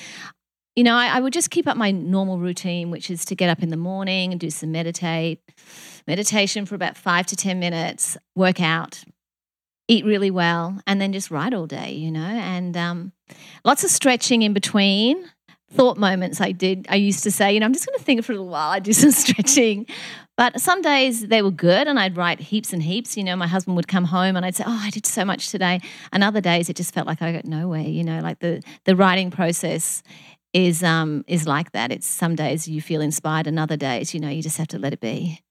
You 0.77 0.85
know, 0.85 0.95
I, 0.95 1.17
I 1.17 1.21
would 1.21 1.33
just 1.33 1.51
keep 1.51 1.67
up 1.67 1.77
my 1.77 1.91
normal 1.91 2.39
routine, 2.39 2.91
which 2.91 3.11
is 3.11 3.25
to 3.27 3.35
get 3.35 3.51
up 3.51 3.63
in 3.63 3.69
the 3.69 3.77
morning 3.77 4.31
and 4.31 4.41
do 4.41 4.51
some 4.51 4.73
meditate, 4.73 5.41
meditation 6.07 6.65
for 6.65 6.75
about 6.75 6.97
five 6.97 7.27
to 7.27 7.37
ten 7.37 7.59
minutes, 7.59 8.17
work 8.35 8.61
out, 8.61 9.05
eat 9.89 10.05
really 10.05 10.31
well, 10.31 10.81
and 10.87 11.01
then 11.01 11.13
just 11.13 11.31
write 11.31 11.53
all 11.53 11.67
day. 11.67 11.93
You 11.93 12.11
know, 12.11 12.21
and 12.21 12.77
um, 12.77 13.13
lots 13.65 13.85
of 13.85 13.91
stretching 13.91 14.43
in 14.43 14.55
between 14.55 15.29
thought 15.73 15.97
moments 15.97 16.41
I 16.41 16.53
did. 16.53 16.87
I 16.89 16.97
used 16.97 17.23
to 17.23 17.31
say, 17.31 17.53
you 17.53 17.61
know, 17.61 17.67
I'm 17.67 17.73
just 17.73 17.87
going 17.87 17.99
to 17.99 18.05
think 18.05 18.25
for 18.25 18.33
a 18.33 18.37
little 18.37 18.51
while. 18.51 18.71
I 18.71 18.79
do 18.81 18.93
some 18.95 19.11
stretching. 19.13 19.87
But 20.37 20.59
some 20.61 20.81
days 20.81 21.29
they 21.29 21.43
were 21.43 21.51
good 21.51 21.87
and 21.87 21.99
I'd 21.99 22.17
write 22.17 22.41
heaps 22.41 22.73
and 22.73 22.83
heaps. 22.83 23.17
You 23.17 23.25
know, 23.25 23.37
my 23.37 23.47
husband 23.47 23.77
would 23.77 23.89
come 23.89 24.07
home 24.07 24.37
and 24.37 24.47
I'd 24.47 24.57
say, 24.57 24.65
Oh, 24.67 24.81
I 24.83 24.91
did 24.91 25.05
so 25.05 25.25
much 25.25 25.51
today. 25.51 25.81
And 26.13 26.25
other 26.25 26.41
days 26.41 26.71
it 26.71 26.77
just 26.77 26.95
felt 26.95 27.07
like 27.07 27.21
I 27.21 27.33
got 27.33 27.45
nowhere, 27.45 27.83
you 27.83 28.03
know, 28.03 28.21
like 28.21 28.39
the 28.39 28.63
the 28.85 28.97
writing 28.97 29.31
process 29.31 30.03
is 30.53 30.83
um 30.83 31.25
is 31.29 31.47
like 31.47 31.73
that. 31.73 31.93
It's 31.93 32.07
some 32.07 32.35
days 32.35 32.67
you 32.67 32.81
feel 32.81 33.01
inspired 33.03 33.47
and 33.47 33.59
other 33.59 33.77
days, 33.77 34.15
you 34.15 34.21
know, 34.21 34.31
you 34.31 34.43
just 34.43 34.57
have 34.57 34.69
to 34.69 34.79
let 34.79 34.93
it 34.93 35.01
be. 35.01 35.43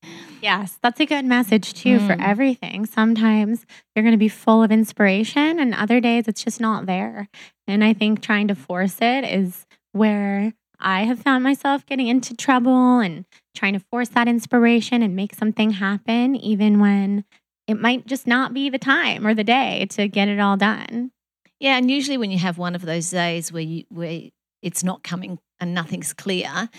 Yes, 0.41 0.79
that's 0.81 0.99
a 0.99 1.05
good 1.05 1.25
message 1.25 1.73
too 1.73 1.99
mm. 1.99 2.07
for 2.07 2.19
everything. 2.19 2.85
Sometimes 2.85 3.65
you're 3.95 4.03
going 4.03 4.13
to 4.13 4.17
be 4.17 4.27
full 4.27 4.63
of 4.63 4.71
inspiration 4.71 5.59
and 5.59 5.73
other 5.75 5.99
days 5.99 6.27
it's 6.27 6.43
just 6.43 6.59
not 6.59 6.87
there. 6.87 7.29
And 7.67 7.83
I 7.83 7.93
think 7.93 8.21
trying 8.21 8.47
to 8.47 8.55
force 8.55 8.97
it 9.01 9.23
is 9.23 9.67
where 9.91 10.53
I 10.79 11.03
have 11.03 11.19
found 11.19 11.43
myself 11.43 11.85
getting 11.85 12.07
into 12.07 12.35
trouble 12.35 12.99
and 12.99 13.25
trying 13.55 13.73
to 13.73 13.79
force 13.91 14.09
that 14.09 14.27
inspiration 14.27 15.03
and 15.03 15.15
make 15.15 15.35
something 15.35 15.71
happen, 15.71 16.35
even 16.35 16.79
when 16.79 17.25
it 17.67 17.79
might 17.79 18.07
just 18.07 18.25
not 18.25 18.53
be 18.53 18.69
the 18.69 18.79
time 18.79 19.27
or 19.27 19.33
the 19.33 19.43
day 19.43 19.85
to 19.91 20.07
get 20.07 20.27
it 20.27 20.39
all 20.39 20.57
done. 20.57 21.11
Yeah, 21.59 21.77
and 21.77 21.91
usually 21.91 22.17
when 22.17 22.31
you 22.31 22.39
have 22.39 22.57
one 22.57 22.75
of 22.75 22.81
those 22.83 23.09
days 23.09 23.51
where 23.51 23.61
you 23.61 23.83
where 23.89 24.23
it's 24.61 24.83
not 24.83 25.03
coming 25.03 25.39
and 25.59 25.73
nothing's 25.73 26.13
clear, 26.13 26.69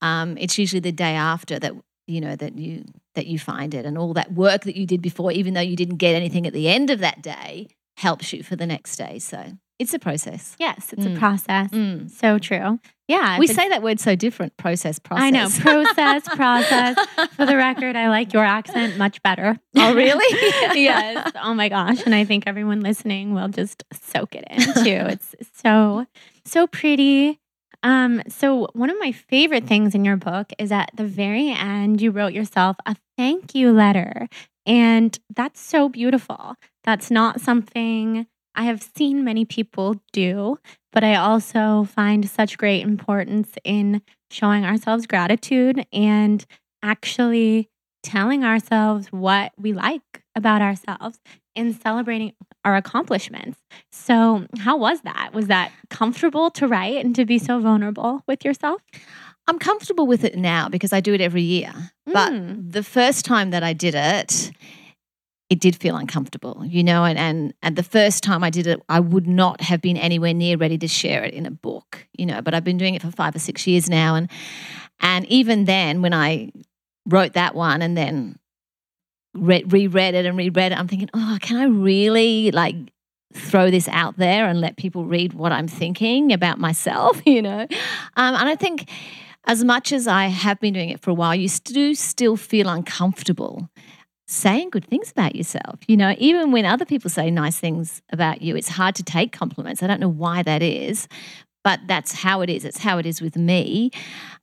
um, 0.00 0.36
it's 0.38 0.58
usually 0.58 0.80
the 0.80 0.92
day 0.92 1.14
after 1.14 1.58
that 1.58 1.74
you 2.06 2.20
know 2.20 2.34
that 2.36 2.56
you 2.56 2.84
that 3.14 3.26
you 3.26 3.38
find 3.38 3.74
it, 3.74 3.84
and 3.84 3.98
all 3.98 4.14
that 4.14 4.32
work 4.32 4.62
that 4.62 4.76
you 4.76 4.86
did 4.86 5.02
before, 5.02 5.30
even 5.30 5.52
though 5.54 5.60
you 5.60 5.76
didn't 5.76 5.96
get 5.96 6.14
anything 6.14 6.46
at 6.46 6.54
the 6.54 6.68
end 6.68 6.88
of 6.88 7.00
that 7.00 7.22
day, 7.22 7.68
helps 7.98 8.32
you 8.32 8.42
for 8.42 8.56
the 8.56 8.66
next 8.66 8.96
day. 8.96 9.18
So 9.18 9.58
it's 9.78 9.92
a 9.94 9.98
process. 9.98 10.54
Yes, 10.58 10.92
it's 10.92 11.04
Mm. 11.04 11.16
a 11.16 11.18
process. 11.18 11.70
Mm. 11.70 12.10
So 12.10 12.38
true. 12.38 12.78
Yeah. 13.08 13.38
We 13.38 13.46
say 13.46 13.68
that 13.68 13.82
word 13.82 14.00
so 14.00 14.14
different. 14.16 14.56
Process, 14.56 14.98
process. 14.98 15.22
I 15.24 15.30
know. 15.30 15.48
Process, 15.50 16.22
process. 16.36 16.96
For 17.36 17.44
the 17.44 17.56
record, 17.56 17.96
I 17.96 18.08
like 18.08 18.32
your 18.32 18.44
accent 18.44 18.96
much 18.96 19.22
better. 19.22 19.58
Oh, 19.76 19.94
really? 19.94 20.24
yes. 20.82 21.32
Oh 21.42 21.52
my 21.54 21.68
gosh. 21.68 22.02
And 22.06 22.14
I 22.14 22.24
think 22.24 22.44
everyone 22.46 22.80
listening 22.80 23.34
will 23.34 23.48
just 23.48 23.84
soak 23.92 24.34
it 24.34 24.44
in 24.50 24.60
too. 24.84 25.06
It's 25.12 25.34
so, 25.62 26.06
so 26.44 26.66
pretty. 26.66 27.40
Um, 27.82 28.22
so 28.28 28.68
one 28.72 28.88
of 28.88 28.96
my 28.98 29.12
favorite 29.12 29.64
things 29.66 29.94
in 29.94 30.04
your 30.06 30.16
book 30.16 30.50
is 30.58 30.72
at 30.72 30.90
the 30.94 31.04
very 31.04 31.50
end, 31.50 32.00
you 32.00 32.10
wrote 32.10 32.32
yourself 32.32 32.76
a 32.86 32.96
thank 33.18 33.54
you 33.54 33.72
letter. 33.72 34.28
And 34.64 35.18
that's 35.36 35.60
so 35.60 35.90
beautiful. 35.90 36.54
That's 36.84 37.10
not 37.10 37.42
something 37.42 38.26
I 38.54 38.64
have 38.64 38.82
seen 38.96 39.24
many 39.24 39.44
people 39.44 40.00
do, 40.12 40.58
but 40.92 41.02
I 41.02 41.16
also 41.16 41.84
find 41.84 42.28
such 42.28 42.56
great 42.58 42.82
importance 42.82 43.50
in 43.64 44.02
showing 44.30 44.64
ourselves 44.64 45.06
gratitude 45.06 45.86
and 45.92 46.44
actually 46.82 47.68
telling 48.02 48.44
ourselves 48.44 49.08
what 49.10 49.52
we 49.58 49.72
like 49.72 50.22
about 50.36 50.60
ourselves 50.62 51.18
and 51.56 51.74
celebrating 51.74 52.32
our 52.64 52.76
accomplishments. 52.76 53.58
So, 53.92 54.46
how 54.58 54.76
was 54.76 55.00
that? 55.02 55.30
Was 55.32 55.46
that 55.46 55.72
comfortable 55.90 56.50
to 56.52 56.66
write 56.68 57.04
and 57.04 57.14
to 57.16 57.24
be 57.24 57.38
so 57.38 57.58
vulnerable 57.60 58.22
with 58.26 58.44
yourself? 58.44 58.82
I'm 59.46 59.58
comfortable 59.58 60.06
with 60.06 60.24
it 60.24 60.36
now 60.36 60.68
because 60.68 60.92
I 60.92 61.00
do 61.00 61.12
it 61.14 61.20
every 61.20 61.42
year. 61.42 61.72
But 62.06 62.32
Mm. 62.32 62.72
the 62.72 62.82
first 62.82 63.24
time 63.24 63.50
that 63.50 63.62
I 63.62 63.72
did 63.72 63.94
it, 63.94 64.52
it 65.54 65.60
did 65.60 65.76
feel 65.76 65.94
uncomfortable, 65.94 66.64
you 66.66 66.82
know, 66.82 67.04
and, 67.04 67.16
and 67.16 67.54
and 67.62 67.76
the 67.76 67.84
first 67.84 68.24
time 68.24 68.42
I 68.42 68.50
did 68.50 68.66
it, 68.66 68.82
I 68.88 68.98
would 68.98 69.28
not 69.28 69.60
have 69.60 69.80
been 69.80 69.96
anywhere 69.96 70.34
near 70.34 70.56
ready 70.56 70.76
to 70.78 70.88
share 70.88 71.22
it 71.22 71.32
in 71.32 71.46
a 71.46 71.50
book, 71.52 72.08
you 72.12 72.26
know, 72.26 72.42
but 72.42 72.54
I've 72.54 72.64
been 72.64 72.76
doing 72.76 72.96
it 72.96 73.02
for 73.02 73.12
five 73.12 73.36
or 73.36 73.38
six 73.38 73.64
years 73.64 73.88
now. 73.88 74.16
And 74.16 74.28
and 74.98 75.24
even 75.26 75.66
then 75.66 76.02
when 76.02 76.12
I 76.12 76.50
wrote 77.06 77.34
that 77.34 77.54
one 77.54 77.82
and 77.82 77.96
then 77.96 78.36
re- 79.32 79.62
reread 79.64 80.16
it 80.16 80.26
and 80.26 80.36
reread 80.36 80.72
it, 80.72 80.78
I'm 80.78 80.88
thinking, 80.88 81.08
oh, 81.14 81.38
can 81.40 81.56
I 81.58 81.66
really 81.66 82.50
like 82.50 82.74
throw 83.32 83.70
this 83.70 83.86
out 83.86 84.16
there 84.16 84.48
and 84.48 84.60
let 84.60 84.76
people 84.76 85.04
read 85.04 85.34
what 85.34 85.52
I'm 85.52 85.68
thinking 85.68 86.32
about 86.32 86.58
myself, 86.58 87.22
you 87.26 87.42
know? 87.42 87.60
Um, 87.60 88.34
and 88.34 88.48
I 88.48 88.56
think 88.56 88.90
as 89.44 89.62
much 89.62 89.92
as 89.92 90.08
I 90.08 90.26
have 90.26 90.58
been 90.58 90.74
doing 90.74 90.90
it 90.90 91.00
for 91.00 91.10
a 91.10 91.14
while, 91.14 91.36
you 91.36 91.48
do 91.62 91.94
still 91.94 92.36
feel 92.36 92.68
uncomfortable 92.68 93.68
saying 94.26 94.70
good 94.70 94.86
things 94.86 95.10
about 95.10 95.36
yourself. 95.36 95.80
You 95.86 95.96
know, 95.96 96.14
even 96.18 96.52
when 96.52 96.64
other 96.64 96.84
people 96.84 97.10
say 97.10 97.30
nice 97.30 97.58
things 97.58 98.02
about 98.10 98.42
you, 98.42 98.56
it's 98.56 98.68
hard 98.68 98.94
to 98.96 99.02
take 99.02 99.32
compliments. 99.32 99.82
I 99.82 99.86
don't 99.86 100.00
know 100.00 100.08
why 100.08 100.42
that 100.42 100.62
is, 100.62 101.08
but 101.62 101.80
that's 101.86 102.12
how 102.12 102.40
it 102.40 102.50
is. 102.50 102.64
It's 102.64 102.78
how 102.78 102.98
it 102.98 103.06
is 103.06 103.20
with 103.20 103.36
me. 103.36 103.90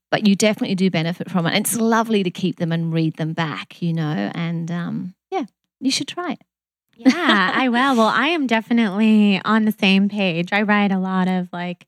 But 0.10 0.28
you 0.28 0.36
definitely 0.36 0.76
do 0.76 0.92
benefit 0.92 1.32
from 1.32 1.46
it. 1.46 1.54
And 1.54 1.66
it's 1.66 1.78
lovely 1.78 2.22
to 2.24 2.32
keep 2.32 2.58
them 2.58 2.72
and 2.72 2.94
read 2.94 3.16
them 3.16 3.34
back, 3.34 3.82
you 3.82 3.94
know, 3.94 4.32
and 4.36 4.70
um, 4.70 5.16
yeah, 5.32 5.46
you 5.80 5.90
should 5.90 6.08
try 6.08 6.34
it. 6.34 6.42
Yeah, 6.98 7.52
I 7.56 7.70
will. 7.70 7.96
Well, 7.96 8.08
I 8.08 8.28
am 8.28 8.46
definitely 8.46 9.42
on 9.44 9.66
the 9.66 9.72
same 9.72 10.10
page. 10.10 10.52
I 10.52 10.62
write 10.64 10.92
a 10.92 11.00
lot 11.00 11.28
of 11.28 11.48
like 11.52 11.88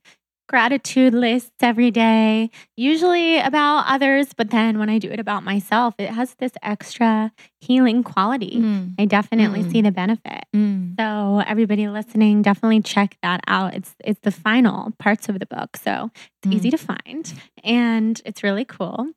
gratitude 0.54 1.16
lists 1.16 1.50
every 1.62 1.90
day, 1.90 2.48
usually 2.78 3.40
about 3.40 3.86
others, 3.88 4.28
but 4.38 4.52
then 4.52 4.78
when 4.78 4.88
I 4.88 5.00
do 5.00 5.10
it 5.10 5.20
about 5.20 5.42
myself, 5.44 5.96
it 5.98 6.12
has 6.12 6.36
this 6.36 6.52
extra 6.62 7.32
healing 7.60 8.04
quality. 8.04 8.58
Mm, 8.58 8.94
I 9.00 9.06
definitely 9.06 9.64
Mm. 9.64 9.72
see 9.72 9.82
the 9.82 9.92
benefit. 9.92 10.44
mm. 10.56 10.94
So 11.00 11.40
everybody 11.48 11.88
listening, 11.88 12.44
definitely 12.44 12.82
check 12.82 13.18
that 13.24 13.42
out. 13.48 13.74
It's 13.74 13.96
it's 14.06 14.20
the 14.20 14.30
final 14.30 14.92
parts 15.00 15.28
of 15.28 15.40
the 15.40 15.48
book. 15.48 15.76
So 15.76 16.12
it's 16.44 16.54
easy 16.56 16.70
to 16.70 16.78
find 16.78 17.34
and 17.64 18.22
it's 18.24 18.44
really 18.44 18.66
cool. 18.66 19.08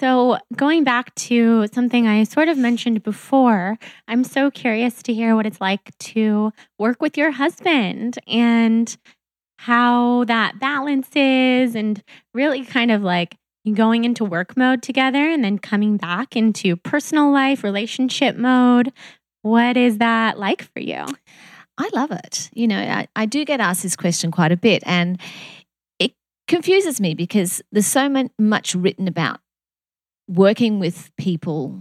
So, 0.00 0.38
going 0.56 0.84
back 0.84 1.14
to 1.28 1.66
something 1.72 2.06
I 2.08 2.24
sort 2.24 2.48
of 2.48 2.56
mentioned 2.56 3.02
before, 3.02 3.78
I'm 4.08 4.24
so 4.24 4.50
curious 4.50 5.02
to 5.02 5.12
hear 5.12 5.36
what 5.36 5.46
it's 5.46 5.60
like 5.60 5.96
to 6.14 6.52
work 6.78 7.02
with 7.02 7.16
your 7.18 7.30
husband 7.32 8.18
and 8.26 8.96
how 9.62 10.24
that 10.24 10.58
balance 10.58 11.08
is, 11.14 11.76
and 11.76 12.02
really 12.34 12.64
kind 12.64 12.90
of 12.90 13.02
like 13.02 13.36
going 13.74 14.04
into 14.04 14.24
work 14.24 14.56
mode 14.56 14.82
together 14.82 15.30
and 15.30 15.44
then 15.44 15.56
coming 15.56 15.96
back 15.96 16.34
into 16.34 16.74
personal 16.74 17.30
life, 17.30 17.62
relationship 17.62 18.36
mode. 18.36 18.92
What 19.42 19.76
is 19.76 19.98
that 19.98 20.36
like 20.36 20.62
for 20.62 20.80
you? 20.80 21.06
I 21.78 21.88
love 21.94 22.10
it. 22.10 22.50
You 22.52 22.66
know, 22.66 22.78
I, 22.78 23.06
I 23.14 23.26
do 23.26 23.44
get 23.44 23.60
asked 23.60 23.84
this 23.84 23.94
question 23.94 24.32
quite 24.32 24.50
a 24.50 24.56
bit, 24.56 24.82
and 24.84 25.20
it 26.00 26.12
confuses 26.48 27.00
me 27.00 27.14
because 27.14 27.62
there's 27.70 27.86
so 27.86 28.12
much 28.40 28.74
written 28.74 29.06
about 29.06 29.38
working 30.28 30.80
with 30.80 31.12
people 31.16 31.78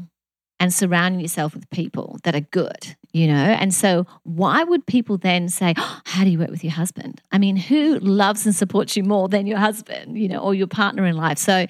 and 0.62 0.71
surrounding 0.71 1.19
yourself 1.19 1.56
with 1.56 1.67
people 1.71 2.19
that 2.24 2.36
are 2.36 2.41
good, 2.52 2.95
you 3.13 3.26
know? 3.26 3.34
And 3.34 3.74
so, 3.74 4.06
why 4.21 4.63
would 4.63 4.86
people 4.86 5.17
then 5.17 5.50
say, 5.50 5.74
oh, 5.76 6.02
How 6.06 6.24
do 6.24 6.30
you 6.30 6.38
work 6.38 6.52
with 6.52 6.63
your 6.63 6.71
husband? 6.71 7.19
I 7.32 7.39
mean, 7.39 7.56
who 7.56 7.97
loves 7.97 8.45
and 8.45 8.56
supports 8.56 8.95
you 8.95 9.04
more 9.04 9.28
than 9.28 9.47
your 9.47 9.58
husband, 9.58 10.19
you 10.19 10.28
know, 10.28 10.38
or 10.38 10.54
your 10.54 10.67
partner 10.67 11.04
in 11.08 11.17
life? 11.17 11.39
So, 11.39 11.65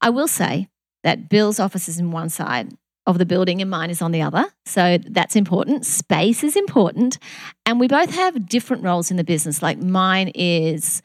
I 0.00 0.10
will 0.10 0.28
say 0.28 0.68
that 1.02 1.28
Bill's 1.28 1.58
office 1.58 1.88
is 1.88 1.98
in 1.98 2.12
one 2.12 2.28
side 2.28 2.72
of 3.04 3.18
the 3.18 3.26
building 3.26 3.60
and 3.60 3.68
mine 3.68 3.90
is 3.90 4.00
on 4.00 4.12
the 4.12 4.22
other. 4.22 4.46
So, 4.64 4.98
that's 4.98 5.34
important. 5.34 5.84
Space 5.84 6.44
is 6.44 6.54
important. 6.54 7.18
And 7.66 7.80
we 7.80 7.88
both 7.88 8.14
have 8.14 8.48
different 8.48 8.84
roles 8.84 9.10
in 9.10 9.16
the 9.16 9.24
business. 9.24 9.60
Like, 9.60 9.78
mine 9.78 10.28
is 10.36 11.02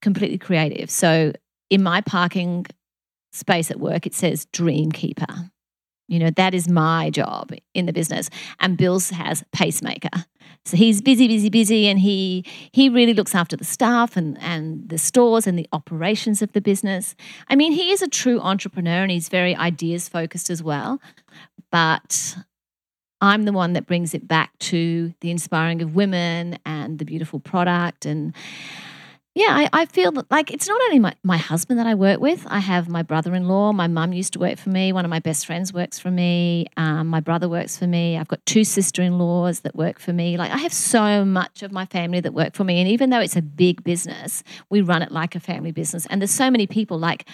completely 0.00 0.38
creative. 0.38 0.90
So, 0.90 1.34
in 1.68 1.82
my 1.82 2.00
parking 2.00 2.64
space 3.30 3.70
at 3.70 3.78
work, 3.78 4.06
it 4.06 4.14
says 4.14 4.46
Dream 4.52 4.90
Keeper. 4.90 5.50
You 6.08 6.18
know, 6.18 6.30
that 6.30 6.54
is 6.54 6.68
my 6.68 7.10
job 7.10 7.52
in 7.74 7.86
the 7.86 7.92
business. 7.92 8.28
And 8.60 8.76
Bill's 8.76 9.10
has 9.10 9.44
pacemaker. 9.52 10.10
So 10.64 10.76
he's 10.76 11.02
busy, 11.02 11.26
busy, 11.26 11.48
busy, 11.48 11.88
and 11.88 11.98
he 11.98 12.44
he 12.72 12.88
really 12.88 13.14
looks 13.14 13.34
after 13.34 13.56
the 13.56 13.64
staff 13.64 14.16
and, 14.16 14.40
and 14.40 14.88
the 14.88 14.98
stores 14.98 15.46
and 15.46 15.58
the 15.58 15.68
operations 15.72 16.42
of 16.42 16.52
the 16.52 16.60
business. 16.60 17.16
I 17.48 17.56
mean, 17.56 17.72
he 17.72 17.90
is 17.90 18.02
a 18.02 18.08
true 18.08 18.40
entrepreneur 18.40 19.02
and 19.02 19.10
he's 19.10 19.28
very 19.28 19.56
ideas 19.56 20.08
focused 20.08 20.50
as 20.50 20.62
well. 20.62 21.00
But 21.70 22.36
I'm 23.20 23.44
the 23.44 23.52
one 23.52 23.72
that 23.72 23.86
brings 23.86 24.14
it 24.14 24.28
back 24.28 24.56
to 24.60 25.14
the 25.20 25.30
inspiring 25.30 25.80
of 25.80 25.94
women 25.94 26.58
and 26.66 26.98
the 26.98 27.04
beautiful 27.04 27.40
product 27.40 28.04
and 28.04 28.34
yeah, 29.34 29.48
I, 29.48 29.68
I 29.72 29.86
feel 29.86 30.12
that, 30.12 30.30
like 30.30 30.50
it's 30.50 30.68
not 30.68 30.78
only 30.82 30.98
my, 30.98 31.14
my 31.22 31.38
husband 31.38 31.78
that 31.78 31.86
I 31.86 31.94
work 31.94 32.20
with. 32.20 32.46
I 32.48 32.58
have 32.58 32.88
my 32.88 33.02
brother 33.02 33.34
in 33.34 33.48
law. 33.48 33.72
My 33.72 33.86
mum 33.86 34.12
used 34.12 34.34
to 34.34 34.38
work 34.38 34.58
for 34.58 34.68
me. 34.68 34.92
One 34.92 35.06
of 35.06 35.10
my 35.10 35.20
best 35.20 35.46
friends 35.46 35.72
works 35.72 35.98
for 35.98 36.10
me. 36.10 36.66
Um, 36.76 37.06
my 37.06 37.20
brother 37.20 37.48
works 37.48 37.78
for 37.78 37.86
me. 37.86 38.18
I've 38.18 38.28
got 38.28 38.44
two 38.44 38.62
sister 38.62 39.02
in 39.02 39.18
laws 39.18 39.60
that 39.60 39.74
work 39.74 39.98
for 39.98 40.12
me. 40.12 40.36
Like 40.36 40.50
I 40.50 40.58
have 40.58 40.72
so 40.72 41.24
much 41.24 41.62
of 41.62 41.72
my 41.72 41.86
family 41.86 42.20
that 42.20 42.34
work 42.34 42.54
for 42.54 42.64
me. 42.64 42.78
And 42.78 42.88
even 42.88 43.08
though 43.08 43.20
it's 43.20 43.36
a 43.36 43.42
big 43.42 43.82
business, 43.82 44.42
we 44.68 44.82
run 44.82 45.00
it 45.00 45.10
like 45.10 45.34
a 45.34 45.40
family 45.40 45.72
business. 45.72 46.04
And 46.06 46.20
there's 46.20 46.30
so 46.30 46.50
many 46.50 46.66
people 46.66 46.98
like, 46.98 47.26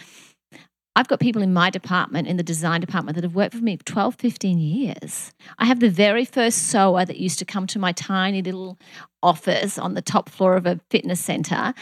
I've 0.96 1.08
got 1.08 1.20
people 1.20 1.42
in 1.42 1.52
my 1.52 1.70
department, 1.70 2.26
in 2.26 2.36
the 2.38 2.42
design 2.42 2.80
department, 2.80 3.14
that 3.14 3.24
have 3.24 3.34
worked 3.34 3.54
for 3.54 3.62
me 3.62 3.76
for 3.76 3.84
12, 3.84 4.16
15 4.16 4.58
years. 4.58 5.32
I 5.58 5.64
have 5.66 5.78
the 5.80 5.90
very 5.90 6.24
first 6.24 6.70
sewer 6.70 7.04
that 7.04 7.18
used 7.18 7.38
to 7.38 7.44
come 7.44 7.66
to 7.68 7.78
my 7.78 7.92
tiny 7.92 8.42
little 8.42 8.78
office 9.22 9.78
on 9.78 9.94
the 9.94 10.02
top 10.02 10.28
floor 10.28 10.56
of 10.56 10.66
a 10.66 10.80
fitness 10.90 11.20
center 11.20 11.72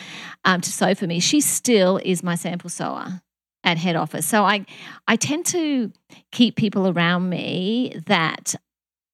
um, 0.45 0.61
to 0.61 0.71
sew 0.71 0.95
for 0.95 1.07
me. 1.07 1.21
She 1.21 1.41
still 1.41 1.99
is 2.05 2.23
my 2.23 2.35
sample 2.35 2.69
sewer 2.69 3.23
at 3.65 3.79
head 3.79 3.97
office. 3.97 4.27
So 4.27 4.45
I, 4.45 4.67
I 5.09 5.17
tend 5.17 5.47
to 5.47 5.93
keep 6.31 6.57
people 6.57 6.89
around 6.89 7.29
me 7.29 8.01
that 8.07 8.55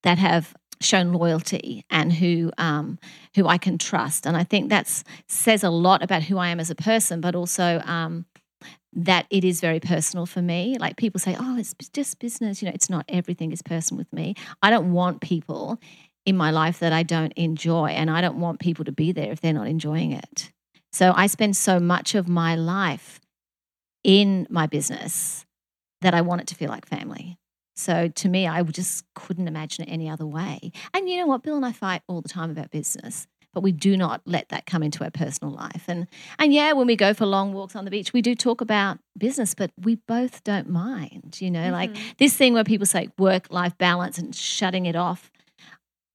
that 0.03 0.19
have 0.19 0.55
shown 0.81 1.13
loyalty 1.13 1.85
and 1.91 2.13
who 2.13 2.51
um, 2.59 2.99
who 3.35 3.47
I 3.47 3.57
can 3.57 3.79
trust. 3.79 4.27
And 4.27 4.37
I 4.37 4.45
think 4.45 4.69
that 4.71 5.03
says 5.29 5.65
a 5.65 5.71
lot 5.71 6.03
about 6.03 6.25
who 6.25 6.39
I 6.39 6.49
am 6.49 6.61
as 6.61 6.71
a 6.71 6.75
person, 6.75 7.21
but 7.21 7.35
also 7.35 7.81
um, 7.85 8.27
that 8.95 9.27
it 9.31 9.45
is 9.45 9.61
very 9.61 9.81
personal 9.81 10.27
for 10.27 10.43
me. 10.43 10.77
Like 10.79 10.97
people 10.97 11.19
say, 11.19 11.37
oh, 11.39 11.57
it's 11.59 11.75
just 11.93 12.19
business. 12.19 12.61
You 12.61 12.69
know, 12.69 12.75
it's 12.75 12.91
not 12.91 13.05
everything 13.09 13.53
is 13.53 13.63
personal 13.63 13.99
with 13.99 14.13
me. 14.13 14.35
I 14.63 14.71
don't 14.71 14.93
want 14.93 15.21
people 15.21 15.79
in 16.25 16.37
my 16.37 16.51
life 16.51 16.79
that 16.79 16.93
I 16.93 17.03
don't 17.03 17.33
enjoy, 17.33 17.89
and 17.89 18.09
I 18.09 18.21
don't 18.21 18.39
want 18.39 18.61
people 18.61 18.85
to 18.85 18.93
be 18.93 19.11
there 19.11 19.33
if 19.33 19.41
they're 19.41 19.53
not 19.53 19.67
enjoying 19.67 20.13
it. 20.13 20.53
So 20.93 21.13
I 21.17 21.27
spend 21.27 21.57
so 21.57 21.81
much 21.81 22.15
of 22.15 22.29
my 22.29 22.55
life 22.55 23.19
in 24.05 24.47
my 24.51 24.67
business 24.67 25.45
that 26.01 26.15
I 26.15 26.21
want 26.21 26.43
it 26.43 26.47
to 26.49 26.55
feel 26.55 26.69
like 26.69 26.87
family. 26.87 27.39
So 27.75 28.09
to 28.09 28.29
me, 28.29 28.47
I 28.47 28.63
just 28.63 29.05
couldn't 29.15 29.49
imagine 29.49 29.85
it 29.85 29.91
any 29.91 30.09
other 30.09 30.27
way. 30.27 30.71
And 30.93 31.09
you 31.09 31.17
know 31.17 31.27
what? 31.27 31.43
Bill 31.43 31.57
and 31.57 31.65
I 31.65 31.73
fight 31.73 32.03
all 32.07 32.21
the 32.21 32.29
time 32.29 32.51
about 32.51 32.71
business, 32.71 33.27
but 33.53 33.63
we 33.63 33.73
do 33.73 33.97
not 33.97 34.23
let 34.27 34.49
that 34.49 34.67
come 34.67 34.83
into 34.83 35.05
our 35.05 35.11
personal 35.11 35.53
life. 35.53 35.85
And 35.89 36.07
and 36.39 36.53
yeah, 36.53 36.73
when 36.73 36.87
we 36.87 36.97
go 36.97 37.15
for 37.15 37.27
long 37.27 37.53
walks 37.53 37.77
on 37.77 37.85
the 37.85 37.91
beach, 37.91 38.13
we 38.13 38.23
do 38.23 38.35
talk 38.35 38.61
about 38.61 38.99
business, 39.17 39.55
but 39.55 39.71
we 39.79 39.97
both 39.97 40.43
don't 40.45 40.69
mind. 40.69 41.41
You 41.41 41.51
know, 41.51 41.61
mm-hmm. 41.61 41.73
like 41.73 41.97
this 42.19 42.37
thing 42.37 42.55
where 42.55 42.65
people 42.65 42.87
say 42.87 43.09
work 43.19 43.47
life 43.51 43.77
balance 43.79 44.19
and 44.19 44.35
shutting 44.35 44.87
it 44.87 44.97
off. 44.97 45.31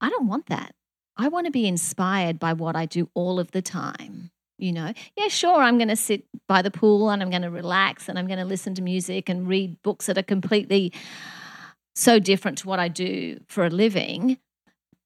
I 0.01 0.09
don't 0.09 0.27
want 0.27 0.47
that. 0.47 0.73
I 1.15 1.29
want 1.29 1.45
to 1.45 1.51
be 1.51 1.67
inspired 1.67 2.39
by 2.39 2.53
what 2.53 2.75
I 2.75 2.85
do 2.85 3.09
all 3.15 3.39
of 3.39 3.51
the 3.51 3.61
time 3.61 4.31
you 4.57 4.71
know 4.71 4.91
yeah 5.15 5.27
sure 5.27 5.61
i'm 5.61 5.77
going 5.77 5.87
to 5.87 5.95
sit 5.95 6.23
by 6.47 6.61
the 6.61 6.71
pool 6.71 7.09
and 7.09 7.21
i'm 7.21 7.29
going 7.29 7.41
to 7.41 7.49
relax 7.49 8.09
and 8.09 8.17
i'm 8.17 8.27
going 8.27 8.39
to 8.39 8.45
listen 8.45 8.73
to 8.73 8.81
music 8.81 9.29
and 9.29 9.47
read 9.47 9.81
books 9.83 10.07
that 10.07 10.17
are 10.17 10.23
completely 10.23 10.91
so 11.95 12.19
different 12.19 12.57
to 12.57 12.67
what 12.67 12.79
i 12.79 12.87
do 12.87 13.39
for 13.47 13.65
a 13.65 13.69
living 13.69 14.37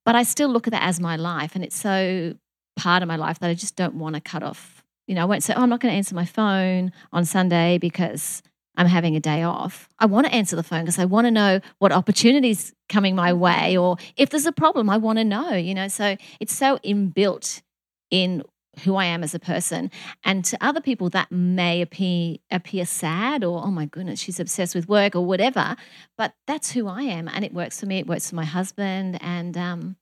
but 0.05 0.15
i 0.15 0.23
still 0.23 0.49
look 0.49 0.67
at 0.67 0.71
that 0.71 0.83
as 0.83 0.99
my 0.99 1.15
life 1.15 1.55
and 1.55 1.63
it's 1.63 1.79
so 1.79 2.33
part 2.75 3.01
of 3.01 3.07
my 3.07 3.15
life 3.15 3.39
that 3.39 3.49
i 3.49 3.53
just 3.53 3.75
don't 3.75 3.95
want 3.95 4.15
to 4.15 4.21
cut 4.21 4.43
off. 4.43 4.83
You 5.07 5.15
know 5.15 5.21
i 5.21 5.25
won't 5.25 5.43
say 5.43 5.53
oh 5.55 5.61
i'm 5.61 5.69
not 5.69 5.79
going 5.79 5.91
to 5.91 5.97
answer 5.97 6.15
my 6.15 6.25
phone 6.25 6.91
on 7.11 7.25
sunday 7.25 7.77
because 7.77 8.41
i'm 8.77 8.87
having 8.87 9.15
a 9.15 9.19
day 9.19 9.43
off. 9.43 9.89
I 9.99 10.05
want 10.05 10.25
to 10.27 10.33
answer 10.33 10.55
the 10.55 10.63
phone 10.63 10.81
because 10.81 10.99
i 10.99 11.05
want 11.05 11.27
to 11.27 11.31
know 11.31 11.59
what 11.79 11.91
opportunities 11.91 12.73
coming 12.87 13.15
my 13.15 13.33
way 13.33 13.77
or 13.77 13.97
if 14.15 14.29
there's 14.29 14.45
a 14.45 14.51
problem 14.51 14.89
i 14.89 14.97
want 14.97 15.17
to 15.17 15.25
know 15.25 15.53
you 15.53 15.73
know? 15.73 15.87
So 15.87 16.15
it's 16.39 16.55
so 16.55 16.77
inbuilt 16.77 17.61
in 18.09 18.43
who 18.83 18.95
I 18.95 19.05
am 19.05 19.23
as 19.23 19.35
a 19.35 19.39
person. 19.39 19.91
And 20.23 20.43
to 20.45 20.57
other 20.61 20.81
people, 20.81 21.09
that 21.09 21.31
may 21.31 21.81
appear 21.81 22.37
appear 22.49 22.85
sad 22.85 23.43
or 23.43 23.63
oh 23.63 23.71
my 23.71 23.85
goodness, 23.85 24.19
she's 24.19 24.39
obsessed 24.39 24.75
with 24.75 24.87
work 24.87 25.15
or 25.15 25.25
whatever. 25.25 25.75
But 26.17 26.33
that's 26.47 26.71
who 26.71 26.87
I 26.87 27.03
am, 27.03 27.27
and 27.27 27.43
it 27.43 27.53
works 27.53 27.79
for 27.79 27.85
me. 27.85 27.99
It 27.99 28.07
works 28.07 28.29
for 28.29 28.35
my 28.35 28.45
husband, 28.45 29.17
and 29.21 29.57
um, 29.57 29.95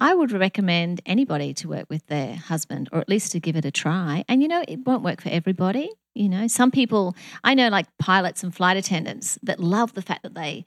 I 0.00 0.14
would 0.14 0.32
recommend 0.32 1.00
anybody 1.06 1.54
to 1.54 1.68
work 1.68 1.86
with 1.88 2.06
their 2.06 2.36
husband, 2.36 2.88
or 2.92 3.00
at 3.00 3.08
least 3.08 3.32
to 3.32 3.40
give 3.40 3.56
it 3.56 3.64
a 3.64 3.70
try. 3.70 4.24
And 4.28 4.42
you 4.42 4.48
know, 4.48 4.64
it 4.66 4.86
won't 4.86 5.02
work 5.02 5.20
for 5.20 5.28
everybody. 5.28 5.90
You 6.14 6.28
know, 6.28 6.48
some 6.48 6.70
people 6.70 7.14
I 7.44 7.54
know, 7.54 7.68
like 7.68 7.86
pilots 7.98 8.42
and 8.42 8.54
flight 8.54 8.76
attendants, 8.76 9.38
that 9.42 9.60
love 9.60 9.94
the 9.94 10.02
fact 10.02 10.22
that 10.24 10.34
they 10.34 10.66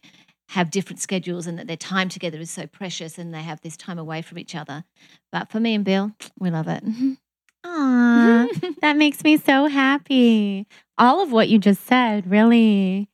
have 0.50 0.70
different 0.70 1.00
schedules 1.00 1.48
and 1.48 1.58
that 1.58 1.68
their 1.68 1.78
time 1.78 2.10
together 2.10 2.38
is 2.38 2.52
so 2.52 2.68
precious 2.68 3.18
and 3.18 3.34
they 3.34 3.42
have 3.42 3.62
this 3.62 3.78
time 3.78 3.98
away 3.98 4.22
from 4.22 4.38
each 4.38 4.54
other. 4.54 4.84
But 5.32 5.50
for 5.50 5.62
me 5.62 5.74
and 5.76 5.86
Bill, 5.86 6.12
we 6.40 6.50
love 6.50 6.68
it. 6.68 6.84
Aw, 7.63 8.47
that 8.82 8.97
makes 8.97 9.24
me 9.24 9.38
so 9.38 9.67
happy. 9.67 10.67
All 10.97 11.21
of 11.21 11.32
what 11.32 11.50
you 11.50 11.58
just 11.58 11.86
said 11.86 12.30
really 12.30 13.10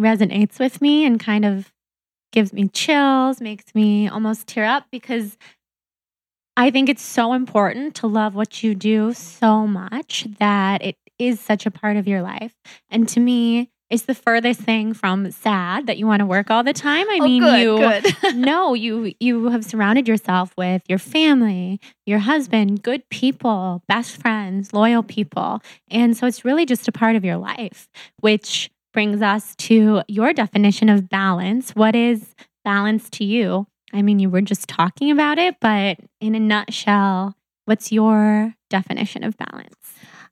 resonates 0.00 0.58
with 0.58 0.80
me 0.80 1.04
and 1.04 1.18
kind 1.18 1.44
of 1.44 1.72
gives 2.32 2.52
me 2.52 2.68
chills, 2.68 3.40
makes 3.40 3.74
me 3.74 4.08
almost 4.08 4.46
tear 4.46 4.64
up 4.64 4.86
because 4.90 5.36
I 6.56 6.70
think 6.70 6.88
it's 6.88 7.02
so 7.02 7.34
important 7.34 7.94
to 7.96 8.06
love 8.06 8.34
what 8.34 8.62
you 8.62 8.74
do 8.74 9.12
so 9.12 9.66
much 9.66 10.26
that 10.38 10.82
it 10.82 10.96
is 11.18 11.40
such 11.40 11.66
a 11.66 11.70
part 11.70 11.96
of 11.96 12.08
your 12.08 12.22
life. 12.22 12.54
And 12.90 13.08
to 13.10 13.20
me, 13.20 13.70
it's 13.90 14.04
the 14.04 14.14
furthest 14.14 14.60
thing 14.60 14.92
from 14.92 15.30
sad 15.30 15.86
that 15.86 15.96
you 15.96 16.06
want 16.06 16.20
to 16.20 16.26
work 16.26 16.50
all 16.50 16.62
the 16.62 16.72
time. 16.72 17.08
I 17.08 17.18
oh, 17.20 17.24
mean, 17.24 17.42
good, 17.42 17.60
you 17.60 17.78
good. 17.78 18.14
no, 18.36 18.74
you 18.74 19.14
you 19.18 19.48
have 19.48 19.64
surrounded 19.64 20.06
yourself 20.06 20.52
with 20.56 20.82
your 20.88 20.98
family, 20.98 21.80
your 22.06 22.18
husband, 22.18 22.82
good 22.82 23.08
people, 23.08 23.82
best 23.88 24.16
friends, 24.20 24.72
loyal 24.72 25.02
people. 25.02 25.62
And 25.90 26.16
so 26.16 26.26
it's 26.26 26.44
really 26.44 26.66
just 26.66 26.88
a 26.88 26.92
part 26.92 27.16
of 27.16 27.24
your 27.24 27.36
life, 27.36 27.88
which 28.20 28.70
brings 28.92 29.22
us 29.22 29.54
to 29.56 30.02
your 30.08 30.32
definition 30.32 30.88
of 30.88 31.08
balance. 31.08 31.70
What 31.70 31.94
is 31.94 32.34
balance 32.64 33.08
to 33.10 33.24
you? 33.24 33.66
I 33.92 34.02
mean, 34.02 34.18
you 34.18 34.28
were 34.28 34.42
just 34.42 34.68
talking 34.68 35.10
about 35.10 35.38
it, 35.38 35.56
but 35.60 35.98
in 36.20 36.34
a 36.34 36.40
nutshell, 36.40 37.34
what's 37.64 37.90
your 37.90 38.54
definition 38.68 39.24
of 39.24 39.36
balance? 39.38 39.76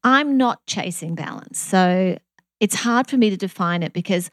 I'm 0.04 0.36
not 0.36 0.64
chasing 0.66 1.14
balance. 1.14 1.58
So 1.58 2.18
it's 2.60 2.74
hard 2.74 3.08
for 3.08 3.16
me 3.16 3.30
to 3.30 3.36
define 3.36 3.82
it 3.82 3.92
because 3.92 4.30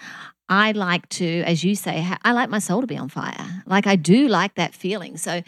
I 0.49 0.71
like 0.73 1.07
to, 1.09 1.41
as 1.43 1.63
you 1.63 1.75
say, 1.75 2.05
I 2.23 2.31
like 2.31 2.49
my 2.49 2.59
soul 2.59 2.81
to 2.81 2.87
be 2.87 2.97
on 2.97 3.09
fire. 3.09 3.63
Like 3.65 3.87
I 3.87 3.95
do 3.95 4.27
like 4.27 4.55
that 4.55 4.73
feeling. 4.73 5.17
So 5.17 5.41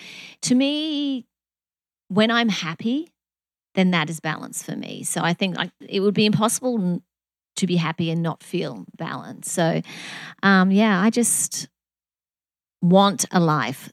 to 0.43 0.55
me, 0.55 1.25
when 2.07 2.31
I'm 2.31 2.49
happy, 2.49 3.11
then 3.75 3.91
that 3.91 4.09
is 4.09 4.19
balance 4.19 4.63
for 4.63 4.75
me. 4.75 5.03
So 5.03 5.21
I 5.21 5.33
think 5.33 5.57
like 5.57 5.71
it 5.87 5.99
would 5.99 6.13
be 6.13 6.25
impossible 6.25 7.01
to 7.57 7.67
be 7.67 7.75
happy 7.75 8.09
and 8.09 8.21
not 8.21 8.43
feel 8.43 8.85
balance. 8.97 9.51
So 9.51 9.81
um, 10.43 10.71
yeah, 10.71 11.01
I 11.01 11.09
just 11.09 11.67
want 12.81 13.25
a 13.31 13.39
life 13.39 13.91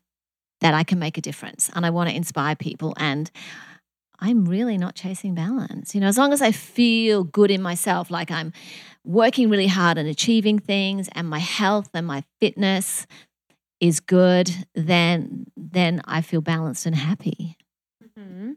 that 0.60 0.74
I 0.74 0.84
can 0.84 0.98
make 0.98 1.18
a 1.18 1.20
difference 1.20 1.70
and 1.74 1.84
I 1.84 1.90
want 1.90 2.10
to 2.10 2.16
inspire 2.16 2.54
people 2.54 2.94
and 2.96 3.30
I'm 4.22 4.44
really 4.44 4.78
not 4.78 4.94
chasing 4.94 5.34
balance. 5.34 5.96
You 5.96 6.00
know, 6.00 6.06
as 6.06 6.16
long 6.16 6.32
as 6.32 6.40
I 6.40 6.52
feel 6.52 7.24
good 7.24 7.50
in 7.50 7.60
myself, 7.60 8.08
like 8.08 8.30
I'm 8.30 8.52
working 9.04 9.50
really 9.50 9.66
hard 9.66 9.98
and 9.98 10.08
achieving 10.08 10.60
things 10.60 11.08
and 11.12 11.28
my 11.28 11.40
health 11.40 11.90
and 11.92 12.06
my 12.06 12.22
fitness 12.40 13.04
is 13.80 13.98
good, 13.98 14.48
then 14.76 15.46
then 15.56 16.02
I 16.04 16.20
feel 16.20 16.40
balanced 16.40 16.86
and 16.86 16.94
happy. 16.94 17.56
Mm-hmm. 18.16 18.52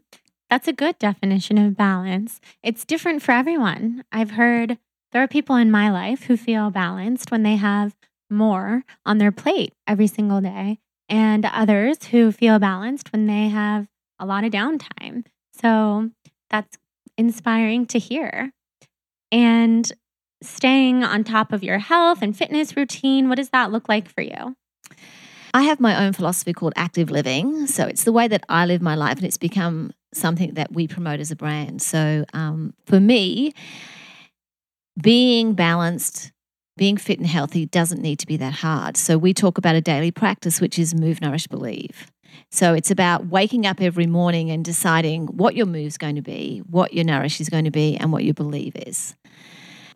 That's 0.48 0.68
a 0.68 0.72
good 0.72 1.00
definition 1.00 1.58
of 1.58 1.76
balance. 1.76 2.40
It's 2.62 2.84
different 2.84 3.20
for 3.22 3.32
everyone. 3.32 4.04
I've 4.12 4.30
heard 4.32 4.78
there 5.10 5.22
are 5.24 5.28
people 5.28 5.56
in 5.56 5.72
my 5.72 5.90
life 5.90 6.24
who 6.24 6.36
feel 6.36 6.70
balanced 6.70 7.32
when 7.32 7.42
they 7.42 7.56
have 7.56 7.96
more 8.30 8.84
on 9.04 9.18
their 9.18 9.32
plate 9.32 9.72
every 9.84 10.06
single 10.06 10.40
day, 10.40 10.78
and 11.08 11.44
others 11.44 12.06
who 12.06 12.30
feel 12.30 12.60
balanced 12.60 13.10
when 13.10 13.26
they 13.26 13.48
have 13.48 13.88
a 14.20 14.26
lot 14.26 14.44
of 14.44 14.52
downtime. 14.52 15.24
So 15.60 16.10
that's 16.50 16.76
inspiring 17.16 17.86
to 17.86 17.98
hear. 17.98 18.52
And 19.32 19.90
staying 20.42 21.02
on 21.02 21.24
top 21.24 21.52
of 21.52 21.64
your 21.64 21.78
health 21.78 22.22
and 22.22 22.36
fitness 22.36 22.76
routine, 22.76 23.28
what 23.28 23.36
does 23.36 23.50
that 23.50 23.72
look 23.72 23.88
like 23.88 24.08
for 24.08 24.20
you? 24.20 24.56
I 25.54 25.62
have 25.62 25.80
my 25.80 26.04
own 26.04 26.12
philosophy 26.12 26.52
called 26.52 26.74
active 26.76 27.10
living. 27.10 27.66
So 27.66 27.86
it's 27.86 28.04
the 28.04 28.12
way 28.12 28.28
that 28.28 28.44
I 28.48 28.66
live 28.66 28.82
my 28.82 28.94
life, 28.94 29.16
and 29.16 29.24
it's 29.24 29.38
become 29.38 29.92
something 30.12 30.54
that 30.54 30.72
we 30.72 30.86
promote 30.86 31.20
as 31.20 31.30
a 31.30 31.36
brand. 31.36 31.80
So 31.80 32.24
um, 32.34 32.74
for 32.84 33.00
me, 33.00 33.54
being 35.00 35.54
balanced, 35.54 36.32
being 36.76 36.96
fit 36.96 37.18
and 37.18 37.26
healthy 37.26 37.66
doesn't 37.66 38.02
need 38.02 38.18
to 38.18 38.26
be 38.26 38.36
that 38.36 38.52
hard. 38.54 38.96
So 38.96 39.16
we 39.16 39.32
talk 39.32 39.56
about 39.56 39.74
a 39.74 39.80
daily 39.80 40.10
practice, 40.10 40.60
which 40.60 40.78
is 40.78 40.94
move, 40.94 41.20
nourish, 41.20 41.46
believe. 41.46 42.10
So 42.50 42.74
it's 42.74 42.90
about 42.90 43.26
waking 43.26 43.66
up 43.66 43.80
every 43.80 44.06
morning 44.06 44.50
and 44.50 44.64
deciding 44.64 45.26
what 45.26 45.56
your 45.56 45.66
move's 45.66 45.98
going 45.98 46.16
to 46.16 46.22
be, 46.22 46.62
what 46.70 46.92
your 46.92 47.04
nourish 47.04 47.40
is 47.40 47.48
going 47.48 47.64
to 47.64 47.70
be, 47.70 47.96
and 47.96 48.12
what 48.12 48.24
your 48.24 48.34
believe 48.34 48.74
is. 48.76 49.14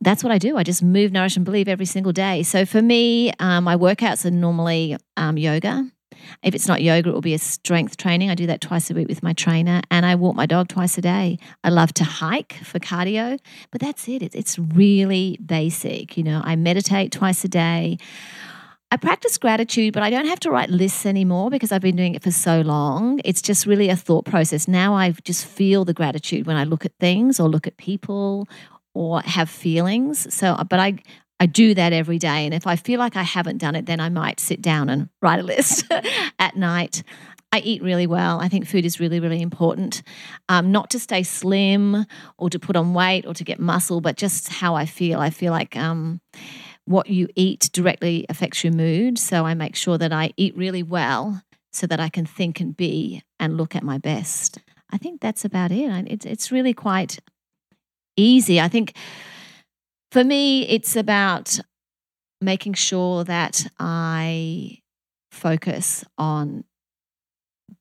That's 0.03 0.25
what 0.25 0.33
I 0.33 0.39
do. 0.39 0.57
I 0.57 0.63
just 0.63 0.83
move, 0.83 1.13
nourish, 1.13 1.37
and 1.37 1.45
believe 1.45 1.69
every 1.69 1.87
single 1.87 2.13
day. 2.13 2.43
So 2.43 2.65
for 2.65 2.81
me, 2.81 3.33
um, 3.39 3.65
my 3.65 3.77
workouts 3.77 4.25
are 4.25 4.31
normally 4.31 4.97
um, 5.17 5.37
yoga. 5.37 5.91
If 6.43 6.55
it's 6.55 6.67
not 6.67 6.83
yoga, 6.83 7.11
it 7.11 7.13
will 7.13 7.21
be 7.21 7.35
a 7.35 7.39
strength 7.39 7.97
training. 7.97 8.31
I 8.31 8.35
do 8.35 8.47
that 8.47 8.61
twice 8.61 8.91
a 8.91 8.95
week 8.95 9.09
with 9.09 9.23
my 9.23 9.33
trainer, 9.33 9.81
and 9.91 10.05
I 10.07 10.15
walk 10.15 10.37
my 10.37 10.47
dog 10.47 10.69
twice 10.69 10.99
a 10.99 11.01
day. 11.01 11.39
I 11.65 11.71
love 11.71 11.93
to 11.95 12.05
hike 12.05 12.55
for 12.63 12.79
cardio, 12.79 13.39
but 13.71 13.81
that's 13.81 14.09
it. 14.09 14.23
It's 14.23 14.59
really 14.59 15.39
basic. 15.45 16.17
You 16.17 16.25
know, 16.25 16.41
I 16.45 16.57
meditate 16.57 17.13
twice 17.13 17.45
a 17.45 17.49
day. 17.49 17.99
I 18.93 18.97
practice 18.97 19.39
gratitude, 19.39 19.95
but 19.95 20.03
I 20.03 20.11
don't 20.11 20.27
have 20.27 20.41
to 20.41 20.51
write 20.51 20.69
lists 20.69 21.07
anymore 21.07 21.49
because 21.49 21.71
I've 21.71 21.81
been 21.81 21.95
doing 21.95 22.17
it 22.17 22.25
for 22.25 22.33
so 22.33 22.61
long. 22.63 23.21
It's 23.25 23.41
just 23.41 23.65
really 23.65 23.89
a 23.89 23.95
thought 23.95 24.25
process. 24.25 24.67
Now 24.67 24.95
I 24.95 25.13
just 25.13 25.47
feel 25.47 25.85
the 25.85 25.95
gratitude 25.95 26.47
when 26.47 26.57
I 26.57 26.65
look 26.65 26.85
at 26.85 26.93
things 26.99 27.39
or 27.39 27.49
look 27.49 27.69
at 27.69 27.77
people 27.77 28.49
or 28.93 29.21
have 29.21 29.49
feelings. 29.49 30.35
So, 30.35 30.57
but 30.69 30.81
I, 30.81 30.97
I 31.39 31.47
do 31.47 31.73
that 31.75 31.93
every 31.93 32.19
day. 32.19 32.45
And 32.45 32.53
if 32.53 32.67
I 32.67 32.75
feel 32.75 32.99
like 32.99 33.17
I 33.17 33.23
haven't 33.23 33.59
done 33.59 33.77
it, 33.77 33.87
then 33.87 34.01
I 34.01 34.09
might 34.09 34.41
sit 34.41 34.61
down 34.61 34.89
and 34.89 35.09
write 35.23 35.39
a 35.39 35.45
list 35.45 35.85
at 36.41 36.57
night. 36.57 37.05
I 37.53 37.61
eat 37.61 37.83
really 37.83 38.07
well. 38.07 38.41
I 38.41 38.49
think 38.49 38.67
food 38.67 38.85
is 38.85 38.99
really, 38.99 39.21
really 39.21 39.43
important. 39.43 40.03
Um, 40.49 40.73
not 40.73 40.91
to 40.91 40.99
stay 40.99 41.23
slim 41.23 42.07
or 42.39 42.51
to 42.51 42.59
put 42.59 42.77
on 42.77 42.95
weight 42.95 43.27
or 43.27 43.35
to 43.35 43.45
get 43.45 43.59
muscle, 43.61 44.01
but 44.01 44.17
just 44.17 44.49
how 44.49 44.75
I 44.75 44.87
feel. 44.87 45.21
I 45.21 45.31
feel 45.31 45.53
like 45.53 45.77
um, 45.77 46.21
what 46.91 47.09
you 47.09 47.29
eat 47.37 47.71
directly 47.73 48.27
affects 48.29 48.65
your 48.65 48.73
mood. 48.73 49.17
So 49.17 49.47
I 49.47 49.55
make 49.55 49.77
sure 49.77 49.97
that 49.97 50.13
I 50.13 50.33
eat 50.37 50.57
really 50.57 50.83
well 50.83 51.41
so 51.73 51.87
that 51.87 52.01
I 52.01 52.09
can 52.09 52.27
think 52.27 52.59
and 52.59 52.77
be 52.77 53.23
and 53.39 53.57
look 53.57 53.77
at 53.77 53.85
my 53.85 53.97
best. 53.97 54.59
I 54.91 54.99
think 54.99 55.21
that's 55.21 55.45
about 55.45 55.71
it. 55.71 55.89
It's, 56.09 56.27
it's 56.27 56.51
really 56.51 56.75
quite 56.75 57.21
easy. 58.17 58.61
I 58.61 58.67
think 58.67 58.95
for 60.11 60.25
me, 60.25 60.67
it's 60.69 60.97
about 60.97 61.61
making 62.41 62.75
sure 62.75 63.23
that 63.23 63.69
I 63.79 64.81
focus 65.31 66.05
on 66.19 66.65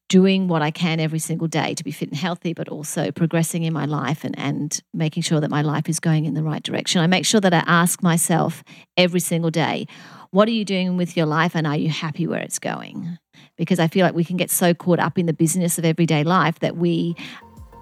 doing 0.09 0.47
what 0.47 0.61
I 0.61 0.71
can 0.71 0.99
every 0.99 1.19
single 1.19 1.47
day 1.47 1.73
to 1.75 1.83
be 1.83 1.91
fit 1.91 2.09
and 2.09 2.17
healthy, 2.17 2.53
but 2.53 2.67
also 2.67 3.11
progressing 3.11 3.63
in 3.63 3.71
my 3.71 3.85
life 3.85 4.23
and, 4.23 4.37
and 4.37 4.81
making 4.93 5.23
sure 5.23 5.39
that 5.39 5.49
my 5.49 5.61
life 5.61 5.87
is 5.87 5.99
going 5.99 6.25
in 6.25 6.33
the 6.33 6.43
right 6.43 6.61
direction. 6.61 7.01
I 7.01 7.07
make 7.07 7.25
sure 7.25 7.39
that 7.39 7.53
I 7.53 7.63
ask 7.65 8.03
myself 8.03 8.63
every 8.97 9.19
single 9.19 9.51
day, 9.51 9.87
what 10.31 10.47
are 10.47 10.51
you 10.51 10.65
doing 10.65 10.97
with 10.97 11.15
your 11.15 11.25
life 11.25 11.55
and 11.55 11.65
are 11.65 11.77
you 11.77 11.89
happy 11.89 12.27
where 12.27 12.41
it's 12.41 12.59
going? 12.59 13.17
Because 13.55 13.79
I 13.79 13.87
feel 13.87 14.05
like 14.05 14.15
we 14.15 14.23
can 14.23 14.35
get 14.35 14.51
so 14.51 14.73
caught 14.73 14.99
up 14.99 15.17
in 15.17 15.27
the 15.27 15.33
business 15.33 15.77
of 15.77 15.85
everyday 15.85 16.23
life 16.23 16.59
that 16.59 16.75
we 16.75 17.15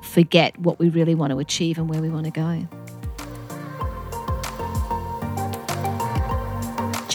forget 0.03 0.57
what 0.59 0.79
we 0.79 0.89
really 0.89 1.15
want 1.15 1.31
to 1.31 1.39
achieve 1.39 1.77
and 1.77 1.89
where 1.89 2.01
we 2.01 2.09
want 2.09 2.25
to 2.25 2.31
go. 2.31 2.96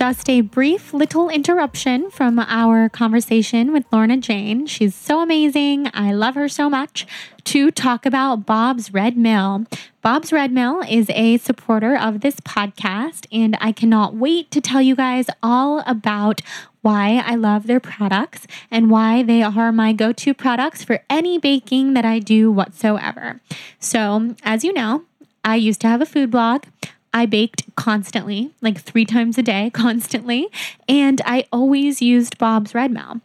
Just 0.02 0.28
a 0.28 0.40
brief 0.40 0.92
little 0.92 1.28
interruption 1.28 2.10
from 2.10 2.40
our 2.40 2.88
conversation 2.88 3.72
with 3.72 3.84
Lorna 3.92 4.16
Jane. 4.16 4.66
She's 4.66 4.96
so 4.96 5.20
amazing. 5.20 5.88
I 5.94 6.12
love 6.12 6.34
her 6.34 6.48
so 6.48 6.68
much. 6.68 7.06
To 7.44 7.70
talk 7.70 8.04
about 8.04 8.44
Bob's 8.44 8.92
Red 8.92 9.16
Mill. 9.16 9.64
Bob's 10.00 10.32
Red 10.32 10.50
Mill 10.50 10.82
is 10.90 11.08
a 11.10 11.38
supporter 11.38 11.96
of 11.96 12.20
this 12.20 12.40
podcast, 12.40 13.28
and 13.30 13.56
I 13.60 13.70
cannot 13.70 14.16
wait 14.16 14.50
to 14.50 14.60
tell 14.60 14.82
you 14.82 14.96
guys 14.96 15.26
all 15.40 15.84
about 15.86 16.40
why 16.80 17.22
I 17.24 17.36
love 17.36 17.68
their 17.68 17.78
products 17.78 18.48
and 18.72 18.90
why 18.90 19.22
they 19.22 19.44
are 19.44 19.70
my 19.70 19.92
go 19.92 20.10
to 20.14 20.34
products 20.34 20.82
for 20.82 21.04
any 21.08 21.38
baking 21.38 21.94
that 21.94 22.04
I 22.04 22.18
do 22.18 22.50
whatsoever. 22.50 23.40
So, 23.78 24.34
as 24.42 24.64
you 24.64 24.72
know, 24.72 25.04
I 25.44 25.54
used 25.54 25.80
to 25.82 25.86
have 25.86 26.00
a 26.00 26.06
food 26.06 26.32
blog. 26.32 26.64
I 27.12 27.26
baked 27.26 27.74
constantly, 27.76 28.52
like 28.60 28.80
three 28.80 29.04
times 29.04 29.38
a 29.38 29.42
day, 29.42 29.70
constantly. 29.74 30.48
And 30.88 31.20
I 31.24 31.46
always 31.52 32.02
used 32.02 32.38
Bob's 32.38 32.74
Red 32.74 32.90
Mill. 32.90 33.20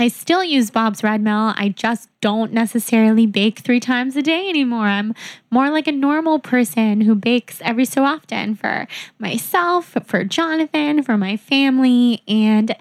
I 0.00 0.06
still 0.06 0.44
use 0.44 0.70
Bob's 0.70 1.02
Red 1.02 1.20
Mill. 1.20 1.54
I 1.56 1.74
just 1.76 2.08
don't 2.20 2.52
necessarily 2.52 3.26
bake 3.26 3.58
three 3.58 3.80
times 3.80 4.14
a 4.14 4.22
day 4.22 4.48
anymore. 4.48 4.84
I'm 4.84 5.12
more 5.50 5.70
like 5.70 5.88
a 5.88 5.92
normal 5.92 6.38
person 6.38 7.00
who 7.00 7.16
bakes 7.16 7.60
every 7.64 7.84
so 7.84 8.04
often 8.04 8.54
for 8.54 8.86
myself, 9.18 9.96
for 10.04 10.22
Jonathan, 10.22 11.02
for 11.02 11.18
my 11.18 11.36
family. 11.36 12.22
And 12.28 12.76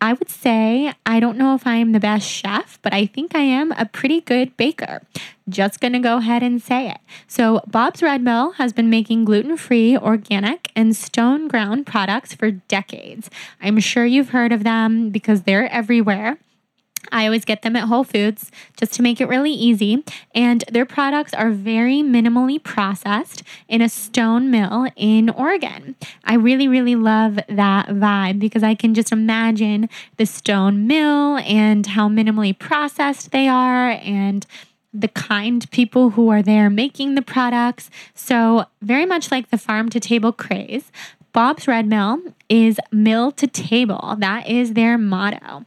I 0.00 0.12
would 0.12 0.30
say 0.30 0.92
I 1.04 1.18
don't 1.18 1.36
know 1.36 1.54
if 1.54 1.66
I 1.66 1.76
am 1.76 1.92
the 1.92 2.00
best 2.00 2.26
chef, 2.26 2.78
but 2.82 2.94
I 2.94 3.06
think 3.06 3.34
I 3.34 3.40
am 3.40 3.72
a 3.72 3.84
pretty 3.86 4.20
good 4.20 4.56
baker. 4.56 5.02
Just 5.48 5.80
gonna 5.80 6.00
go 6.00 6.18
ahead 6.18 6.42
and 6.42 6.62
say 6.62 6.90
it. 6.90 6.98
So, 7.26 7.62
Bob's 7.66 8.02
Red 8.02 8.22
Mill 8.22 8.52
has 8.52 8.72
been 8.72 8.90
making 8.90 9.24
gluten 9.24 9.56
free, 9.56 9.96
organic, 9.96 10.70
and 10.76 10.94
stone 10.94 11.48
ground 11.48 11.86
products 11.86 12.34
for 12.34 12.50
decades. 12.50 13.28
I'm 13.60 13.80
sure 13.80 14.06
you've 14.06 14.30
heard 14.30 14.52
of 14.52 14.62
them 14.62 15.10
because 15.10 15.42
they're 15.42 15.70
everywhere. 15.72 16.38
I 17.12 17.24
always 17.24 17.44
get 17.44 17.62
them 17.62 17.76
at 17.76 17.88
Whole 17.88 18.04
Foods 18.04 18.50
just 18.76 18.94
to 18.94 19.02
make 19.02 19.20
it 19.20 19.28
really 19.28 19.52
easy. 19.52 20.04
And 20.34 20.64
their 20.70 20.86
products 20.86 21.34
are 21.34 21.50
very 21.50 22.02
minimally 22.02 22.62
processed 22.62 23.42
in 23.68 23.80
a 23.80 23.88
stone 23.88 24.50
mill 24.50 24.88
in 24.96 25.30
Oregon. 25.30 25.96
I 26.24 26.34
really, 26.34 26.68
really 26.68 26.96
love 26.96 27.38
that 27.48 27.88
vibe 27.88 28.38
because 28.38 28.62
I 28.62 28.74
can 28.74 28.94
just 28.94 29.12
imagine 29.12 29.88
the 30.16 30.26
stone 30.26 30.86
mill 30.86 31.38
and 31.38 31.86
how 31.86 32.08
minimally 32.08 32.58
processed 32.58 33.30
they 33.30 33.48
are 33.48 33.90
and 33.90 34.46
the 34.92 35.08
kind 35.08 35.70
people 35.70 36.10
who 36.10 36.30
are 36.30 36.42
there 36.42 36.70
making 36.70 37.14
the 37.14 37.22
products. 37.22 37.90
So, 38.14 38.64
very 38.80 39.06
much 39.06 39.30
like 39.30 39.50
the 39.50 39.58
farm 39.58 39.90
to 39.90 40.00
table 40.00 40.32
craze, 40.32 40.90
Bob's 41.32 41.68
Red 41.68 41.86
Mill 41.86 42.20
is 42.48 42.80
mill 42.90 43.30
to 43.32 43.46
table. 43.46 44.16
That 44.18 44.48
is 44.48 44.72
their 44.72 44.98
motto. 44.98 45.64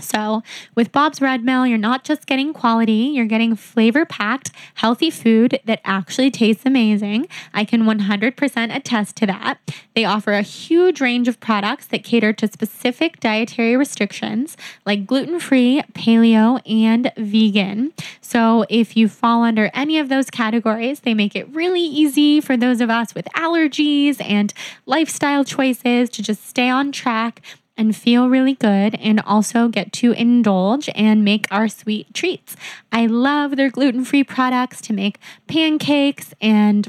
So, 0.00 0.42
with 0.74 0.92
Bob's 0.92 1.20
Red 1.20 1.44
Mill, 1.44 1.66
you're 1.66 1.78
not 1.78 2.04
just 2.04 2.26
getting 2.26 2.52
quality, 2.52 3.12
you're 3.14 3.26
getting 3.26 3.56
flavor 3.56 4.04
packed, 4.04 4.50
healthy 4.74 5.10
food 5.10 5.60
that 5.64 5.80
actually 5.84 6.30
tastes 6.30 6.66
amazing. 6.66 7.28
I 7.54 7.64
can 7.64 7.82
100% 7.82 8.74
attest 8.74 9.16
to 9.16 9.26
that. 9.26 9.58
They 9.94 10.04
offer 10.04 10.32
a 10.32 10.42
huge 10.42 11.00
range 11.00 11.28
of 11.28 11.40
products 11.40 11.86
that 11.88 12.04
cater 12.04 12.32
to 12.34 12.48
specific 12.48 13.20
dietary 13.20 13.76
restrictions 13.76 14.56
like 14.86 15.06
gluten 15.06 15.40
free, 15.40 15.82
paleo, 15.92 16.60
and 16.68 17.12
vegan. 17.16 17.92
So, 18.20 18.64
if 18.68 18.96
you 18.96 19.08
fall 19.08 19.42
under 19.42 19.70
any 19.74 19.98
of 19.98 20.08
those 20.08 20.30
categories, 20.30 21.00
they 21.00 21.14
make 21.14 21.34
it 21.36 21.48
really 21.54 21.82
easy 21.82 22.40
for 22.40 22.56
those 22.56 22.80
of 22.80 22.90
us 22.90 23.14
with 23.14 23.26
allergies 23.36 24.20
and 24.20 24.52
lifestyle 24.86 25.44
choices 25.44 26.08
to 26.10 26.22
just 26.22 26.46
stay 26.46 26.68
on 26.68 26.92
track 26.92 27.42
and 27.80 27.96
feel 27.96 28.28
really 28.28 28.52
good 28.52 28.94
and 28.96 29.20
also 29.20 29.66
get 29.66 29.90
to 29.90 30.12
indulge 30.12 30.90
and 30.94 31.24
make 31.24 31.46
our 31.50 31.66
sweet 31.66 32.12
treats. 32.12 32.54
I 32.92 33.06
love 33.06 33.56
their 33.56 33.70
gluten 33.70 34.04
free 34.04 34.22
products 34.22 34.82
to 34.82 34.92
make 34.92 35.18
pancakes 35.46 36.34
and 36.42 36.86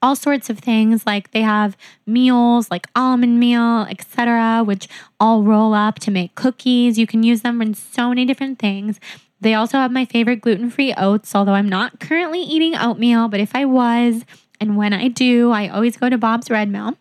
all 0.00 0.16
sorts 0.16 0.48
of 0.48 0.60
things. 0.60 1.04
Like 1.04 1.32
they 1.32 1.42
have 1.42 1.76
meals 2.06 2.70
like 2.70 2.86
almond 2.96 3.38
meal 3.38 3.82
etc 3.90 4.64
which 4.64 4.88
all 5.20 5.42
roll 5.42 5.74
up 5.74 5.98
to 6.00 6.10
make 6.10 6.34
cookies. 6.34 6.98
You 6.98 7.06
can 7.06 7.22
use 7.22 7.42
them 7.42 7.60
in 7.60 7.74
so 7.74 8.08
many 8.08 8.24
different 8.24 8.58
things. 8.58 8.98
They 9.42 9.52
also 9.52 9.76
have 9.76 9.92
my 9.92 10.06
favorite 10.06 10.40
gluten-free 10.40 10.94
oats 10.94 11.34
although 11.34 11.52
i'm 11.52 11.68
not 11.68 12.00
currently 12.00 12.40
eating 12.40 12.74
oatmeal 12.74 13.28
but 13.28 13.40
if 13.40 13.54
i 13.54 13.66
was 13.66 14.24
and 14.58 14.78
when 14.78 14.94
i 14.94 15.08
do 15.08 15.50
i 15.50 15.68
always 15.68 15.98
go 15.98 16.08
to 16.08 16.16
bob's 16.16 16.48
red 16.48 16.70
mill. 16.70 16.96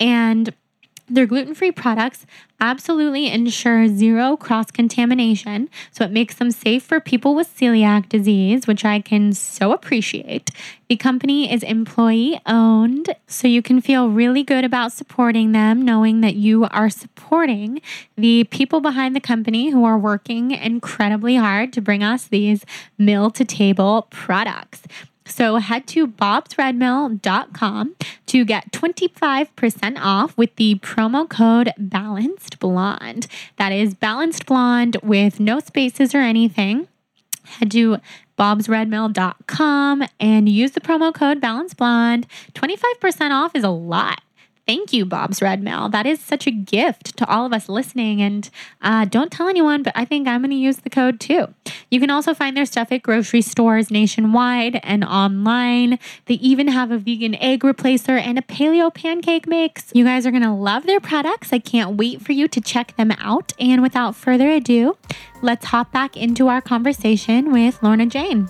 And 0.00 0.54
their 1.12 1.26
gluten 1.26 1.54
free 1.54 1.70
products 1.70 2.24
absolutely 2.58 3.30
ensure 3.30 3.86
zero 3.86 4.36
cross 4.36 4.70
contamination, 4.70 5.68
so 5.90 6.04
it 6.04 6.10
makes 6.10 6.36
them 6.36 6.50
safe 6.50 6.82
for 6.82 7.00
people 7.00 7.34
with 7.34 7.54
celiac 7.54 8.08
disease, 8.08 8.66
which 8.66 8.84
I 8.84 9.00
can 9.00 9.32
so 9.32 9.72
appreciate. 9.72 10.50
The 10.88 10.96
company 10.96 11.52
is 11.52 11.62
employee 11.62 12.40
owned, 12.46 13.14
so 13.26 13.46
you 13.46 13.62
can 13.62 13.80
feel 13.80 14.08
really 14.08 14.42
good 14.42 14.64
about 14.64 14.92
supporting 14.92 15.52
them, 15.52 15.82
knowing 15.82 16.20
that 16.22 16.36
you 16.36 16.64
are 16.66 16.88
supporting 16.90 17.82
the 18.16 18.44
people 18.44 18.80
behind 18.80 19.14
the 19.14 19.20
company 19.20 19.70
who 19.70 19.84
are 19.84 19.98
working 19.98 20.52
incredibly 20.52 21.36
hard 21.36 21.72
to 21.74 21.80
bring 21.80 22.02
us 22.02 22.26
these 22.26 22.64
mill 22.96 23.30
to 23.32 23.44
table 23.44 24.06
products. 24.10 24.82
So 25.24 25.56
head 25.56 25.86
to 25.88 26.06
bobsredmill.com 26.06 27.96
to 28.26 28.44
get 28.44 28.72
25% 28.72 29.98
off 30.00 30.36
with 30.36 30.56
the 30.56 30.76
promo 30.76 31.28
code 31.28 31.72
Balanced 31.78 32.58
Blonde. 32.58 33.26
That 33.56 33.72
is 33.72 33.94
Balanced 33.94 34.46
Blonde 34.46 34.96
with 35.02 35.40
no 35.40 35.60
spaces 35.60 36.14
or 36.14 36.18
anything. 36.18 36.88
Head 37.44 37.70
to 37.72 37.98
bobsredmill.com 38.38 40.04
and 40.18 40.48
use 40.48 40.72
the 40.72 40.80
promo 40.80 41.14
code 41.14 41.40
Balanced 41.40 41.76
Blonde. 41.76 42.26
25% 42.54 43.30
off 43.30 43.54
is 43.54 43.64
a 43.64 43.70
lot. 43.70 44.20
Thank 44.64 44.92
you, 44.92 45.04
Bob's 45.04 45.42
Red 45.42 45.60
Mill. 45.60 45.88
That 45.88 46.06
is 46.06 46.20
such 46.20 46.46
a 46.46 46.52
gift 46.52 47.16
to 47.16 47.28
all 47.28 47.44
of 47.44 47.52
us 47.52 47.68
listening. 47.68 48.22
And 48.22 48.48
uh, 48.80 49.06
don't 49.06 49.32
tell 49.32 49.48
anyone, 49.48 49.82
but 49.82 49.92
I 49.96 50.04
think 50.04 50.28
I'm 50.28 50.40
going 50.40 50.50
to 50.50 50.56
use 50.56 50.78
the 50.78 50.90
code 50.90 51.18
too. 51.18 51.52
You 51.90 51.98
can 51.98 52.10
also 52.10 52.32
find 52.32 52.56
their 52.56 52.64
stuff 52.64 52.92
at 52.92 53.02
grocery 53.02 53.42
stores 53.42 53.90
nationwide 53.90 54.78
and 54.84 55.02
online. 55.02 55.98
They 56.26 56.34
even 56.34 56.68
have 56.68 56.92
a 56.92 56.98
vegan 56.98 57.34
egg 57.36 57.62
replacer 57.62 58.20
and 58.20 58.38
a 58.38 58.42
paleo 58.42 58.94
pancake 58.94 59.48
mix. 59.48 59.90
You 59.94 60.04
guys 60.04 60.26
are 60.26 60.30
going 60.30 60.44
to 60.44 60.52
love 60.52 60.86
their 60.86 61.00
products. 61.00 61.52
I 61.52 61.58
can't 61.58 61.96
wait 61.96 62.22
for 62.22 62.30
you 62.30 62.46
to 62.46 62.60
check 62.60 62.96
them 62.96 63.10
out. 63.18 63.52
And 63.58 63.82
without 63.82 64.14
further 64.14 64.48
ado, 64.48 64.96
let's 65.42 65.66
hop 65.66 65.90
back 65.90 66.16
into 66.16 66.46
our 66.46 66.60
conversation 66.60 67.50
with 67.50 67.82
Lorna 67.82 68.06
Jane. 68.06 68.48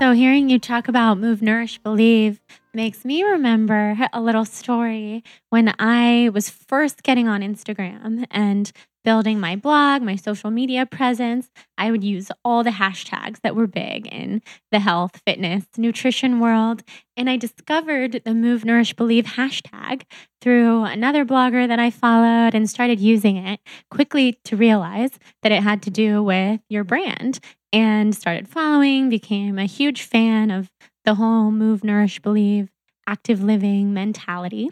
So, 0.00 0.12
hearing 0.12 0.50
you 0.50 0.58
talk 0.58 0.88
about 0.88 1.18
Move, 1.18 1.40
Nourish, 1.40 1.78
Believe 1.78 2.40
makes 2.74 3.04
me 3.04 3.22
remember 3.22 3.96
a 4.12 4.20
little 4.20 4.44
story 4.44 5.22
when 5.50 5.72
I 5.78 6.30
was 6.34 6.50
first 6.50 7.04
getting 7.04 7.28
on 7.28 7.42
Instagram 7.42 8.26
and 8.30 8.72
building 9.04 9.38
my 9.38 9.54
blog, 9.54 10.02
my 10.02 10.16
social 10.16 10.50
media 10.50 10.84
presence. 10.84 11.48
I 11.78 11.90
would 11.90 12.02
use 12.02 12.30
all 12.44 12.64
the 12.64 12.70
hashtags 12.70 13.40
that 13.42 13.54
were 13.54 13.68
big 13.68 14.06
in 14.08 14.42
the 14.72 14.80
health, 14.80 15.22
fitness, 15.24 15.64
nutrition 15.76 16.40
world. 16.40 16.82
And 17.16 17.30
I 17.30 17.36
discovered 17.36 18.22
the 18.24 18.34
Move, 18.34 18.64
Nourish, 18.64 18.94
Believe 18.94 19.24
hashtag 19.24 20.02
through 20.40 20.84
another 20.84 21.24
blogger 21.24 21.68
that 21.68 21.78
I 21.78 21.90
followed 21.90 22.54
and 22.54 22.68
started 22.68 22.98
using 22.98 23.36
it 23.36 23.60
quickly 23.90 24.38
to 24.44 24.56
realize 24.56 25.10
that 25.42 25.52
it 25.52 25.62
had 25.62 25.82
to 25.82 25.90
do 25.90 26.22
with 26.22 26.60
your 26.68 26.84
brand 26.84 27.38
and 27.74 28.14
started 28.14 28.48
following, 28.48 29.08
became 29.08 29.58
a 29.58 29.66
huge 29.66 30.02
fan 30.02 30.52
of 30.52 30.70
the 31.04 31.16
whole 31.16 31.50
move, 31.50 31.82
nourish, 31.82 32.20
believe, 32.20 32.70
active 33.06 33.42
living 33.42 33.92
mentality. 33.92 34.70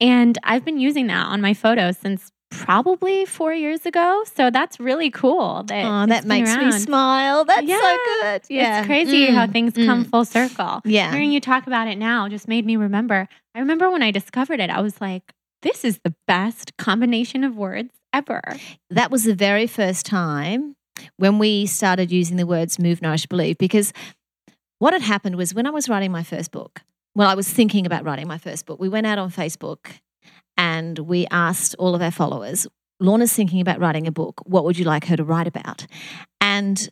And 0.00 0.38
I've 0.44 0.64
been 0.64 0.78
using 0.78 1.08
that 1.08 1.26
on 1.26 1.40
my 1.40 1.52
photos 1.52 1.98
since 1.98 2.30
probably 2.52 3.24
four 3.24 3.52
years 3.52 3.84
ago. 3.84 4.22
So 4.36 4.50
that's 4.50 4.78
really 4.78 5.10
cool. 5.10 5.64
That 5.64 5.84
oh, 5.84 6.06
that 6.06 6.24
makes 6.26 6.50
around. 6.50 6.66
me 6.66 6.72
smile. 6.78 7.44
That's 7.44 7.66
yeah, 7.66 7.80
so 7.80 7.98
good. 8.04 8.42
Yeah. 8.48 8.78
It's 8.78 8.86
crazy 8.86 9.26
mm, 9.26 9.34
how 9.34 9.48
things 9.48 9.72
mm. 9.72 9.84
come 9.86 10.04
full 10.04 10.24
circle. 10.24 10.80
Yeah. 10.84 11.10
Hearing 11.10 11.32
you 11.32 11.40
talk 11.40 11.66
about 11.66 11.88
it 11.88 11.98
now 11.98 12.28
just 12.28 12.46
made 12.46 12.64
me 12.64 12.76
remember. 12.76 13.28
I 13.56 13.58
remember 13.58 13.90
when 13.90 14.02
I 14.02 14.12
discovered 14.12 14.60
it, 14.60 14.70
I 14.70 14.80
was 14.80 15.00
like, 15.00 15.32
this 15.62 15.84
is 15.84 15.98
the 16.04 16.14
best 16.28 16.76
combination 16.76 17.42
of 17.42 17.56
words 17.56 17.90
ever. 18.12 18.42
That 18.90 19.10
was 19.10 19.24
the 19.24 19.34
very 19.34 19.66
first 19.66 20.06
time 20.06 20.76
when 21.16 21.38
we 21.38 21.66
started 21.66 22.10
using 22.10 22.36
the 22.36 22.46
words 22.46 22.78
move, 22.78 23.02
nourish, 23.02 23.26
believe, 23.26 23.58
because 23.58 23.92
what 24.78 24.92
had 24.92 25.02
happened 25.02 25.36
was 25.36 25.54
when 25.54 25.66
I 25.66 25.70
was 25.70 25.88
writing 25.88 26.12
my 26.12 26.22
first 26.22 26.50
book, 26.50 26.82
well, 27.14 27.28
I 27.28 27.34
was 27.34 27.48
thinking 27.48 27.86
about 27.86 28.04
writing 28.04 28.26
my 28.26 28.38
first 28.38 28.66
book, 28.66 28.80
we 28.80 28.88
went 28.88 29.06
out 29.06 29.18
on 29.18 29.30
Facebook 29.30 29.86
and 30.56 30.98
we 31.00 31.26
asked 31.30 31.74
all 31.78 31.94
of 31.94 32.02
our 32.02 32.10
followers, 32.10 32.66
Lorna's 33.00 33.32
thinking 33.32 33.60
about 33.60 33.80
writing 33.80 34.06
a 34.06 34.12
book. 34.12 34.40
What 34.46 34.64
would 34.64 34.78
you 34.78 34.84
like 34.84 35.06
her 35.06 35.16
to 35.16 35.24
write 35.24 35.46
about? 35.46 35.86
And 36.40 36.88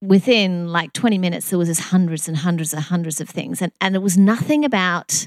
within 0.00 0.68
like 0.68 0.92
20 0.92 1.18
minutes, 1.18 1.50
there 1.50 1.58
was 1.58 1.68
just 1.68 1.80
hundreds 1.80 2.28
and 2.28 2.36
hundreds 2.36 2.72
and 2.72 2.82
hundreds 2.82 3.20
of 3.20 3.28
things. 3.28 3.62
And, 3.62 3.72
and 3.80 3.94
it 3.94 4.02
was 4.02 4.16
nothing 4.18 4.64
about 4.64 5.26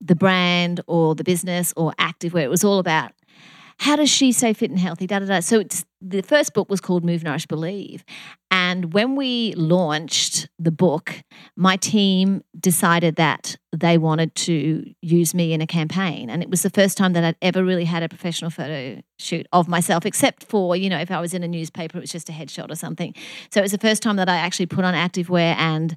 the 0.00 0.14
brand 0.14 0.80
or 0.86 1.14
the 1.14 1.24
business 1.24 1.72
or 1.76 1.92
activewear 1.98 2.42
it 2.42 2.50
was 2.50 2.64
all 2.64 2.78
about 2.78 3.12
how 3.78 3.96
does 3.96 4.10
she 4.10 4.32
stay 4.32 4.52
fit 4.52 4.70
and 4.70 4.78
healthy? 4.78 5.06
Da, 5.06 5.18
da, 5.18 5.26
da. 5.26 5.40
So 5.40 5.60
it's, 5.60 5.84
the 6.00 6.22
first 6.22 6.54
book 6.54 6.70
was 6.70 6.80
called 6.80 7.04
Move, 7.04 7.22
Nourish, 7.22 7.46
Believe. 7.46 8.04
And 8.50 8.92
when 8.92 9.16
we 9.16 9.54
launched 9.56 10.48
the 10.58 10.70
book, 10.70 11.22
my 11.56 11.76
team 11.76 12.44
decided 12.58 13.16
that 13.16 13.56
they 13.72 13.98
wanted 13.98 14.34
to 14.36 14.84
use 15.02 15.34
me 15.34 15.52
in 15.52 15.60
a 15.60 15.66
campaign. 15.66 16.30
And 16.30 16.42
it 16.42 16.50
was 16.50 16.62
the 16.62 16.70
first 16.70 16.96
time 16.96 17.14
that 17.14 17.24
I'd 17.24 17.36
ever 17.42 17.64
really 17.64 17.84
had 17.84 18.02
a 18.02 18.08
professional 18.08 18.50
photo 18.50 19.00
shoot 19.18 19.46
of 19.52 19.66
myself, 19.66 20.06
except 20.06 20.44
for, 20.44 20.76
you 20.76 20.88
know, 20.88 20.98
if 20.98 21.10
I 21.10 21.20
was 21.20 21.34
in 21.34 21.42
a 21.42 21.48
newspaper, 21.48 21.98
it 21.98 22.02
was 22.02 22.12
just 22.12 22.28
a 22.28 22.32
headshot 22.32 22.70
or 22.70 22.76
something. 22.76 23.14
So 23.50 23.60
it 23.60 23.62
was 23.62 23.72
the 23.72 23.78
first 23.78 24.02
time 24.02 24.16
that 24.16 24.28
I 24.28 24.36
actually 24.36 24.66
put 24.66 24.84
on 24.84 24.94
activewear 24.94 25.56
and 25.56 25.96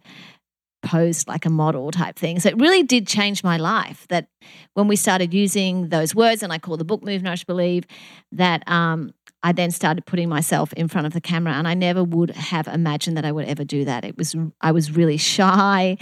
posed 0.88 1.28
like 1.28 1.46
a 1.46 1.50
model 1.50 1.92
type 1.92 2.16
thing. 2.16 2.40
So 2.40 2.50
it 2.50 2.58
really 2.58 2.82
did 2.82 3.08
change 3.08 3.44
my 3.44 3.58
life 3.58 4.08
that 4.08 4.28
when 4.74 4.88
we 4.88 4.96
started 4.96 5.34
using 5.34 5.90
those 5.90 6.16
words, 6.16 6.44
and 6.44 6.54
I 6.54 6.60
call 6.60 6.78
the 6.78 6.86
book 6.86 7.04
Move, 7.04 7.22
Nourish, 7.22 7.44
Believe, 7.44 7.84
that 8.32 8.64
um, 8.70 9.12
I 9.44 9.52
then 9.52 9.72
started 9.72 10.06
putting 10.06 10.30
myself 10.30 10.72
in 10.74 10.88
front 10.88 11.06
of 11.06 11.14
the 11.14 11.22
camera, 11.22 11.54
and 11.54 11.68
I 11.68 11.74
never 11.74 12.04
would 12.04 12.32
have 12.32 12.68
imagined 12.68 13.18
that 13.18 13.26
I 13.26 13.32
would 13.34 13.48
ever 13.48 13.66
do 13.66 13.84
that. 13.86 14.06
It 14.06 14.18
was 14.18 14.36
I 14.62 14.72
was 14.72 14.96
really 14.96 15.18
shy, 15.18 15.98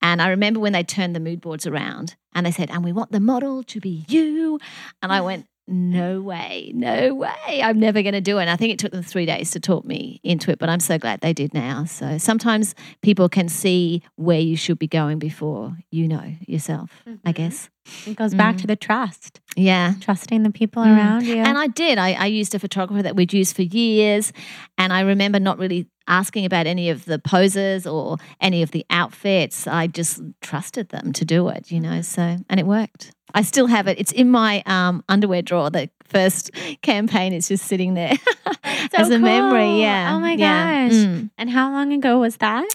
and 0.00 0.22
I 0.22 0.28
remember 0.28 0.60
when 0.60 0.72
they 0.72 0.84
turned 0.84 1.16
the 1.16 1.20
mood 1.20 1.40
boards 1.40 1.66
around, 1.66 2.14
and 2.32 2.46
they 2.46 2.52
said, 2.52 2.70
"And 2.70 2.84
we 2.84 2.92
want 2.92 3.10
the 3.10 3.20
model 3.20 3.64
to 3.64 3.80
be 3.80 4.04
you," 4.08 4.60
and 5.02 5.12
I 5.12 5.20
went, 5.20 5.46
no 5.68 6.22
way, 6.22 6.72
no 6.74 7.14
way. 7.14 7.60
I'm 7.62 7.78
never 7.78 8.02
going 8.02 8.14
to 8.14 8.20
do 8.20 8.38
it. 8.38 8.42
And 8.42 8.50
I 8.50 8.56
think 8.56 8.72
it 8.72 8.78
took 8.78 8.90
them 8.90 9.02
three 9.02 9.26
days 9.26 9.50
to 9.50 9.60
talk 9.60 9.84
me 9.84 10.20
into 10.24 10.50
it, 10.50 10.58
but 10.58 10.68
I'm 10.68 10.80
so 10.80 10.98
glad 10.98 11.20
they 11.20 11.34
did 11.34 11.52
now. 11.52 11.84
So 11.84 12.16
sometimes 12.16 12.74
people 13.02 13.28
can 13.28 13.48
see 13.48 14.02
where 14.16 14.40
you 14.40 14.56
should 14.56 14.78
be 14.78 14.86
going 14.86 15.18
before 15.18 15.76
you 15.90 16.08
know 16.08 16.32
yourself, 16.46 16.90
mm-hmm. 17.06 17.28
I 17.28 17.32
guess. 17.32 17.68
It 18.06 18.16
goes 18.16 18.34
back 18.34 18.56
mm. 18.56 18.60
to 18.62 18.66
the 18.66 18.76
trust. 18.76 19.40
Yeah. 19.56 19.94
Trusting 20.00 20.42
the 20.42 20.50
people 20.50 20.82
mm. 20.82 20.96
around 20.96 21.26
you. 21.26 21.36
And 21.36 21.56
I 21.56 21.68
did. 21.68 21.98
I, 21.98 22.12
I 22.12 22.26
used 22.26 22.54
a 22.54 22.58
photographer 22.58 23.02
that 23.02 23.16
we'd 23.16 23.32
used 23.32 23.56
for 23.56 23.62
years. 23.62 24.32
And 24.76 24.92
I 24.92 25.00
remember 25.02 25.40
not 25.40 25.58
really 25.58 25.86
asking 26.08 26.44
about 26.44 26.66
any 26.66 26.90
of 26.90 27.04
the 27.04 27.18
poses 27.18 27.86
or 27.86 28.16
any 28.40 28.62
of 28.62 28.72
the 28.72 28.84
outfits. 28.90 29.66
I 29.66 29.86
just 29.86 30.20
trusted 30.40 30.88
them 30.88 31.12
to 31.12 31.24
do 31.24 31.48
it, 31.48 31.70
you 31.70 31.80
know. 31.80 32.00
So, 32.00 32.38
and 32.48 32.58
it 32.58 32.66
worked. 32.66 33.12
I 33.34 33.42
still 33.42 33.66
have 33.66 33.86
it. 33.86 33.98
It's 34.00 34.12
in 34.12 34.30
my 34.30 34.62
um, 34.66 35.04
underwear 35.08 35.42
drawer. 35.42 35.70
The 35.70 35.90
first 36.04 36.50
campaign 36.82 37.32
is 37.32 37.48
just 37.48 37.66
sitting 37.66 37.94
there 37.94 38.14
so 38.16 38.52
as 38.94 39.10
a 39.10 39.12
cool. 39.12 39.20
memory. 39.20 39.80
Yeah. 39.80 40.14
Oh 40.14 40.18
my 40.18 40.36
gosh. 40.36 40.92
Mm. 40.92 41.30
And 41.36 41.50
how 41.50 41.70
long 41.70 41.92
ago 41.92 42.18
was 42.18 42.38
that? 42.38 42.66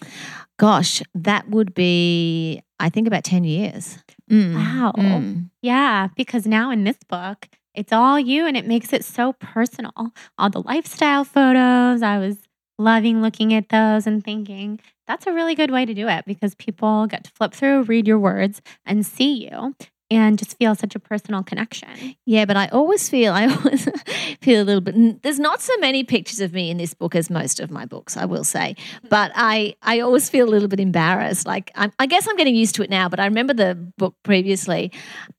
Gosh, 0.57 1.01
that 1.15 1.49
would 1.49 1.73
be, 1.73 2.61
I 2.79 2.89
think, 2.89 3.07
about 3.07 3.23
10 3.23 3.43
years. 3.43 3.97
Mm. 4.29 4.55
Wow. 4.55 4.93
Mm. 4.95 5.49
Yeah. 5.61 6.09
Because 6.15 6.45
now 6.45 6.69
in 6.69 6.83
this 6.83 6.97
book, 7.09 7.49
it's 7.73 7.91
all 7.91 8.19
you 8.19 8.45
and 8.45 8.55
it 8.55 8.67
makes 8.67 8.93
it 8.93 9.03
so 9.03 9.33
personal. 9.33 10.13
All 10.37 10.49
the 10.51 10.61
lifestyle 10.61 11.23
photos. 11.23 12.03
I 12.03 12.19
was 12.19 12.37
loving 12.83 13.21
looking 13.21 13.53
at 13.53 13.69
those 13.69 14.05
and 14.05 14.23
thinking, 14.23 14.79
that's 15.07 15.27
a 15.27 15.33
really 15.33 15.55
good 15.55 15.71
way 15.71 15.85
to 15.85 15.93
do 15.93 16.07
it 16.07 16.25
because 16.25 16.55
people 16.55 17.07
get 17.07 17.23
to 17.25 17.31
flip 17.31 17.53
through, 17.53 17.83
read 17.83 18.07
your 18.07 18.19
words, 18.19 18.61
and 18.85 19.05
see 19.05 19.49
you 19.49 19.75
and 20.13 20.37
just 20.37 20.57
feel 20.57 20.75
such 20.75 20.95
a 20.95 20.99
personal 20.99 21.43
connection. 21.43 22.15
Yeah, 22.25 22.45
but 22.45 22.55
I 22.55 22.67
always 22.67 23.09
feel 23.09 23.33
I 23.33 23.47
always 23.47 23.87
feel 24.41 24.61
a 24.61 24.65
little 24.65 24.81
bit 24.81 25.23
there's 25.23 25.39
not 25.39 25.61
so 25.61 25.75
many 25.77 26.03
pictures 26.03 26.39
of 26.39 26.53
me 26.53 26.69
in 26.69 26.77
this 26.77 26.93
book 26.93 27.15
as 27.15 27.29
most 27.29 27.59
of 27.59 27.71
my 27.71 27.85
books, 27.85 28.15
I 28.15 28.25
will 28.25 28.43
say. 28.43 28.75
Mm-hmm. 28.77 29.07
But 29.09 29.31
I 29.35 29.75
I 29.81 30.01
always 30.01 30.29
feel 30.29 30.47
a 30.47 30.51
little 30.51 30.67
bit 30.67 30.79
embarrassed. 30.79 31.47
Like 31.47 31.71
I'm, 31.75 31.91
I 31.99 32.05
guess 32.05 32.27
I'm 32.27 32.35
getting 32.35 32.55
used 32.55 32.75
to 32.75 32.83
it 32.83 32.89
now, 32.89 33.09
but 33.09 33.19
I 33.19 33.25
remember 33.25 33.53
the 33.53 33.75
book 33.97 34.15
previously 34.23 34.91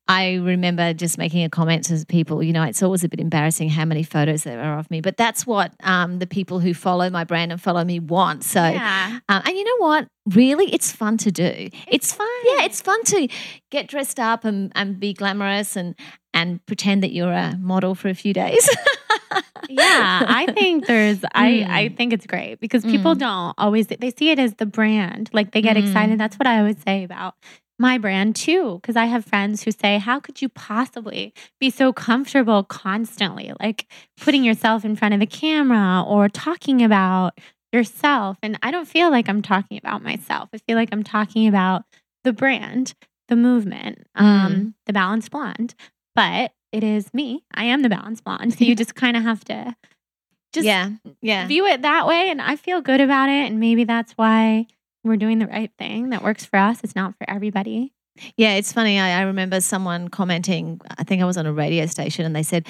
I 0.06 0.34
remember 0.34 0.92
just 0.92 1.16
making 1.16 1.44
a 1.44 1.48
comment 1.48 1.86
to 1.86 2.04
people, 2.06 2.42
you 2.42 2.52
know, 2.52 2.62
it's 2.62 2.82
always 2.82 3.04
a 3.04 3.08
bit 3.08 3.20
embarrassing 3.20 3.70
how 3.70 3.86
many 3.86 4.02
photos 4.02 4.42
there 4.42 4.60
are 4.60 4.78
of 4.78 4.90
me, 4.90 5.00
but 5.00 5.16
that's 5.16 5.46
what 5.46 5.72
um, 5.82 6.18
the 6.18 6.26
people 6.26 6.60
who 6.60 6.74
follow 6.74 7.08
my 7.08 7.24
brand 7.24 7.52
and 7.52 7.60
follow 7.60 7.84
me 7.84 8.00
want. 8.00 8.44
So, 8.44 8.62
yeah. 8.62 9.18
um, 9.30 9.42
and 9.46 9.56
you 9.56 9.64
know 9.64 9.86
what? 9.86 10.06
Really, 10.26 10.72
it's 10.72 10.92
fun 10.92 11.16
to 11.18 11.30
do. 11.30 11.44
It's, 11.44 11.74
it's 11.88 12.12
fun. 12.12 12.28
Yeah, 12.44 12.64
it's 12.64 12.82
fun 12.82 13.02
to 13.04 13.28
get 13.70 13.88
dressed 13.88 14.20
up 14.20 14.44
and, 14.44 14.72
and 14.74 15.00
be 15.00 15.14
glamorous 15.14 15.76
and 15.76 15.94
and 16.34 16.64
pretend 16.66 17.02
that 17.02 17.12
you're 17.12 17.32
a 17.32 17.56
model 17.58 17.94
for 17.94 18.08
a 18.08 18.14
few 18.14 18.32
days. 18.32 18.68
yeah, 19.68 20.24
I 20.26 20.52
think 20.52 20.86
there's 20.88 21.20
mm. 21.20 21.28
I 21.32 21.66
I 21.68 21.88
think 21.90 22.12
it's 22.12 22.26
great 22.26 22.58
because 22.60 22.84
people 22.84 23.14
mm. 23.14 23.20
don't 23.20 23.54
always 23.56 23.86
they 23.86 24.10
see 24.10 24.30
it 24.30 24.38
as 24.38 24.54
the 24.54 24.66
brand. 24.66 25.30
Like 25.32 25.52
they 25.52 25.62
get 25.62 25.76
mm. 25.76 25.86
excited. 25.86 26.18
That's 26.18 26.36
what 26.36 26.46
I 26.46 26.58
always 26.58 26.76
say 26.82 27.04
about 27.04 27.34
my 27.78 27.98
brand 27.98 28.36
too 28.36 28.78
because 28.80 28.96
I 28.96 29.06
have 29.06 29.24
friends 29.24 29.64
who 29.64 29.70
say 29.70 29.98
how 29.98 30.20
could 30.20 30.40
you 30.40 30.48
possibly 30.48 31.34
be 31.58 31.70
so 31.70 31.92
comfortable 31.92 32.62
constantly 32.62 33.52
like 33.60 33.86
putting 34.20 34.44
yourself 34.44 34.84
in 34.84 34.94
front 34.94 35.14
of 35.14 35.20
the 35.20 35.26
camera 35.26 36.04
or 36.06 36.28
talking 36.28 36.82
about 36.82 37.38
yourself 37.72 38.38
and 38.42 38.58
I 38.62 38.70
don't 38.70 38.86
feel 38.86 39.10
like 39.10 39.28
I'm 39.28 39.42
talking 39.42 39.76
about 39.76 40.02
myself. 40.02 40.48
I 40.54 40.58
feel 40.58 40.76
like 40.76 40.90
I'm 40.92 41.02
talking 41.02 41.48
about 41.48 41.84
the 42.22 42.32
brand, 42.32 42.94
the 43.28 43.36
movement, 43.36 44.06
um, 44.14 44.52
mm. 44.52 44.74
the 44.86 44.92
balanced 44.92 45.32
blonde. 45.32 45.74
But 46.14 46.52
it 46.70 46.84
is 46.84 47.12
me. 47.12 47.44
I 47.52 47.64
am 47.64 47.82
the 47.82 47.88
balanced 47.88 48.22
blonde. 48.22 48.54
So 48.54 48.64
you 48.64 48.74
just 48.76 48.94
kind 48.94 49.16
of 49.16 49.24
have 49.24 49.44
to 49.46 49.74
just 50.52 50.64
yeah, 50.64 50.90
yeah. 51.20 51.48
view 51.48 51.66
it 51.66 51.82
that 51.82 52.06
way 52.06 52.30
and 52.30 52.40
I 52.40 52.54
feel 52.54 52.80
good 52.80 53.00
about 53.00 53.28
it 53.28 53.50
and 53.50 53.58
maybe 53.58 53.82
that's 53.82 54.12
why 54.12 54.68
we're 55.04 55.16
doing 55.16 55.38
the 55.38 55.46
right 55.46 55.70
thing 55.78 56.10
that 56.10 56.22
works 56.22 56.44
for 56.44 56.58
us. 56.58 56.80
It's 56.82 56.96
not 56.96 57.16
for 57.18 57.28
everybody. 57.28 57.92
Yeah, 58.36 58.54
it's 58.54 58.72
funny. 58.72 58.98
I, 58.98 59.20
I 59.20 59.22
remember 59.22 59.60
someone 59.60 60.08
commenting, 60.08 60.80
I 60.98 61.04
think 61.04 61.20
I 61.20 61.24
was 61.24 61.36
on 61.36 61.46
a 61.46 61.52
radio 61.52 61.86
station, 61.86 62.24
and 62.24 62.34
they 62.34 62.44
said, 62.44 62.66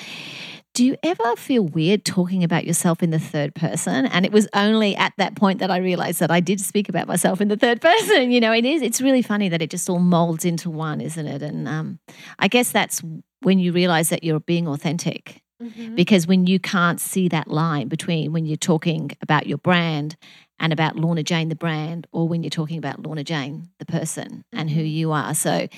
do 0.74 0.84
you 0.84 0.96
ever 1.04 1.36
feel 1.36 1.62
weird 1.62 2.04
talking 2.04 2.42
about 2.42 2.64
yourself 2.64 3.02
in 3.02 3.10
the 3.10 3.18
third 3.18 3.54
person? 3.54 4.06
And 4.06 4.26
it 4.26 4.32
was 4.32 4.48
only 4.54 4.96
at 4.96 5.12
that 5.18 5.36
point 5.36 5.60
that 5.60 5.70
I 5.70 5.76
realized 5.76 6.18
that 6.18 6.32
I 6.32 6.40
did 6.40 6.60
speak 6.60 6.88
about 6.88 7.06
myself 7.06 7.40
in 7.40 7.46
the 7.46 7.56
third 7.56 7.80
person. 7.80 8.32
You 8.32 8.40
know, 8.40 8.52
it 8.52 8.64
is, 8.64 8.82
it's 8.82 9.00
really 9.00 9.22
funny 9.22 9.48
that 9.48 9.62
it 9.62 9.70
just 9.70 9.88
all 9.88 10.00
molds 10.00 10.44
into 10.44 10.70
one, 10.70 11.00
isn't 11.00 11.26
it? 11.26 11.42
And 11.42 11.68
um, 11.68 12.00
I 12.40 12.48
guess 12.48 12.72
that's 12.72 13.02
when 13.42 13.60
you 13.60 13.72
realize 13.72 14.08
that 14.08 14.24
you're 14.24 14.40
being 14.40 14.66
authentic. 14.66 15.42
Mm-hmm. 15.62 15.94
Because 15.94 16.26
when 16.26 16.48
you 16.48 16.58
can't 16.58 17.00
see 17.00 17.28
that 17.28 17.46
line 17.46 17.86
between 17.86 18.32
when 18.32 18.44
you're 18.44 18.56
talking 18.56 19.12
about 19.22 19.46
your 19.46 19.58
brand 19.58 20.16
and 20.58 20.72
about 20.72 20.96
Lorna 20.96 21.22
Jane, 21.22 21.48
the 21.48 21.56
brand, 21.56 22.06
or 22.12 22.28
when 22.28 22.42
you're 22.42 22.50
talking 22.50 22.78
about 22.78 23.02
Lorna 23.02 23.24
Jane, 23.24 23.70
the 23.78 23.86
person, 23.86 24.44
and 24.52 24.70
who 24.70 24.80
mm-hmm. 24.80 24.86
you 24.86 25.12
are. 25.12 25.34
So, 25.34 25.68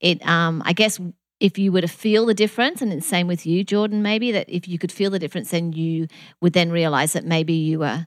it, 0.00 0.26
um, 0.26 0.62
I 0.64 0.72
guess, 0.72 1.00
if 1.40 1.58
you 1.58 1.72
were 1.72 1.80
to 1.80 1.88
feel 1.88 2.26
the 2.26 2.34
difference, 2.34 2.82
and 2.82 2.92
it's 2.92 3.06
same 3.06 3.26
with 3.26 3.46
you, 3.46 3.64
Jordan, 3.64 4.02
maybe 4.02 4.32
that 4.32 4.48
if 4.48 4.68
you 4.68 4.78
could 4.78 4.92
feel 4.92 5.10
the 5.10 5.18
difference, 5.18 5.50
then 5.50 5.72
you 5.72 6.08
would 6.40 6.52
then 6.52 6.70
realize 6.70 7.12
that 7.14 7.24
maybe 7.24 7.54
you 7.54 7.78
were 7.80 8.06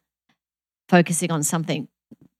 focusing 0.87 1.31
on 1.31 1.43
something 1.43 1.87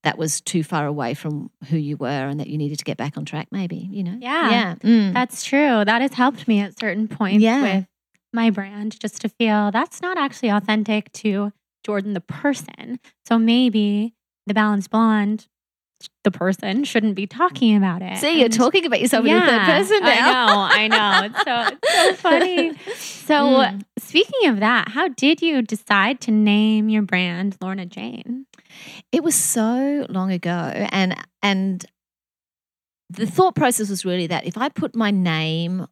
that 0.02 0.16
was 0.16 0.40
too 0.40 0.62
far 0.62 0.86
away 0.86 1.14
from 1.14 1.50
who 1.68 1.76
you 1.76 1.96
were 1.96 2.08
and 2.08 2.40
that 2.40 2.46
you 2.46 2.58
needed 2.58 2.78
to 2.78 2.84
get 2.84 2.96
back 2.96 3.16
on 3.16 3.24
track 3.24 3.48
maybe 3.50 3.88
you 3.90 4.02
know 4.02 4.16
yeah 4.18 4.50
yeah 4.50 4.74
mm. 4.76 5.12
that's 5.12 5.44
true 5.44 5.84
that 5.84 6.00
has 6.00 6.14
helped 6.14 6.48
me 6.48 6.60
at 6.60 6.78
certain 6.78 7.06
points 7.06 7.42
yeah. 7.42 7.62
with 7.62 7.86
my 8.32 8.50
brand 8.50 8.98
just 8.98 9.20
to 9.20 9.28
feel 9.28 9.70
that's 9.70 10.00
not 10.00 10.16
actually 10.16 10.48
authentic 10.48 11.12
to 11.12 11.52
Jordan 11.84 12.14
the 12.14 12.20
person. 12.20 13.00
So 13.26 13.38
maybe 13.38 14.14
the 14.46 14.54
balanced 14.54 14.90
blonde, 14.90 15.46
the 16.24 16.30
person, 16.30 16.84
shouldn't 16.84 17.14
be 17.14 17.26
talking 17.26 17.76
about 17.76 18.02
it. 18.02 18.18
See, 18.18 18.40
you're 18.40 18.48
talking 18.48 18.86
about 18.86 19.00
yourself 19.00 19.26
yeah, 19.26 19.34
in 19.34 19.40
the 19.40 19.46
third 19.46 19.64
person 19.66 20.00
now. 20.02 20.68
I 20.70 20.88
know, 20.88 20.96
I 20.96 21.20
know. 21.20 21.26
It's 21.26 21.44
so, 21.44 21.78
it's 21.82 21.94
so 21.94 22.14
funny. 22.28 22.74
So, 22.94 23.34
mm. 23.34 23.84
speaking 23.98 24.48
of 24.48 24.60
that, 24.60 24.88
how 24.88 25.08
did 25.08 25.42
you 25.42 25.62
decide 25.62 26.20
to 26.22 26.30
name 26.30 26.88
your 26.88 27.02
brand 27.02 27.56
Lorna 27.60 27.86
Jane? 27.86 28.46
It 29.12 29.22
was 29.22 29.34
so 29.34 30.06
long 30.08 30.32
ago, 30.32 30.72
and 30.90 31.16
and 31.42 31.84
the 33.10 33.26
thought 33.26 33.54
process 33.54 33.90
was 33.90 34.04
really 34.04 34.28
that 34.28 34.46
if 34.46 34.56
I 34.56 34.68
put 34.68 34.94
my 34.94 35.10
name 35.10 35.86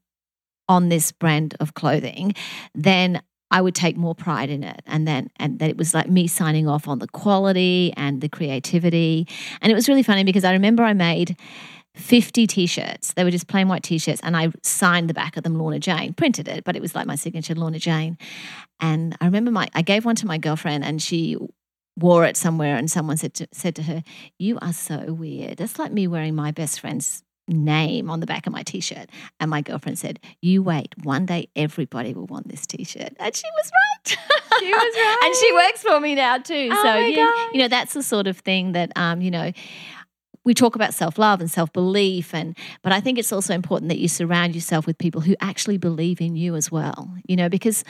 on 0.68 0.88
this 0.88 1.12
brand 1.12 1.56
of 1.60 1.74
clothing, 1.74 2.34
then 2.74 3.22
I 3.50 3.60
would 3.60 3.74
take 3.74 3.96
more 3.96 4.14
pride 4.14 4.50
in 4.50 4.62
it. 4.62 4.82
And 4.86 5.06
then, 5.06 5.30
and 5.36 5.58
that 5.58 5.70
it 5.70 5.76
was 5.76 5.94
like 5.94 6.08
me 6.08 6.26
signing 6.26 6.68
off 6.68 6.86
on 6.88 6.98
the 6.98 7.08
quality 7.08 7.92
and 7.96 8.20
the 8.20 8.28
creativity. 8.28 9.26
And 9.60 9.72
it 9.72 9.74
was 9.74 9.88
really 9.88 10.02
funny 10.02 10.24
because 10.24 10.44
I 10.44 10.52
remember 10.52 10.82
I 10.82 10.92
made 10.92 11.36
50 11.94 12.46
t-shirts. 12.46 13.14
They 13.14 13.24
were 13.24 13.30
just 13.30 13.48
plain 13.48 13.68
white 13.68 13.82
t-shirts 13.82 14.20
and 14.22 14.36
I 14.36 14.52
signed 14.62 15.10
the 15.10 15.14
back 15.14 15.36
of 15.36 15.42
them 15.42 15.58
Lorna 15.58 15.78
Jane, 15.78 16.14
printed 16.14 16.46
it, 16.46 16.64
but 16.64 16.76
it 16.76 16.82
was 16.82 16.94
like 16.94 17.06
my 17.06 17.16
signature 17.16 17.54
Lorna 17.54 17.78
Jane. 17.78 18.18
And 18.80 19.16
I 19.20 19.24
remember 19.24 19.50
my 19.50 19.68
I 19.74 19.82
gave 19.82 20.04
one 20.04 20.16
to 20.16 20.26
my 20.26 20.38
girlfriend 20.38 20.84
and 20.84 21.02
she 21.02 21.36
wore 21.96 22.24
it 22.24 22.36
somewhere 22.36 22.76
and 22.76 22.88
someone 22.88 23.16
said 23.16 23.34
to, 23.34 23.48
said 23.52 23.74
to 23.76 23.82
her, 23.82 24.04
"You 24.38 24.58
are 24.62 24.72
so 24.72 25.12
weird. 25.12 25.56
That's 25.56 25.78
like 25.78 25.90
me 25.90 26.06
wearing 26.06 26.36
my 26.36 26.52
best 26.52 26.78
friend's 26.80 27.24
name 27.48 28.10
on 28.10 28.20
the 28.20 28.26
back 28.26 28.46
of 28.46 28.52
my 28.52 28.62
t-shirt." 28.62 29.08
And 29.40 29.50
my 29.50 29.60
girlfriend 29.60 29.98
said, 29.98 30.20
"You 30.40 30.62
wait. 30.62 30.94
One 31.02 31.26
day 31.26 31.48
everybody 31.56 32.14
will 32.14 32.26
want 32.26 32.48
this 32.48 32.66
t-shirt." 32.66 33.14
And 33.18 33.34
she 33.34 33.46
was 33.56 33.70
right. 33.72 34.18
She 34.60 34.72
was 34.72 34.94
right. 34.96 35.18
and 35.24 35.36
she 35.36 35.52
works 35.52 35.82
for 35.82 36.00
me 36.00 36.14
now 36.14 36.38
too. 36.38 36.68
Oh 36.72 36.82
so 36.82 36.84
my 36.84 37.06
you, 37.06 37.16
gosh. 37.16 37.48
you 37.52 37.60
know 37.60 37.68
that's 37.68 37.94
the 37.94 38.02
sort 38.02 38.26
of 38.26 38.38
thing 38.38 38.72
that 38.72 38.92
um, 38.96 39.20
you 39.20 39.30
know 39.30 39.52
we 40.44 40.54
talk 40.54 40.74
about 40.74 40.94
self-love 40.94 41.40
and 41.40 41.50
self-belief 41.50 42.34
and 42.34 42.56
but 42.82 42.92
I 42.92 43.00
think 43.00 43.18
it's 43.18 43.32
also 43.32 43.54
important 43.54 43.90
that 43.90 43.98
you 43.98 44.08
surround 44.08 44.54
yourself 44.54 44.86
with 44.86 44.96
people 44.96 45.20
who 45.20 45.36
actually 45.40 45.76
believe 45.76 46.20
in 46.20 46.36
you 46.36 46.56
as 46.56 46.72
well. 46.72 47.14
You 47.28 47.36
know, 47.36 47.48
because 47.48 47.84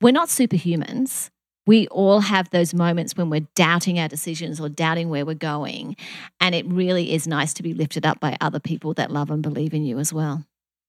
we're 0.00 0.12
not 0.12 0.28
superhumans. 0.28 1.30
We 1.66 1.86
all 1.88 2.20
have 2.20 2.50
those 2.50 2.72
moments 2.74 3.16
when 3.16 3.30
we're 3.30 3.46
doubting 3.54 3.98
our 3.98 4.08
decisions 4.08 4.60
or 4.60 4.68
doubting 4.68 5.08
where 5.08 5.24
we're 5.26 5.34
going. 5.34 5.96
And 6.40 6.54
it 6.54 6.66
really 6.66 7.12
is 7.12 7.26
nice 7.26 7.52
to 7.54 7.62
be 7.62 7.74
lifted 7.74 8.06
up 8.06 8.18
by 8.20 8.36
other 8.40 8.60
people 8.60 8.94
that 8.94 9.10
love 9.10 9.30
and 9.30 9.42
believe 9.42 9.74
in 9.74 9.84
you 9.84 9.98
as 9.98 10.12
well. 10.12 10.44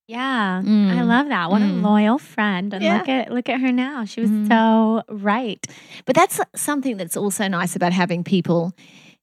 Yeah, 0.08 0.62
I 0.64 0.68
Mm. 0.68 1.08
love 1.08 1.28
that. 1.28 1.52
What 1.52 1.62
Mm. 1.62 1.70
a 1.70 1.74
loyal 1.88 2.18
friend. 2.18 2.74
And 2.74 2.84
Yeah. 2.84 2.98
look 2.98 3.08
at 3.10 3.32
look 3.32 3.48
at 3.50 3.62
her 3.62 3.72
now. 3.72 4.04
She 4.06 4.22
was 4.22 4.30
Mhm. 4.30 4.48
so 4.48 5.04
right. 5.10 5.66
But 6.06 6.16
that's 6.16 6.40
something 6.56 6.98
that's 6.98 7.16
also 7.16 7.48
nice 7.48 7.76
about 7.76 7.94
having 7.94 8.24
people 8.24 8.74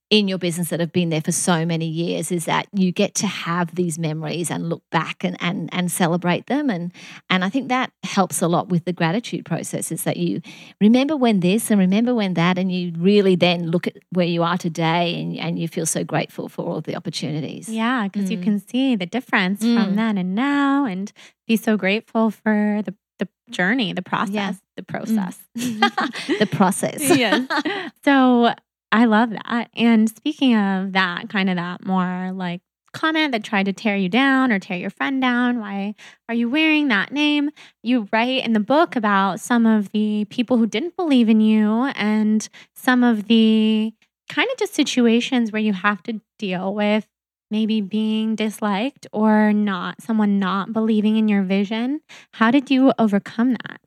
in 0.09 0.27
your 0.27 0.39
business 0.39 0.69
that 0.69 0.79
have 0.79 0.91
been 0.91 1.09
there 1.09 1.21
for 1.21 1.31
so 1.31 1.65
many 1.65 1.85
years 1.85 2.31
is 2.31 2.45
that 2.45 2.67
you 2.73 2.91
get 2.91 3.13
to 3.13 3.27
have 3.27 3.75
these 3.75 3.99
memories 3.99 4.49
and 4.49 4.67
look 4.67 4.81
back 4.89 5.23
and 5.23 5.37
and, 5.39 5.69
and 5.71 5.91
celebrate 5.91 6.47
them 6.47 6.69
and 6.69 6.91
and 7.29 7.43
I 7.45 7.49
think 7.49 7.69
that 7.69 7.91
helps 8.03 8.41
a 8.41 8.47
lot 8.47 8.69
with 8.69 8.85
the 8.85 8.93
gratitude 8.93 9.45
process 9.45 9.91
is 9.91 10.03
that 10.05 10.17
you 10.17 10.41
remember 10.81 11.15
when 11.15 11.41
this 11.41 11.69
and 11.69 11.79
remember 11.79 12.15
when 12.15 12.33
that 12.33 12.57
and 12.57 12.71
you 12.71 12.91
really 12.97 13.35
then 13.35 13.69
look 13.69 13.85
at 13.85 13.97
where 14.11 14.25
you 14.25 14.41
are 14.41 14.57
today 14.57 15.21
and, 15.21 15.37
and 15.37 15.59
you 15.59 15.67
feel 15.67 15.85
so 15.85 16.03
grateful 16.03 16.49
for 16.49 16.65
all 16.65 16.81
the 16.81 16.95
opportunities. 16.95 17.69
Yeah, 17.69 18.07
because 18.07 18.31
you 18.31 18.37
Mm. 18.37 18.43
can 18.43 18.59
see 18.59 18.95
the 18.95 19.05
difference 19.05 19.59
from 19.61 19.93
Mm. 19.93 19.95
then 19.95 20.17
and 20.17 20.33
now 20.35 20.85
and 20.85 21.11
be 21.47 21.55
so 21.55 21.77
grateful 21.77 22.31
for 22.31 22.81
the 22.85 22.95
the 23.19 23.27
journey, 23.51 23.91
the 23.91 24.01
process, 24.01 24.55
the 24.77 24.83
process. 24.83 25.37
the 25.55 26.47
process. 26.49 27.01
yes. 27.23 27.45
So 28.05 28.53
I 28.91 29.05
love 29.05 29.29
that. 29.31 29.69
And 29.75 30.09
speaking 30.09 30.55
of 30.55 30.93
that, 30.93 31.29
kind 31.29 31.49
of 31.49 31.55
that 31.57 31.85
more 31.85 32.31
like 32.33 32.61
comment 32.91 33.31
that 33.31 33.43
tried 33.43 33.65
to 33.65 33.73
tear 33.73 33.95
you 33.95 34.09
down 34.09 34.51
or 34.51 34.59
tear 34.59 34.77
your 34.77 34.89
friend 34.89 35.21
down, 35.21 35.59
why 35.59 35.93
are 36.27 36.35
you 36.35 36.49
wearing 36.49 36.87
that 36.87 37.11
name? 37.11 37.51
You 37.83 38.07
write 38.11 38.43
in 38.43 38.53
the 38.53 38.59
book 38.59 38.95
about 38.95 39.39
some 39.39 39.65
of 39.65 39.91
the 39.91 40.25
people 40.29 40.57
who 40.57 40.65
didn't 40.65 40.95
believe 40.95 41.29
in 41.29 41.39
you 41.39 41.85
and 41.95 42.47
some 42.75 43.03
of 43.03 43.27
the 43.27 43.93
kind 44.27 44.49
of 44.51 44.57
just 44.57 44.73
situations 44.73 45.51
where 45.51 45.61
you 45.61 45.73
have 45.73 46.01
to 46.03 46.21
deal 46.37 46.73
with 46.73 47.07
maybe 47.51 47.81
being 47.81 48.35
disliked 48.35 49.07
or 49.11 49.51
not 49.53 50.01
someone 50.01 50.39
not 50.39 50.71
believing 50.71 51.15
in 51.15 51.27
your 51.27 51.43
vision. 51.43 52.01
How 52.33 52.51
did 52.51 52.69
you 52.69 52.93
overcome 52.99 53.53
that? 53.53 53.81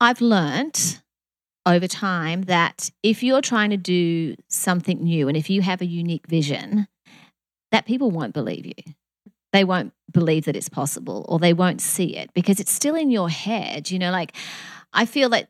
I've 0.00 0.20
learnt 0.20 1.02
over 1.66 1.86
time 1.86 2.42
that 2.42 2.90
if 3.02 3.22
you're 3.22 3.42
trying 3.42 3.70
to 3.70 3.76
do 3.76 4.34
something 4.48 5.02
new 5.02 5.28
and 5.28 5.36
if 5.36 5.50
you 5.50 5.62
have 5.62 5.80
a 5.80 5.86
unique 5.86 6.26
vision, 6.26 6.86
that 7.70 7.86
people 7.86 8.10
won't 8.10 8.34
believe 8.34 8.66
you. 8.66 8.94
They 9.52 9.64
won't 9.64 9.92
believe 10.10 10.44
that 10.44 10.56
it's 10.56 10.68
possible 10.68 11.26
or 11.28 11.38
they 11.38 11.52
won't 11.52 11.80
see 11.80 12.16
it 12.16 12.32
because 12.34 12.60
it's 12.60 12.72
still 12.72 12.94
in 12.94 13.10
your 13.10 13.28
head. 13.28 13.90
You 13.90 13.98
know, 13.98 14.10
like 14.10 14.34
I 14.92 15.06
feel 15.06 15.28
that 15.30 15.48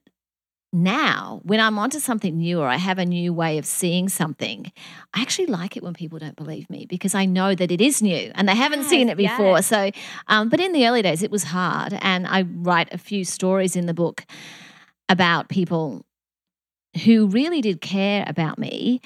now 0.72 1.40
when 1.42 1.60
I'm 1.60 1.78
onto 1.78 1.98
something 1.98 2.36
new 2.36 2.60
or 2.60 2.68
I 2.68 2.76
have 2.76 2.98
a 2.98 3.04
new 3.04 3.32
way 3.32 3.58
of 3.58 3.66
seeing 3.66 4.08
something, 4.08 4.72
I 5.12 5.20
actually 5.20 5.46
like 5.46 5.76
it 5.76 5.82
when 5.82 5.94
people 5.94 6.18
don't 6.18 6.36
believe 6.36 6.70
me 6.70 6.86
because 6.88 7.14
I 7.14 7.24
know 7.24 7.54
that 7.54 7.70
it 7.70 7.80
is 7.80 8.00
new 8.00 8.30
and 8.34 8.48
they 8.48 8.54
haven't 8.54 8.84
seen 8.84 9.08
it 9.08 9.16
before. 9.16 9.56
yes. 9.56 9.66
So, 9.66 9.90
um, 10.28 10.48
but 10.48 10.60
in 10.60 10.72
the 10.72 10.86
early 10.86 11.02
days, 11.02 11.22
it 11.22 11.30
was 11.30 11.44
hard. 11.44 11.98
And 12.00 12.26
I 12.26 12.42
write 12.42 12.92
a 12.92 12.98
few 12.98 13.24
stories 13.24 13.74
in 13.74 13.86
the 13.86 13.94
book 13.94 14.24
about 15.10 15.50
people 15.50 16.06
who 17.04 17.26
really 17.26 17.60
did 17.60 17.82
care 17.82 18.24
about 18.26 18.58
me 18.58 19.00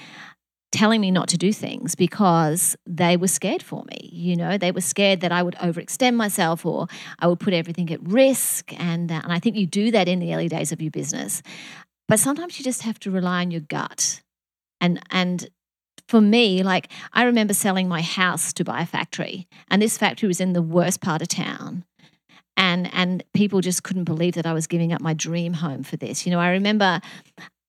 telling 0.71 1.01
me 1.01 1.11
not 1.11 1.29
to 1.29 1.39
do 1.39 1.53
things 1.53 1.95
because 1.95 2.77
they 2.85 3.17
were 3.17 3.29
scared 3.29 3.63
for 3.63 3.85
me 3.85 4.11
you 4.13 4.37
know? 4.37 4.57
They 4.57 4.71
were 4.71 4.81
scared 4.81 5.21
that 5.23 5.33
i 5.33 5.43
would 5.43 5.55
overextend 5.57 6.15
myself 6.15 6.65
or 6.65 6.87
i 7.19 7.27
would 7.27 7.41
put 7.41 7.55
everything 7.55 7.91
at 7.93 8.03
risk 8.03 8.73
and 8.81 9.11
uh, 9.11 9.21
and 9.25 9.33
i 9.33 9.39
think 9.39 9.57
you 9.57 9.67
do 9.67 9.91
that 9.91 10.09
in 10.09 10.21
the 10.21 10.35
early 10.35 10.49
days 10.49 10.71
of 10.71 10.81
your 10.81 10.91
business. 10.91 11.43
But 12.07 12.21
sometimes 12.21 12.59
you 12.59 12.65
just 12.65 12.83
have 12.83 13.01
to 13.01 13.11
rely 13.11 13.41
on 13.41 13.51
your 13.51 13.63
gut. 13.63 14.21
And 14.81 15.01
and 15.11 15.49
for 16.07 16.21
me 16.21 16.63
like 16.63 16.91
i 17.15 17.23
remember 17.25 17.55
selling 17.55 17.89
my 17.89 18.03
house 18.03 18.53
to 18.53 18.63
buy 18.63 18.83
a 18.83 18.87
factory 18.87 19.49
and 19.69 19.81
this 19.81 19.97
factory 19.97 20.27
was 20.27 20.41
in 20.41 20.53
the 20.53 20.61
worst 20.61 21.01
part 21.01 21.23
of 21.23 21.29
town 21.29 21.85
and 22.87 23.23
people 23.33 23.61
just 23.61 23.83
couldn't 23.83 24.05
believe 24.05 24.35
that 24.35 24.47
I 24.47 24.53
was 24.53 24.67
giving 24.67 24.93
up 24.93 25.01
my 25.01 25.15
dream 25.15 25.55
home 25.55 25.83
for 25.83 25.97
this. 25.97 26.27
You 26.27 26.33
know, 26.33 26.41
I 26.41 26.51
remember 26.51 27.01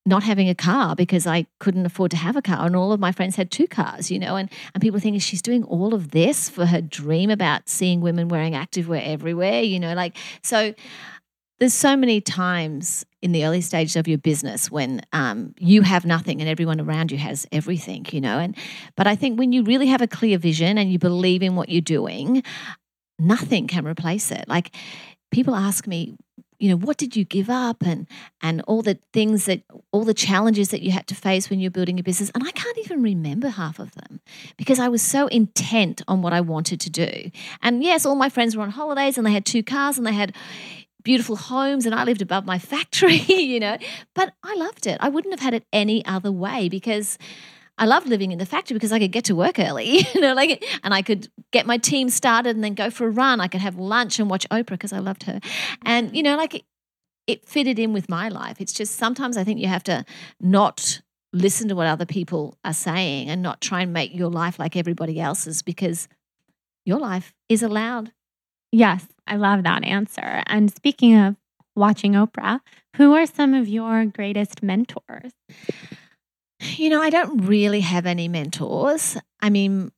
not 0.05 0.23
having 0.23 0.47
a 0.49 0.55
car 0.55 0.95
because 0.95 1.25
I 1.25 1.47
couldn't 1.59 1.85
afford 1.85 2.11
to 2.11 2.17
have 2.17 2.35
a 2.35 2.41
car, 2.41 2.65
and 2.65 2.75
all 2.75 2.91
of 2.91 2.99
my 2.99 3.11
friends 3.11 3.35
had 3.35 3.51
two 3.51 3.67
cars. 3.67 4.11
You 4.11 4.19
know, 4.19 4.35
and 4.35 4.49
and 4.73 4.81
people 4.81 4.99
thinking 4.99 5.19
she's 5.19 5.41
doing 5.41 5.63
all 5.63 5.93
of 5.93 6.11
this 6.11 6.49
for 6.49 6.65
her 6.65 6.81
dream 6.81 7.29
about 7.29 7.69
seeing 7.69 8.01
women 8.01 8.27
wearing 8.27 8.53
activewear 8.53 9.05
everywhere. 9.05 9.61
You 9.61 9.79
know, 9.79 9.93
like 9.93 10.17
so. 10.43 10.73
There's 11.57 11.73
so 11.73 11.95
many 11.95 12.19
times 12.19 13.05
in 13.21 13.31
the 13.31 13.45
early 13.45 13.61
stages 13.61 13.95
of 13.95 14.09
your 14.09 14.17
business 14.17 14.69
when 14.69 15.01
um, 15.13 15.55
you 15.57 15.83
have 15.83 16.05
nothing 16.05 16.41
and 16.41 16.49
everyone 16.49 16.81
around 16.81 17.13
you 17.13 17.17
has 17.17 17.47
everything, 17.49 18.05
you 18.11 18.19
know. 18.19 18.39
And 18.39 18.57
but 18.97 19.07
I 19.07 19.15
think 19.15 19.39
when 19.39 19.53
you 19.53 19.63
really 19.63 19.87
have 19.87 20.01
a 20.01 20.07
clear 20.07 20.37
vision 20.37 20.77
and 20.77 20.91
you 20.91 20.99
believe 20.99 21.41
in 21.41 21.55
what 21.55 21.69
you're 21.69 21.79
doing, 21.79 22.43
nothing 23.19 23.67
can 23.67 23.85
replace 23.85 24.31
it. 24.31 24.45
Like 24.47 24.75
people 25.31 25.55
ask 25.55 25.87
me, 25.87 26.15
you 26.59 26.69
know, 26.69 26.77
what 26.77 26.97
did 26.97 27.15
you 27.15 27.25
give 27.25 27.49
up 27.49 27.83
and 27.85 28.07
and 28.41 28.61
all 28.61 28.81
the 28.81 28.97
things 29.11 29.45
that 29.45 29.61
all 29.91 30.03
the 30.03 30.13
challenges 30.13 30.69
that 30.69 30.81
you 30.81 30.91
had 30.91 31.07
to 31.07 31.15
face 31.15 31.49
when 31.49 31.59
you're 31.59 31.71
building 31.71 31.99
a 31.99 32.03
business 32.03 32.31
and 32.33 32.47
I 32.47 32.51
can't 32.51 32.77
even 32.79 33.03
remember 33.03 33.49
half 33.49 33.79
of 33.79 33.93
them 33.95 34.21
because 34.57 34.79
I 34.79 34.87
was 34.87 35.01
so 35.01 35.27
intent 35.27 36.01
on 36.07 36.21
what 36.21 36.33
I 36.33 36.41
wanted 36.41 36.79
to 36.81 36.89
do. 36.89 37.31
And 37.61 37.83
yes, 37.83 38.05
all 38.05 38.15
my 38.15 38.29
friends 38.29 38.55
were 38.55 38.63
on 38.63 38.69
holidays 38.69 39.17
and 39.17 39.27
they 39.27 39.33
had 39.33 39.45
two 39.45 39.63
cars 39.63 39.97
and 39.97 40.07
they 40.07 40.13
had 40.13 40.33
beautiful 41.03 41.35
homes 41.35 41.85
and 41.85 41.93
I 41.93 42.03
lived 42.03 42.21
above 42.21 42.45
my 42.45 42.59
factory, 42.73 43.17
you 43.27 43.59
know. 43.59 43.77
But 44.13 44.33
I 44.43 44.55
loved 44.55 44.87
it. 44.87 44.97
I 45.01 45.09
wouldn't 45.09 45.33
have 45.33 45.41
had 45.41 45.53
it 45.53 45.65
any 45.73 46.05
other 46.05 46.31
way 46.31 46.69
because 46.69 47.17
I 47.77 47.85
loved 47.85 48.07
living 48.07 48.31
in 48.31 48.37
the 48.37 48.45
factory 48.45 48.75
because 48.75 48.91
I 48.91 48.99
could 48.99 49.11
get 49.11 49.25
to 49.25 49.35
work 49.35 49.59
early, 49.59 49.99
you 50.13 50.21
know, 50.21 50.33
like, 50.33 50.63
and 50.83 50.93
I 50.93 51.01
could 51.01 51.27
get 51.51 51.65
my 51.65 51.77
team 51.77 52.09
started 52.09 52.55
and 52.55 52.63
then 52.63 52.73
go 52.73 52.89
for 52.89 53.07
a 53.07 53.11
run. 53.11 53.41
I 53.41 53.47
could 53.47 53.61
have 53.61 53.75
lunch 53.77 54.19
and 54.19 54.29
watch 54.29 54.47
Oprah 54.49 54.67
because 54.67 54.93
I 54.93 54.99
loved 54.99 55.23
her, 55.23 55.39
and 55.83 56.15
you 56.15 56.23
know, 56.23 56.37
like, 56.37 56.55
it, 56.55 56.63
it 57.27 57.47
fitted 57.47 57.79
in 57.79 57.93
with 57.93 58.09
my 58.09 58.29
life. 58.29 58.61
It's 58.61 58.73
just 58.73 58.95
sometimes 58.95 59.37
I 59.37 59.43
think 59.43 59.59
you 59.59 59.67
have 59.67 59.83
to 59.85 60.05
not 60.39 61.01
listen 61.33 61.67
to 61.67 61.75
what 61.75 61.87
other 61.87 62.05
people 62.05 62.57
are 62.63 62.73
saying 62.73 63.29
and 63.29 63.41
not 63.41 63.59
try 63.59 63.81
and 63.81 63.91
make 63.91 64.15
your 64.15 64.29
life 64.29 64.57
like 64.57 64.77
everybody 64.77 65.19
else's 65.19 65.61
because 65.61 66.07
your 66.85 66.99
life 66.99 67.33
is 67.49 67.61
allowed. 67.61 68.13
Yes, 68.71 69.05
I 69.27 69.35
love 69.35 69.63
that 69.63 69.83
answer. 69.83 70.43
And 70.47 70.73
speaking 70.73 71.17
of 71.17 71.35
watching 71.75 72.13
Oprah, 72.13 72.61
who 72.95 73.13
are 73.15 73.25
some 73.25 73.53
of 73.53 73.67
your 73.67 74.05
greatest 74.05 74.63
mentors? 74.63 75.33
You 76.77 76.89
know, 76.89 77.01
I 77.01 77.09
don't 77.09 77.45
really 77.45 77.81
have 77.81 78.05
any 78.05 78.27
mentors. 78.27 79.17
I 79.41 79.49
mean, 79.49 79.91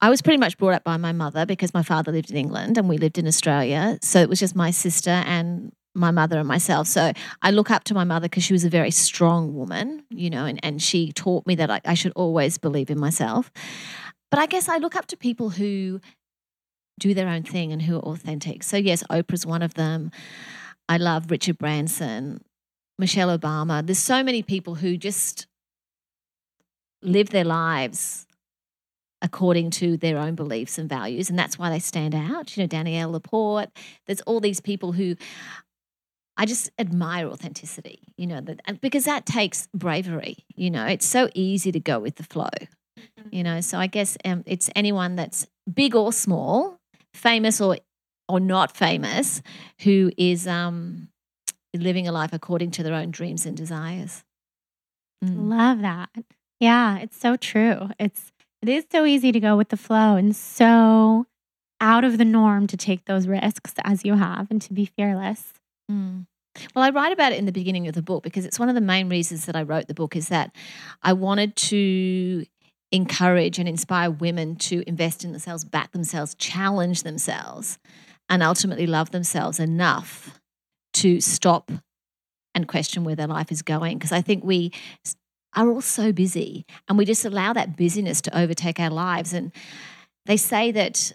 I 0.00 0.08
was 0.08 0.22
pretty 0.22 0.38
much 0.38 0.56
brought 0.56 0.74
up 0.74 0.84
by 0.84 0.96
my 0.96 1.12
mother 1.12 1.44
because 1.44 1.74
my 1.74 1.82
father 1.82 2.10
lived 2.10 2.30
in 2.30 2.36
England 2.36 2.78
and 2.78 2.88
we 2.88 2.96
lived 2.96 3.18
in 3.18 3.26
Australia. 3.26 3.98
So 4.02 4.20
it 4.20 4.28
was 4.28 4.40
just 4.40 4.56
my 4.56 4.70
sister 4.70 5.10
and 5.10 5.72
my 5.94 6.10
mother 6.10 6.38
and 6.38 6.48
myself. 6.48 6.86
So 6.86 7.12
I 7.42 7.50
look 7.50 7.70
up 7.70 7.84
to 7.84 7.94
my 7.94 8.04
mother 8.04 8.28
because 8.28 8.44
she 8.44 8.52
was 8.52 8.64
a 8.64 8.70
very 8.70 8.90
strong 8.90 9.54
woman, 9.54 10.04
you 10.08 10.30
know, 10.30 10.46
and, 10.46 10.58
and 10.64 10.80
she 10.80 11.12
taught 11.12 11.46
me 11.46 11.54
that 11.56 11.70
I, 11.70 11.80
I 11.84 11.94
should 11.94 12.12
always 12.16 12.58
believe 12.58 12.90
in 12.90 12.98
myself. 12.98 13.50
But 14.30 14.40
I 14.40 14.46
guess 14.46 14.68
I 14.68 14.78
look 14.78 14.96
up 14.96 15.06
to 15.06 15.16
people 15.16 15.50
who 15.50 16.00
do 16.98 17.12
their 17.12 17.28
own 17.28 17.42
thing 17.42 17.72
and 17.72 17.82
who 17.82 17.96
are 17.96 18.02
authentic. 18.02 18.62
So, 18.62 18.76
yes, 18.76 19.02
Oprah's 19.10 19.44
one 19.44 19.62
of 19.62 19.74
them. 19.74 20.10
I 20.88 20.96
love 20.96 21.30
Richard 21.30 21.58
Branson, 21.58 22.42
Michelle 23.00 23.36
Obama. 23.36 23.84
There's 23.84 23.98
so 23.98 24.22
many 24.22 24.42
people 24.42 24.76
who 24.76 24.96
just 24.96 25.46
live 27.02 27.30
their 27.30 27.44
lives 27.44 28.26
according 29.22 29.70
to 29.70 29.96
their 29.96 30.18
own 30.18 30.34
beliefs 30.34 30.78
and 30.78 30.88
values, 30.88 31.28
and 31.28 31.38
that's 31.38 31.58
why 31.58 31.70
they 31.70 31.78
stand 31.78 32.14
out. 32.14 32.56
You 32.56 32.62
know, 32.62 32.66
Danielle 32.66 33.10
LaPorte. 33.10 33.70
There's 34.06 34.20
all 34.22 34.40
these 34.40 34.60
people 34.60 34.92
who 34.92 35.16
I 36.36 36.46
just 36.46 36.70
admire 36.78 37.26
authenticity. 37.26 38.00
You 38.16 38.26
know, 38.26 38.40
that 38.40 38.80
because 38.80 39.04
that 39.04 39.26
takes 39.26 39.68
bravery. 39.74 40.46
You 40.54 40.70
know, 40.70 40.86
it's 40.86 41.06
so 41.06 41.28
easy 41.34 41.72
to 41.72 41.80
go 41.80 41.98
with 41.98 42.16
the 42.16 42.24
flow. 42.24 42.48
You 43.30 43.42
know, 43.42 43.60
so 43.60 43.78
I 43.78 43.86
guess 43.86 44.16
um, 44.24 44.42
it's 44.46 44.70
anyone 44.74 45.16
that's 45.16 45.46
big 45.72 45.94
or 45.94 46.12
small, 46.12 46.78
famous 47.14 47.60
or 47.60 47.76
or 48.28 48.40
not 48.40 48.76
famous, 48.76 49.42
who 49.82 50.12
is 50.16 50.46
um, 50.46 51.09
living 51.74 52.08
a 52.08 52.12
life 52.12 52.32
according 52.32 52.70
to 52.72 52.82
their 52.82 52.94
own 52.94 53.10
dreams 53.10 53.46
and 53.46 53.56
desires. 53.56 54.24
Mm. 55.24 55.50
Love 55.50 55.80
that. 55.80 56.10
Yeah, 56.58 56.98
it's 56.98 57.18
so 57.18 57.36
true. 57.36 57.90
It's 57.98 58.32
it 58.62 58.68
is 58.68 58.84
so 58.90 59.06
easy 59.06 59.32
to 59.32 59.40
go 59.40 59.56
with 59.56 59.70
the 59.70 59.76
flow 59.76 60.16
and 60.16 60.36
so 60.36 61.26
out 61.80 62.04
of 62.04 62.18
the 62.18 62.24
norm 62.24 62.66
to 62.66 62.76
take 62.76 63.06
those 63.06 63.26
risks 63.26 63.72
as 63.84 64.04
you 64.04 64.14
have 64.14 64.50
and 64.50 64.60
to 64.62 64.72
be 64.72 64.84
fearless. 64.84 65.54
Mm. 65.90 66.26
Well, 66.74 66.84
I 66.84 66.90
write 66.90 67.12
about 67.12 67.32
it 67.32 67.38
in 67.38 67.46
the 67.46 67.52
beginning 67.52 67.88
of 67.88 67.94
the 67.94 68.02
book 68.02 68.22
because 68.22 68.44
it's 68.44 68.58
one 68.58 68.68
of 68.68 68.74
the 68.74 68.80
main 68.80 69.08
reasons 69.08 69.46
that 69.46 69.56
I 69.56 69.62
wrote 69.62 69.86
the 69.86 69.94
book 69.94 70.14
is 70.14 70.28
that 70.28 70.54
I 71.02 71.12
wanted 71.12 71.56
to 71.56 72.44
encourage 72.92 73.58
and 73.58 73.68
inspire 73.68 74.10
women 74.10 74.56
to 74.56 74.82
invest 74.86 75.24
in 75.24 75.30
themselves, 75.30 75.64
back 75.64 75.92
themselves, 75.92 76.34
challenge 76.34 77.02
themselves, 77.04 77.78
and 78.28 78.42
ultimately 78.42 78.86
love 78.86 79.10
themselves 79.12 79.60
enough 79.60 80.39
to 80.94 81.20
stop 81.20 81.70
and 82.54 82.68
question 82.68 83.04
where 83.04 83.16
their 83.16 83.26
life 83.26 83.52
is 83.52 83.62
going. 83.62 83.98
Because 83.98 84.12
I 84.12 84.22
think 84.22 84.44
we 84.44 84.72
are 85.54 85.68
all 85.68 85.80
so 85.80 86.12
busy 86.12 86.64
and 86.88 86.96
we 86.96 87.04
just 87.04 87.24
allow 87.24 87.52
that 87.52 87.76
busyness 87.76 88.20
to 88.22 88.38
overtake 88.38 88.78
our 88.78 88.90
lives. 88.90 89.32
And 89.32 89.52
they 90.26 90.36
say 90.36 90.70
that 90.72 91.12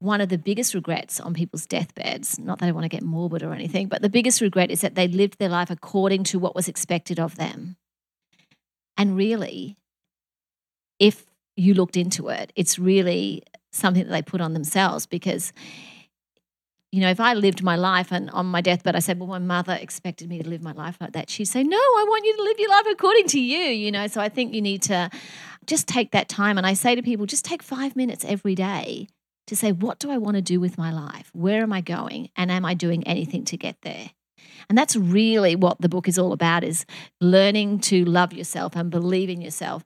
one 0.00 0.20
of 0.20 0.28
the 0.28 0.38
biggest 0.38 0.74
regrets 0.74 1.18
on 1.20 1.34
people's 1.34 1.66
deathbeds, 1.66 2.38
not 2.38 2.60
that 2.60 2.68
I 2.68 2.72
want 2.72 2.84
to 2.84 2.88
get 2.88 3.02
morbid 3.02 3.42
or 3.42 3.52
anything, 3.52 3.88
but 3.88 4.00
the 4.00 4.08
biggest 4.08 4.40
regret 4.40 4.70
is 4.70 4.80
that 4.80 4.94
they 4.94 5.08
lived 5.08 5.38
their 5.38 5.48
life 5.48 5.70
according 5.70 6.24
to 6.24 6.38
what 6.38 6.54
was 6.54 6.68
expected 6.68 7.18
of 7.18 7.36
them. 7.36 7.76
And 8.96 9.16
really, 9.16 9.76
if 10.98 11.26
you 11.56 11.74
looked 11.74 11.96
into 11.96 12.28
it, 12.28 12.52
it's 12.54 12.78
really 12.78 13.42
something 13.72 14.04
that 14.04 14.10
they 14.10 14.22
put 14.22 14.40
on 14.40 14.54
themselves 14.54 15.06
because 15.06 15.52
you 16.90 17.00
know, 17.00 17.10
if 17.10 17.20
I 17.20 17.34
lived 17.34 17.62
my 17.62 17.76
life 17.76 18.10
and 18.12 18.30
on 18.30 18.46
my 18.46 18.60
deathbed 18.60 18.96
I 18.96 19.00
said, 19.00 19.18
Well, 19.18 19.28
my 19.28 19.38
mother 19.38 19.74
expected 19.74 20.28
me 20.28 20.42
to 20.42 20.48
live 20.48 20.62
my 20.62 20.72
life 20.72 20.96
like 21.00 21.12
that, 21.12 21.28
she'd 21.28 21.44
say, 21.46 21.62
No, 21.62 21.76
I 21.76 22.04
want 22.08 22.24
you 22.24 22.36
to 22.36 22.42
live 22.42 22.58
your 22.58 22.70
life 22.70 22.86
according 22.90 23.26
to 23.28 23.40
you, 23.40 23.58
you 23.58 23.92
know. 23.92 24.06
So 24.06 24.20
I 24.20 24.28
think 24.28 24.54
you 24.54 24.62
need 24.62 24.82
to 24.82 25.10
just 25.66 25.86
take 25.86 26.12
that 26.12 26.28
time. 26.28 26.56
And 26.56 26.66
I 26.66 26.72
say 26.72 26.94
to 26.94 27.02
people, 27.02 27.26
just 27.26 27.44
take 27.44 27.62
five 27.62 27.94
minutes 27.94 28.24
every 28.24 28.54
day 28.54 29.06
to 29.48 29.56
say, 29.56 29.72
What 29.72 29.98
do 29.98 30.10
I 30.10 30.18
want 30.18 30.36
to 30.36 30.42
do 30.42 30.60
with 30.60 30.78
my 30.78 30.90
life? 30.90 31.30
Where 31.34 31.62
am 31.62 31.72
I 31.72 31.82
going? 31.82 32.30
And 32.36 32.50
am 32.50 32.64
I 32.64 32.74
doing 32.74 33.06
anything 33.06 33.44
to 33.46 33.56
get 33.56 33.76
there? 33.82 34.10
And 34.68 34.76
that's 34.76 34.96
really 34.96 35.56
what 35.56 35.80
the 35.80 35.88
book 35.88 36.08
is 36.08 36.18
all 36.18 36.32
about 36.32 36.64
is 36.64 36.86
learning 37.20 37.80
to 37.80 38.04
love 38.04 38.32
yourself 38.32 38.76
and 38.76 38.90
believe 38.90 39.28
in 39.28 39.40
yourself 39.40 39.84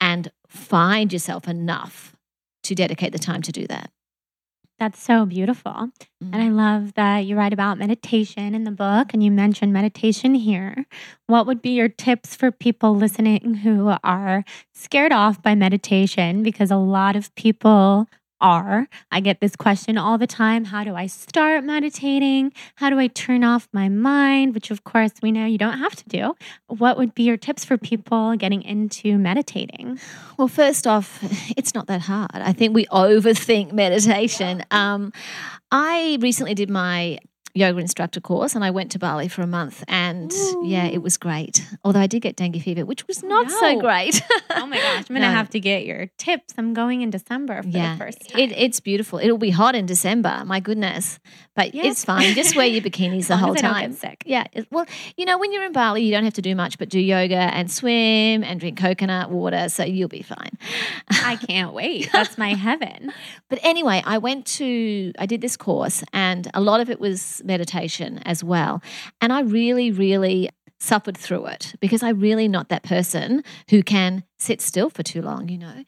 and 0.00 0.30
find 0.48 1.12
yourself 1.12 1.46
enough 1.46 2.16
to 2.64 2.74
dedicate 2.74 3.12
the 3.12 3.18
time 3.18 3.42
to 3.42 3.52
do 3.52 3.66
that. 3.66 3.90
That's 4.80 5.00
so 5.00 5.26
beautiful. 5.26 5.72
Mm-hmm. 5.72 6.32
And 6.32 6.42
I 6.42 6.48
love 6.48 6.94
that 6.94 7.26
you 7.26 7.36
write 7.36 7.52
about 7.52 7.76
meditation 7.76 8.54
in 8.54 8.64
the 8.64 8.70
book 8.70 9.12
and 9.12 9.22
you 9.22 9.30
mentioned 9.30 9.74
meditation 9.74 10.34
here. 10.34 10.86
What 11.26 11.46
would 11.46 11.60
be 11.60 11.72
your 11.72 11.90
tips 11.90 12.34
for 12.34 12.50
people 12.50 12.96
listening 12.96 13.56
who 13.56 13.94
are 14.02 14.42
scared 14.72 15.12
off 15.12 15.42
by 15.42 15.54
meditation? 15.54 16.42
Because 16.42 16.70
a 16.70 16.78
lot 16.78 17.14
of 17.14 17.32
people 17.34 18.08
are. 18.40 18.88
I 19.10 19.20
get 19.20 19.40
this 19.40 19.56
question 19.56 19.98
all 19.98 20.18
the 20.18 20.26
time 20.26 20.66
How 20.66 20.84
do 20.84 20.94
I 20.94 21.06
start 21.06 21.64
meditating? 21.64 22.52
How 22.76 22.90
do 22.90 22.98
I 22.98 23.08
turn 23.08 23.44
off 23.44 23.68
my 23.72 23.88
mind? 23.88 24.54
Which, 24.54 24.70
of 24.70 24.84
course, 24.84 25.12
we 25.22 25.32
know 25.32 25.46
you 25.46 25.58
don't 25.58 25.78
have 25.78 25.96
to 25.96 26.04
do. 26.08 26.34
What 26.66 26.96
would 26.96 27.14
be 27.14 27.24
your 27.24 27.36
tips 27.36 27.64
for 27.64 27.76
people 27.76 28.36
getting 28.36 28.62
into 28.62 29.18
meditating? 29.18 29.98
Well, 30.36 30.48
first 30.48 30.86
off, 30.86 31.18
it's 31.56 31.74
not 31.74 31.86
that 31.86 32.02
hard. 32.02 32.30
I 32.34 32.52
think 32.52 32.74
we 32.74 32.86
overthink 32.86 33.72
meditation. 33.72 34.64
Um, 34.70 35.12
I 35.70 36.18
recently 36.20 36.54
did 36.54 36.70
my 36.70 37.18
yoga 37.54 37.78
instructor 37.78 38.20
course 38.20 38.54
and 38.54 38.64
I 38.64 38.70
went 38.70 38.92
to 38.92 38.98
Bali 38.98 39.28
for 39.28 39.42
a 39.42 39.46
month 39.46 39.84
and 39.88 40.32
Ooh. 40.32 40.62
yeah, 40.64 40.86
it 40.86 41.02
was 41.02 41.16
great. 41.16 41.66
Although 41.84 42.00
I 42.00 42.06
did 42.06 42.20
get 42.20 42.36
dengue 42.36 42.60
fever, 42.62 42.84
which 42.84 43.06
was 43.06 43.22
not 43.22 43.48
no. 43.48 43.60
so 43.60 43.80
great. 43.80 44.22
oh 44.50 44.66
my 44.66 44.76
gosh, 44.76 45.04
I'm 45.08 45.14
going 45.14 45.20
to 45.22 45.28
no. 45.28 45.30
have 45.30 45.50
to 45.50 45.60
get 45.60 45.84
your 45.84 46.06
tips. 46.18 46.54
I'm 46.58 46.74
going 46.74 47.02
in 47.02 47.10
December 47.10 47.62
for 47.62 47.68
yeah, 47.68 47.94
the 47.94 48.04
first 48.04 48.30
time. 48.30 48.40
It, 48.40 48.52
it's 48.52 48.80
beautiful. 48.80 49.18
It'll 49.18 49.38
be 49.38 49.50
hot 49.50 49.74
in 49.74 49.86
December, 49.86 50.42
my 50.44 50.60
goodness. 50.60 51.18
But 51.56 51.74
yes. 51.74 51.86
it's 51.86 52.04
fine. 52.04 52.34
Just 52.34 52.56
wear 52.56 52.66
your 52.66 52.82
bikinis 52.82 53.26
the 53.28 53.36
whole 53.36 53.54
time. 53.54 53.92
sick. 53.92 54.22
Yeah. 54.26 54.44
Well, 54.70 54.86
you 55.16 55.24
know, 55.24 55.38
when 55.38 55.52
you're 55.52 55.64
in 55.64 55.72
Bali, 55.72 56.02
you 56.02 56.10
don't 56.10 56.24
have 56.24 56.34
to 56.34 56.42
do 56.42 56.54
much 56.54 56.78
but 56.78 56.88
do 56.88 57.00
yoga 57.00 57.36
and 57.36 57.70
swim 57.70 58.44
and 58.44 58.60
drink 58.60 58.78
coconut 58.78 59.30
water, 59.30 59.68
so 59.68 59.84
you'll 59.84 60.08
be 60.08 60.22
fine. 60.22 60.56
I 61.08 61.36
can't 61.36 61.72
wait. 61.72 62.10
That's 62.12 62.38
my 62.38 62.54
heaven. 62.54 63.12
But 63.48 63.58
anyway, 63.62 64.02
I 64.04 64.18
went 64.18 64.46
to 64.46 65.12
I 65.18 65.26
did 65.26 65.40
this 65.40 65.56
course 65.56 66.02
and 66.12 66.48
a 66.54 66.60
lot 66.60 66.80
of 66.80 66.90
it 66.90 67.00
was 67.00 67.39
meditation 67.44 68.18
as 68.24 68.42
well. 68.44 68.82
And 69.20 69.32
I 69.32 69.40
really, 69.40 69.90
really 69.90 70.50
suffered 70.78 71.16
through 71.16 71.46
it 71.46 71.74
because 71.80 72.02
I'm 72.02 72.18
really 72.20 72.48
not 72.48 72.70
that 72.70 72.82
person 72.82 73.44
who 73.68 73.82
can 73.82 74.24
sit 74.38 74.60
still 74.60 74.88
for 74.88 75.02
too 75.02 75.20
long, 75.20 75.48
you 75.48 75.58
know. 75.58 75.84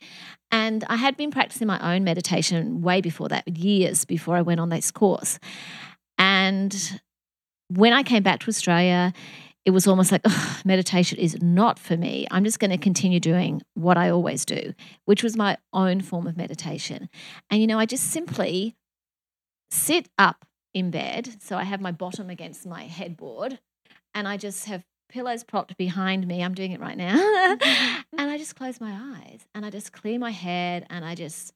And 0.51 0.85
I 0.89 0.97
had 0.97 1.17
been 1.17 1.31
practicing 1.31 1.67
my 1.67 1.95
own 1.95 2.05
meditation 2.05 2.83
way 2.83 3.01
before 3.01 3.29
that, 3.29 3.49
years 3.49 4.05
before 4.05 4.37
I 4.37 4.43
went 4.43 4.61
on 4.61 4.69
this 4.69 4.91
course. 4.91 5.39
And 6.19 7.01
when 7.69 7.95
I 7.95 8.03
came 8.03 8.23
back 8.23 8.41
to 8.41 8.49
Australia, 8.49 9.15
it 9.65 9.71
was 9.71 9.87
almost 9.87 10.13
like 10.13 10.25
meditation 10.65 11.19
is 11.19 11.41
not 11.41 11.79
for 11.79 11.97
me. 11.97 12.27
I'm 12.31 12.45
just 12.45 12.59
going 12.59 12.71
to 12.71 12.79
continue 12.79 13.21
doing 13.21 13.63
what 13.75 13.97
I 13.97 14.11
always 14.11 14.45
do, 14.45 14.75
which 15.07 15.23
was 15.23 15.37
my 15.37 15.57
own 15.73 16.03
form 16.03 16.27
of 16.27 16.37
meditation. 16.37 17.09
And, 17.51 17.61
you 17.61 17.67
know, 17.67 17.79
I 17.79 17.87
just 17.87 18.11
simply 18.11 18.77
sit 19.71 20.09
up 20.19 20.45
in 20.75 20.91
bed. 20.91 21.43
So 21.43 21.57
I 21.57 21.65
have 21.65 21.81
my 21.81 21.93
bottom 21.93 22.31
against 22.31 22.67
my 22.67 22.85
headboard 22.85 23.59
and 24.15 24.27
I 24.27 24.37
just 24.37 24.67
have 24.67 24.85
pillows 25.09 25.45
propped 25.45 25.77
behind 25.77 26.27
me. 26.27 26.43
I'm 26.43 26.55
doing 26.55 26.73
it 26.73 26.81
right 26.81 26.97
now. 26.97 27.15
and 28.19 28.31
I 28.31 28.39
just 28.39 28.57
close 28.57 28.81
my 28.81 28.93
eyes 28.93 29.47
and 29.55 29.65
I 29.65 29.71
just 29.71 29.93
clear 29.93 30.19
my 30.19 30.31
head 30.31 30.87
and 30.91 31.05
I 31.05 31.15
just, 31.15 31.53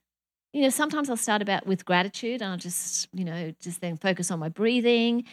you 0.53 0.63
know, 0.63 0.69
sometimes 0.69 1.11
I'll 1.11 1.17
start 1.17 1.43
about 1.43 1.67
with 1.67 1.85
gratitude 1.85 2.43
and 2.43 2.53
I'll 2.53 2.59
just, 2.59 3.09
you 3.13 3.25
know, 3.25 3.53
just 3.61 3.81
then 3.81 3.97
focus 3.97 4.31
on 4.31 4.39
my 4.39 4.49
breathing. 4.49 5.25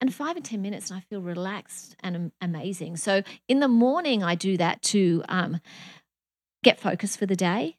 And 0.00 0.14
five 0.14 0.36
and 0.36 0.44
10 0.44 0.62
minutes, 0.62 0.90
and 0.90 0.98
I 0.98 1.00
feel 1.10 1.20
relaxed 1.20 1.96
and 2.04 2.30
amazing. 2.40 2.98
So 2.98 3.24
in 3.48 3.58
the 3.58 3.66
morning, 3.66 4.22
I 4.22 4.36
do 4.36 4.56
that 4.56 4.80
to 4.82 5.24
um, 5.28 5.60
get 6.62 6.78
focused 6.78 7.18
for 7.18 7.26
the 7.26 7.34
day. 7.34 7.77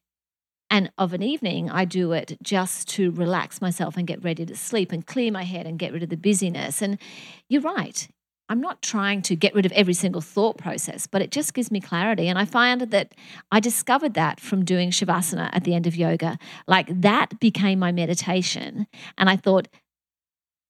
And 0.69 0.91
of 0.97 1.13
an 1.13 1.23
evening, 1.23 1.69
I 1.69 1.85
do 1.85 2.11
it 2.11 2.37
just 2.43 2.87
to 2.89 3.11
relax 3.11 3.61
myself 3.61 3.97
and 3.97 4.05
get 4.05 4.23
ready 4.23 4.45
to 4.45 4.55
sleep 4.55 4.91
and 4.91 5.05
clear 5.05 5.31
my 5.31 5.43
head 5.43 5.65
and 5.65 5.79
get 5.79 5.93
rid 5.93 6.03
of 6.03 6.09
the 6.09 6.17
busyness. 6.17 6.81
And 6.81 6.99
you're 7.47 7.61
right. 7.61 8.07
I'm 8.49 8.61
not 8.61 8.81
trying 8.81 9.21
to 9.23 9.35
get 9.35 9.53
rid 9.53 9.65
of 9.67 9.71
every 9.73 9.93
single 9.93 10.21
thought 10.21 10.57
process, 10.57 11.05
but 11.05 11.21
it 11.21 11.31
just 11.31 11.53
gives 11.53 11.69
me 11.69 11.79
clarity. 11.79 12.27
And 12.27 12.37
I 12.37 12.45
find 12.45 12.81
that 12.81 13.13
I 13.51 13.59
discovered 13.59 14.15
that 14.15 14.39
from 14.39 14.65
doing 14.65 14.89
Shavasana 14.89 15.49
at 15.53 15.63
the 15.63 15.75
end 15.75 15.85
of 15.85 15.95
yoga. 15.95 16.37
Like 16.67 16.87
that 17.01 17.39
became 17.39 17.77
my 17.77 17.91
meditation. 17.91 18.87
And 19.17 19.29
I 19.29 19.35
thought, 19.35 19.67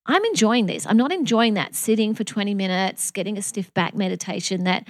I'm 0.06 0.26
enjoying 0.26 0.66
this. 0.66 0.86
I'm 0.88 0.98
not 0.98 1.12
enjoying 1.12 1.54
that 1.54 1.76
sitting 1.76 2.14
for 2.14 2.24
20 2.24 2.54
minutes, 2.54 3.12
getting 3.12 3.38
a 3.38 3.42
stiff 3.42 3.74
back 3.74 3.96
meditation 3.96 4.64
that 4.66 4.88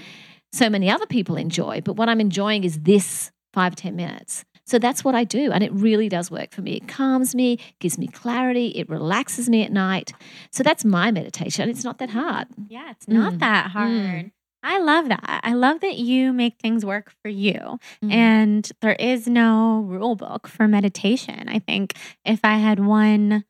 so 0.51 0.69
many 0.69 0.89
other 0.89 1.05
people 1.05 1.35
enjoy. 1.35 1.81
But 1.81 1.95
what 1.95 2.09
I'm 2.09 2.19
enjoying 2.19 2.63
is 2.63 2.79
this 2.79 3.31
five 3.53 3.75
ten 3.75 3.95
minutes. 3.95 4.45
So 4.69 4.77
that's 4.79 5.03
what 5.03 5.15
I 5.15 5.23
do. 5.23 5.51
And 5.51 5.63
it 5.63 5.73
really 5.73 6.09
does 6.09 6.29
work 6.29 6.51
for 6.51 6.61
me. 6.61 6.77
It 6.77 6.87
calms 6.87 7.33
me, 7.33 7.57
gives 7.79 7.97
me 7.97 8.07
clarity, 8.07 8.67
it 8.69 8.87
relaxes 8.89 9.49
me 9.49 9.63
at 9.63 9.71
night. 9.71 10.13
So 10.51 10.61
that's 10.61 10.85
my 10.85 11.11
meditation. 11.11 11.69
It's 11.69 11.83
not 11.83 11.97
that 11.97 12.11
hard. 12.11 12.47
Yeah, 12.67 12.91
it's 12.91 13.07
not 13.07 13.33
mm. 13.33 13.39
that 13.39 13.71
hard. 13.71 13.89
Mm. 13.89 14.31
I 14.61 14.79
love 14.79 15.07
that. 15.09 15.41
I 15.43 15.53
love 15.53 15.79
that 15.81 15.97
you 15.97 16.33
make 16.33 16.57
things 16.59 16.85
work 16.85 17.11
for 17.23 17.29
you. 17.29 17.79
Mm. 18.03 18.11
And 18.11 18.71
there 18.81 18.93
is 18.99 19.27
no 19.27 19.79
rule 19.87 20.15
book 20.15 20.47
for 20.47 20.67
meditation. 20.67 21.47
I 21.47 21.59
think 21.59 21.95
if 22.25 22.41
I 22.43 22.57
had 22.57 22.79
one 22.79 23.45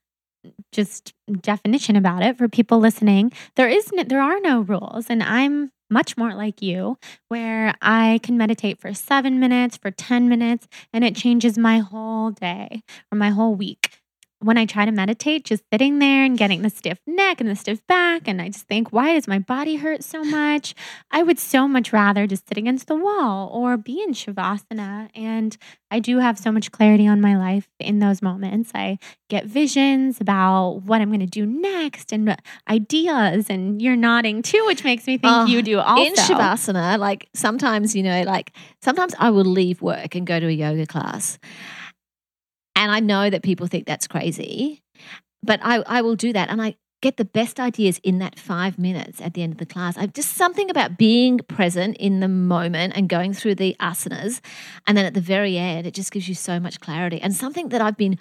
just 0.71 1.13
definition 1.41 1.95
about 1.95 2.23
it 2.23 2.37
for 2.37 2.47
people 2.47 2.79
listening, 2.79 3.33
there 3.55 3.67
is 3.67 3.91
no, 3.91 4.03
there 4.03 4.21
are 4.21 4.39
no 4.39 4.61
rules 4.61 5.07
and 5.09 5.21
I'm 5.21 5.71
much 5.89 6.17
more 6.17 6.33
like 6.33 6.61
you, 6.61 6.97
where 7.27 7.73
I 7.81 8.19
can 8.23 8.37
meditate 8.37 8.79
for 8.79 8.93
seven 8.93 9.39
minutes, 9.39 9.77
for 9.77 9.91
10 9.91 10.29
minutes, 10.29 10.67
and 10.93 11.03
it 11.03 11.15
changes 11.15 11.57
my 11.57 11.79
whole 11.79 12.31
day 12.31 12.83
or 13.11 13.17
my 13.17 13.29
whole 13.29 13.55
week. 13.55 13.98
When 14.41 14.57
I 14.57 14.65
try 14.65 14.85
to 14.85 14.91
meditate, 14.91 15.43
just 15.45 15.63
sitting 15.71 15.99
there 15.99 16.23
and 16.23 16.37
getting 16.37 16.61
the 16.61 16.69
stiff 16.69 16.99
neck 17.05 17.41
and 17.41 17.49
the 17.49 17.55
stiff 17.55 17.85
back. 17.87 18.27
And 18.27 18.41
I 18.41 18.47
just 18.47 18.67
think, 18.67 18.93
why 18.93 19.13
does 19.13 19.27
my 19.27 19.39
body 19.39 19.75
hurt 19.75 20.03
so 20.03 20.23
much? 20.23 20.73
I 21.11 21.23
would 21.23 21.37
so 21.37 21.67
much 21.67 21.91
rather 21.91 22.25
just 22.25 22.47
sit 22.47 22.57
against 22.57 22.87
the 22.87 22.95
wall 22.95 23.49
or 23.53 23.75
be 23.75 24.01
in 24.01 24.11
Shavasana. 24.13 25.09
And 25.13 25.57
I 25.91 25.99
do 25.99 26.19
have 26.19 26.37
so 26.39 26.51
much 26.51 26.71
clarity 26.71 27.05
on 27.07 27.19
my 27.19 27.37
life 27.37 27.67
in 27.79 27.99
those 27.99 28.21
moments. 28.21 28.71
I 28.73 28.97
get 29.29 29.45
visions 29.45 30.21
about 30.21 30.83
what 30.83 31.01
I'm 31.01 31.09
going 31.09 31.19
to 31.19 31.25
do 31.25 31.45
next 31.45 32.13
and 32.13 32.37
ideas. 32.69 33.49
And 33.49 33.81
you're 33.81 33.95
nodding 33.97 34.41
too, 34.41 34.63
which 34.67 34.83
makes 34.83 35.05
me 35.05 35.17
think 35.17 35.33
Oh, 35.33 35.45
you 35.45 35.61
do 35.61 35.79
also. 35.79 36.03
In 36.03 36.13
Shavasana, 36.15 36.97
like 36.97 37.27
sometimes, 37.33 37.95
you 37.95 38.03
know, 38.03 38.21
like 38.23 38.53
sometimes 38.81 39.13
I 39.19 39.31
will 39.31 39.43
leave 39.43 39.81
work 39.81 40.15
and 40.15 40.25
go 40.25 40.39
to 40.39 40.47
a 40.47 40.51
yoga 40.51 40.85
class. 40.85 41.39
And 42.79 42.93
I 42.93 43.01
know 43.01 43.29
that 43.29 43.43
people 43.43 43.67
think 43.67 43.85
that's 43.85 44.07
crazy, 44.07 44.81
but 45.43 45.59
I, 45.61 45.83
I 45.85 46.01
will 46.01 46.15
do 46.15 46.31
that. 46.31 46.49
And 46.49 46.61
I 46.61 46.77
get 47.01 47.17
the 47.17 47.25
best 47.25 47.59
ideas 47.59 47.99
in 48.03 48.19
that 48.19 48.39
five 48.39 48.79
minutes 48.79 49.19
at 49.19 49.33
the 49.33 49.43
end 49.43 49.51
of 49.51 49.57
the 49.57 49.65
class. 49.65 49.97
I've 49.97 50.13
just 50.13 50.35
something 50.35 50.69
about 50.69 50.97
being 50.97 51.39
present 51.39 51.97
in 51.97 52.21
the 52.21 52.29
moment 52.29 52.93
and 52.95 53.09
going 53.09 53.33
through 53.33 53.55
the 53.55 53.75
asanas. 53.81 54.39
And 54.87 54.97
then 54.97 55.05
at 55.05 55.13
the 55.13 55.19
very 55.19 55.57
end, 55.57 55.87
it 55.87 55.93
just 55.93 56.13
gives 56.13 56.29
you 56.29 56.35
so 56.35 56.57
much 56.57 56.79
clarity. 56.79 57.21
And 57.21 57.35
something 57.35 57.67
that 57.69 57.81
I've 57.81 57.97
been 57.97 58.17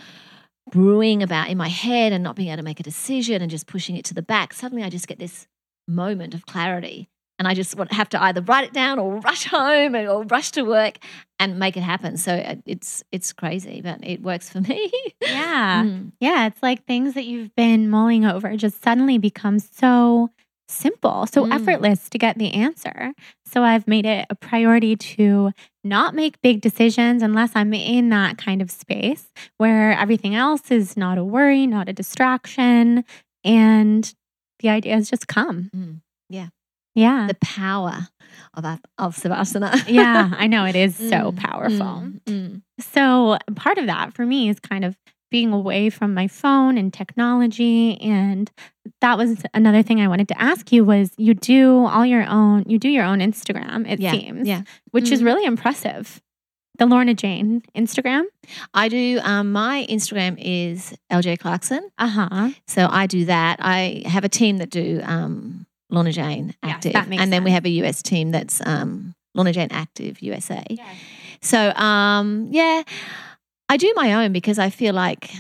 brewing 0.72 1.22
about 1.22 1.50
in 1.50 1.56
my 1.56 1.68
head 1.68 2.12
and 2.12 2.24
not 2.24 2.34
being 2.34 2.48
able 2.48 2.56
to 2.56 2.64
make 2.64 2.80
a 2.80 2.82
decision 2.82 3.40
and 3.40 3.50
just 3.52 3.68
pushing 3.68 3.96
it 3.96 4.04
to 4.06 4.14
the 4.14 4.22
back, 4.22 4.52
suddenly 4.52 4.82
I 4.82 4.90
just 4.90 5.06
get 5.06 5.20
this 5.20 5.46
moment 5.86 6.34
of 6.34 6.46
clarity. 6.46 7.08
And 7.38 7.46
I 7.46 7.54
just 7.54 7.76
want, 7.76 7.92
have 7.92 8.08
to 8.10 8.22
either 8.22 8.40
write 8.40 8.64
it 8.64 8.72
down 8.72 8.98
or 8.98 9.18
rush 9.20 9.44
home 9.50 9.94
or 9.94 10.24
rush 10.24 10.50
to 10.52 10.62
work 10.62 10.98
and 11.38 11.58
make 11.58 11.76
it 11.76 11.82
happen. 11.82 12.16
So 12.16 12.34
uh, 12.34 12.56
it's 12.66 13.04
it's 13.12 13.32
crazy, 13.32 13.80
but 13.80 13.98
it 14.02 14.22
works 14.22 14.50
for 14.50 14.60
me. 14.70 14.90
yeah. 15.22 15.84
Mm. 15.84 16.12
Yeah, 16.20 16.46
it's 16.46 16.62
like 16.62 16.84
things 16.86 17.14
that 17.14 17.24
you've 17.26 17.54
been 17.54 17.88
mulling 17.90 18.24
over 18.24 18.56
just 18.56 18.82
suddenly 18.82 19.18
become 19.18 19.58
so 19.60 20.30
simple, 20.70 21.26
so 21.26 21.44
Mm. 21.46 21.54
effortless 21.54 22.10
to 22.10 22.18
get 22.18 22.36
the 22.38 22.52
answer. 22.52 23.12
So 23.46 23.62
I've 23.62 23.88
made 23.88 24.04
it 24.04 24.26
a 24.28 24.34
priority 24.34 24.96
to 24.96 25.52
not 25.82 26.14
make 26.14 26.42
big 26.42 26.60
decisions 26.60 27.22
unless 27.22 27.52
I'm 27.54 27.72
in 27.72 28.10
that 28.10 28.36
kind 28.36 28.60
of 28.60 28.70
space 28.70 29.28
where 29.56 29.92
everything 29.92 30.34
else 30.34 30.70
is 30.70 30.94
not 30.96 31.16
a 31.16 31.24
worry, 31.24 31.66
not 31.66 31.88
a 31.88 31.94
distraction, 31.94 33.04
and 33.44 34.12
the 34.60 34.68
ideas 34.68 35.08
just 35.08 35.26
come. 35.28 35.70
Mm. 35.74 36.00
Yeah. 36.28 36.48
Yeah. 36.98 37.26
The 37.28 37.34
power 37.40 38.08
of 38.54 38.64
of 38.98 39.16
savasana. 39.16 39.84
yeah, 39.88 40.30
I 40.36 40.46
know 40.46 40.64
it 40.64 40.76
is 40.76 40.96
so 41.12 41.32
Mm, 41.32 41.36
powerful. 41.36 41.86
mm, 42.02 42.20
mm. 42.26 42.62
So, 42.80 43.38
part 43.56 43.78
of 43.78 43.86
that 43.86 44.14
for 44.14 44.24
me 44.26 44.48
is 44.48 44.58
kind 44.60 44.84
of 44.84 44.96
being 45.30 45.52
away 45.52 45.90
from 45.90 46.14
my 46.14 46.26
phone 46.26 46.78
and 46.78 46.92
technology 46.92 48.00
and 48.00 48.50
that 49.02 49.18
was 49.18 49.42
another 49.52 49.82
thing 49.82 50.00
I 50.00 50.08
wanted 50.08 50.28
to 50.28 50.40
ask 50.40 50.72
you 50.72 50.84
was 50.86 51.10
you 51.18 51.34
do 51.34 51.84
all 51.84 52.06
your 52.06 52.24
own 52.26 52.64
you 52.66 52.78
do 52.78 52.88
your 52.88 53.04
own 53.04 53.18
Instagram 53.20 53.86
it 53.90 54.00
Yeah, 54.00 54.12
seems 54.12 54.48
yeah. 54.48 54.62
which 54.92 55.12
is 55.12 55.20
Mhm. 55.20 55.24
really 55.26 55.44
impressive. 55.44 56.22
The 56.78 56.86
Lorna 56.86 57.12
Jane 57.12 57.60
Instagram? 57.76 58.24
I 58.72 58.88
do. 58.88 59.18
Um, 59.22 59.52
my 59.52 59.84
Instagram 59.90 60.36
is 60.40 60.94
LJ 61.10 61.36
Clarkson, 61.40 61.82
Uh-huh. 61.98 62.50
so 62.66 62.88
I 62.90 63.06
do 63.06 63.24
that. 63.26 63.58
I 63.60 64.04
have 64.06 64.24
a 64.24 64.28
team 64.30 64.58
that 64.58 64.70
do 64.70 65.00
um, 65.04 65.66
Lorna 65.90 66.12
Jane 66.12 66.54
Active, 66.62 67.08
makes 67.08 67.22
and 67.22 67.32
then 67.32 67.44
we 67.44 67.50
have 67.50 67.64
a 67.64 67.70
US 67.70 68.02
team 68.02 68.30
that's 68.30 68.60
um, 68.66 69.14
Lorna 69.34 69.52
Jane 69.52 69.68
Active 69.70 70.20
USA. 70.20 70.64
So, 71.40 71.72
um, 71.74 72.48
yeah, 72.50 72.82
I 73.68 73.76
do 73.76 73.92
my 73.94 74.14
own 74.14 74.32
because 74.32 74.58
I 74.58 74.70
feel 74.70 74.94
like 74.94 75.30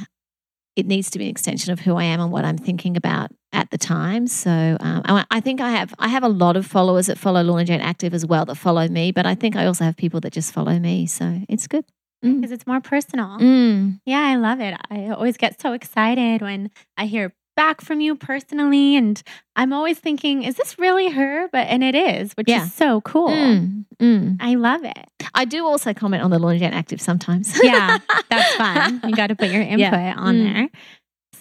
it 0.76 0.86
needs 0.86 1.10
to 1.10 1.18
be 1.18 1.24
an 1.24 1.30
extension 1.30 1.72
of 1.72 1.80
who 1.80 1.96
I 1.96 2.04
am 2.04 2.20
and 2.20 2.30
what 2.30 2.44
I'm 2.44 2.58
thinking 2.58 2.96
about 2.96 3.32
at 3.52 3.70
the 3.70 3.78
time. 3.78 4.26
So, 4.26 4.50
um, 4.50 5.02
I, 5.04 5.24
I 5.30 5.40
think 5.40 5.60
I 5.60 5.70
have 5.70 5.94
I 5.98 6.08
have 6.08 6.22
a 6.22 6.28
lot 6.28 6.56
of 6.56 6.66
followers 6.66 7.06
that 7.06 7.18
follow 7.18 7.42
Lorna 7.42 7.64
Jane 7.64 7.80
Active 7.80 8.14
as 8.14 8.24
well 8.24 8.44
that 8.46 8.54
follow 8.54 8.86
me, 8.88 9.12
but 9.12 9.26
I 9.26 9.34
think 9.34 9.56
I 9.56 9.66
also 9.66 9.84
have 9.84 9.96
people 9.96 10.20
that 10.20 10.32
just 10.32 10.52
follow 10.52 10.78
me. 10.78 11.06
So 11.06 11.40
it's 11.48 11.66
good. 11.66 11.84
Mm. 12.24 12.40
Because 12.40 12.52
it's 12.52 12.66
more 12.66 12.80
personal. 12.80 13.38
Mm. 13.38 14.00
Yeah, 14.04 14.20
I 14.20 14.36
love 14.36 14.60
it. 14.60 14.74
I 14.90 15.08
always 15.10 15.36
get 15.36 15.60
so 15.60 15.72
excited 15.72 16.42
when 16.42 16.70
I 16.96 17.06
hear 17.06 17.32
back 17.58 17.80
from 17.80 18.00
you 18.00 18.14
personally 18.14 18.94
and 18.96 19.20
I'm 19.56 19.72
always 19.72 19.98
thinking 19.98 20.44
is 20.44 20.54
this 20.54 20.78
really 20.78 21.08
her? 21.10 21.48
But 21.50 21.66
and 21.66 21.82
it 21.82 21.94
is, 21.96 22.32
which 22.34 22.48
Yeah. 22.48 22.64
is 22.64 22.72
so 22.72 23.00
cool. 23.02 23.28
Mm. 23.30 23.84
Mm. 24.00 24.36
I 24.40 24.54
love 24.54 24.84
it. 24.84 25.06
I 25.34 25.44
do 25.44 25.66
also 25.66 25.92
comment 25.92 26.22
on 26.22 26.30
the 26.30 26.38
Lorna 26.38 26.60
Jane 26.60 26.72
Active 26.72 27.00
sometimes. 27.00 27.58
yeah, 27.62 27.98
that's 28.30 28.54
fun. 28.54 29.00
You 29.04 29.14
got 29.16 29.26
to 29.26 29.36
put 29.36 29.50
your 29.50 29.62
input 29.62 29.78
Yeah. 29.80 30.14
on 30.16 30.36
Mm. 30.36 30.52
there. 30.52 30.68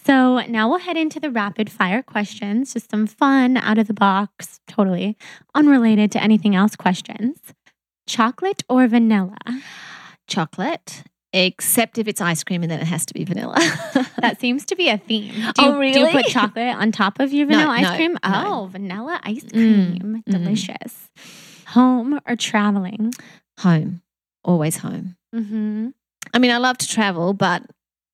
So 0.05 0.39
now 0.47 0.69
we'll 0.69 0.79
head 0.79 0.97
into 0.97 1.19
the 1.19 1.29
rapid 1.29 1.69
fire 1.69 2.01
questions, 2.01 2.73
just 2.73 2.89
some 2.89 3.05
fun, 3.07 3.57
out 3.57 3.77
of 3.77 3.87
the 3.87 3.93
box, 3.93 4.59
totally 4.67 5.17
unrelated 5.53 6.11
to 6.13 6.23
anything 6.23 6.55
else 6.55 6.75
questions. 6.75 7.37
Chocolate 8.07 8.63
or 8.69 8.87
vanilla? 8.87 9.37
Chocolate, 10.27 11.03
except 11.45 11.97
if 11.97 12.07
it's 12.07 12.19
ice 12.21 12.43
cream 12.43 12.63
and 12.63 12.71
then 12.71 12.79
it 12.79 12.85
has 12.87 13.05
to 13.07 13.13
be 13.13 13.23
vanilla. 13.23 13.55
That 14.21 14.39
seems 14.41 14.65
to 14.65 14.75
be 14.75 14.89
a 14.89 14.97
theme. 14.97 15.33
Do 15.35 15.51
Oh, 15.59 15.81
you, 15.81 15.93
Do 15.93 15.99
you 15.99 16.07
put 16.11 16.25
chocolate 16.27 16.75
on 16.75 16.91
top 16.91 17.19
of 17.19 17.31
your 17.31 17.45
No, 17.45 17.57
vanilla 17.57 17.71
ice 17.73 17.83
no, 17.83 17.95
cream? 17.95 18.13
no. 18.13 18.43
Oh, 18.45 18.67
vanilla 18.71 19.19
ice 19.23 19.43
Mm, 19.45 19.51
cream. 19.51 20.23
mm. 20.27 20.31
Delicious. 20.31 21.09
Home 21.67 22.19
or 22.27 22.35
traveling? 22.35 23.13
home, 23.59 24.01
always 24.43 24.77
home. 24.77 25.15
Mm-hmm. 25.35 25.89
I 26.33 26.39
mean, 26.39 26.51
I 26.51 26.57
love 26.57 26.77
to 26.79 26.87
travel, 26.87 27.33
but 27.33 27.63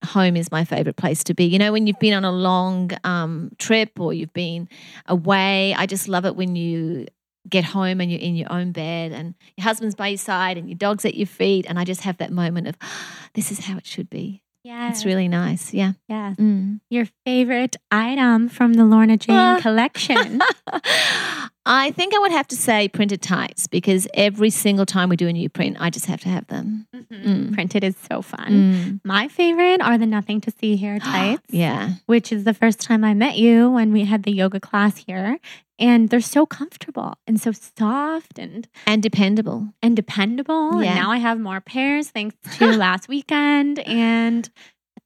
home 0.06 0.36
is 0.38 0.52
my 0.52 0.64
favorite 0.66 0.96
place 0.98 1.24
to 1.26 1.34
be. 1.34 1.46
You 1.46 1.60
know, 1.60 1.72
when 1.72 1.86
you've 1.88 2.00
been 2.00 2.14
on 2.14 2.26
a 2.26 2.32
long 2.32 2.92
um, 3.04 3.52
trip 3.60 4.00
or 4.00 4.14
you've 4.14 4.34
been 4.34 4.68
away, 5.08 5.74
I 5.74 5.86
just 5.86 6.08
love 6.08 6.26
it 6.26 6.36
when 6.36 6.56
you 6.56 7.08
get 7.50 7.64
home 7.66 8.00
and 8.02 8.10
you're 8.12 8.22
in 8.22 8.36
your 8.36 8.52
own 8.52 8.72
bed 8.72 9.12
and 9.12 9.36
your 9.58 9.64
husband's 9.64 9.96
by 9.96 10.08
your 10.10 10.18
side 10.18 10.58
and 10.58 10.70
your 10.70 10.78
dog's 10.78 11.06
at 11.06 11.16
your 11.16 11.28
feet. 11.28 11.66
And 11.68 11.78
I 11.80 11.84
just 11.84 12.02
have 12.02 12.18
that 12.18 12.32
moment 12.32 12.68
of, 12.68 12.76
this 13.34 13.52
is 13.52 13.60
how 13.66 13.78
it 13.78 13.86
should 13.86 14.10
be. 14.10 14.42
Yeah. 14.64 14.90
It's 14.90 15.04
really 15.06 15.28
nice. 15.28 15.74
Yeah. 15.74 15.92
yeah. 16.08 16.36
Mm. 16.40 16.80
Your 16.90 17.06
favorite 17.26 17.76
item 17.92 18.48
from 18.48 18.76
the 18.76 18.86
Lorna 18.86 19.18
Jane 19.18 19.36
Ah. 19.36 19.60
collection? 19.62 20.40
I 21.66 21.92
think 21.92 22.14
I 22.14 22.20
would 22.20 22.32
have 22.32 22.48
to 22.48 22.56
say 22.56 22.88
printed 22.90 23.22
tights 23.22 23.68
because 23.68 24.08
every 24.14 24.50
single 24.50 24.86
time 24.86 25.10
we 25.10 25.16
do 25.16 25.28
a 25.28 25.34
new 25.34 25.50
print, 25.50 25.78
I 25.80 25.90
just 25.90 26.06
have 26.08 26.22
to 26.22 26.30
have 26.30 26.48
them. 26.48 26.88
Mm. 27.14 27.54
Printed 27.54 27.84
is 27.84 27.96
so 28.10 28.22
fun. 28.22 28.52
Mm. 28.52 29.00
My 29.04 29.28
favorite 29.28 29.82
are 29.82 29.98
the 29.98 30.06
Nothing 30.06 30.42
to 30.42 30.52
See 30.52 30.76
Here 30.76 31.00
tights, 31.14 31.44
yeah. 31.50 31.92
which 32.08 32.32
is 32.32 32.44
the 32.44 32.54
first 32.54 32.80
time 32.80 33.04
I 33.04 33.14
met 33.14 33.38
you 33.38 33.70
when 33.70 33.92
we 33.94 34.06
had 34.06 34.24
the 34.24 34.32
yoga 34.32 34.60
class 34.60 34.98
here. 34.98 35.38
And 35.80 36.10
they're 36.10 36.22
so 36.22 36.46
comfortable 36.46 37.16
and 37.28 37.42
so 37.42 37.52
soft 37.52 38.38
and 38.38 38.68
And 38.86 39.02
dependable. 39.02 39.70
and 39.82 39.96
dependable. 39.96 40.82
Yeah. 40.84 40.92
And 40.92 41.00
now 41.00 41.12
I 41.12 41.18
have 41.18 41.40
more 41.40 41.62
pairs 41.62 42.10
thanks 42.10 42.36
to 42.58 42.72
last 42.78 43.08
weekend. 43.08 43.80
And 43.80 44.50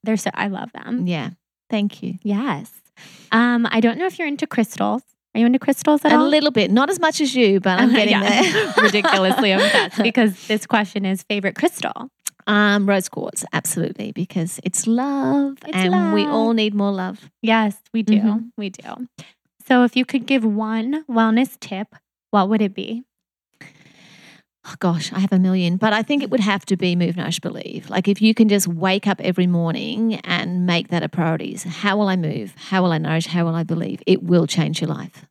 they're 0.03 0.17
so 0.17 0.29
I 0.33 0.47
love 0.47 0.71
them. 0.73 1.07
Yeah. 1.07 1.31
Thank 1.69 2.03
you. 2.03 2.15
Yes. 2.21 2.71
Um, 3.31 3.67
I 3.69 3.79
don't 3.79 3.97
know 3.97 4.05
if 4.07 4.19
you're 4.19 4.27
into 4.27 4.45
crystals. 4.47 5.03
Are 5.37 5.39
you 5.39 5.45
into 5.45 5.59
crystals 5.59 6.03
at 6.03 6.11
A 6.11 6.15
all? 6.15 6.27
little 6.27 6.49
bit, 6.49 6.71
not 6.71 6.89
as 6.89 6.99
much 6.99 7.21
as 7.21 7.35
you, 7.35 7.59
but 7.59 7.79
I'm 7.79 7.93
getting 7.93 8.19
there. 8.19 8.73
Ridiculously 8.81 9.51
obsessed 9.51 10.01
because 10.01 10.47
this 10.47 10.65
question 10.65 11.05
is 11.05 11.21
favorite 11.21 11.53
crystal. 11.55 12.09
Um, 12.47 12.89
rose 12.89 13.07
quartz, 13.07 13.45
absolutely, 13.53 14.11
because 14.13 14.59
it's 14.63 14.87
love, 14.87 15.57
It's 15.63 15.75
and 15.77 16.11
we 16.11 16.25
all 16.25 16.53
need 16.53 16.73
more 16.73 16.91
love. 16.91 17.29
Yes, 17.43 17.75
we 17.93 18.01
do. 18.01 18.19
Mhm. 18.19 18.49
We 18.57 18.71
do. 18.71 19.07
So 19.67 19.83
if 19.83 19.95
you 19.95 20.05
could 20.05 20.25
give 20.25 20.43
one 20.43 21.03
wellness 21.07 21.59
tip, 21.59 21.93
what 22.31 22.49
would 22.49 22.63
it 22.63 22.73
be? 22.73 23.03
Oh, 24.69 24.75
gosh, 24.79 25.13
I 25.13 25.19
have 25.19 25.31
a 25.31 25.39
million, 25.39 25.77
but 25.77 25.93
I 25.93 26.03
think 26.03 26.23
it 26.23 26.29
would 26.29 26.41
have 26.41 26.65
to 26.65 26.75
be 26.75 26.95
move, 26.95 27.15
nourish, 27.15 27.39
believe. 27.39 27.89
Like 27.89 28.09
if 28.09 28.21
you 28.21 28.33
can 28.33 28.49
just 28.49 28.67
wake 28.67 29.07
up 29.07 29.21
every 29.21 29.47
morning 29.47 30.15
and 30.25 30.65
make 30.65 30.89
that 30.89 31.03
a 31.03 31.09
priority. 31.09 31.55
So 31.55 31.69
How 31.69 31.95
will 31.95 32.09
I 32.09 32.17
move? 32.17 32.53
How 32.57 32.81
will 32.83 32.91
I 32.91 32.97
nourish? 32.97 33.27
How 33.27 33.45
will 33.45 33.55
I 33.55 33.63
believe? 33.63 34.01
It 34.05 34.23
will 34.23 34.45
change 34.45 34.81
your 34.81 34.89
life. 34.89 35.25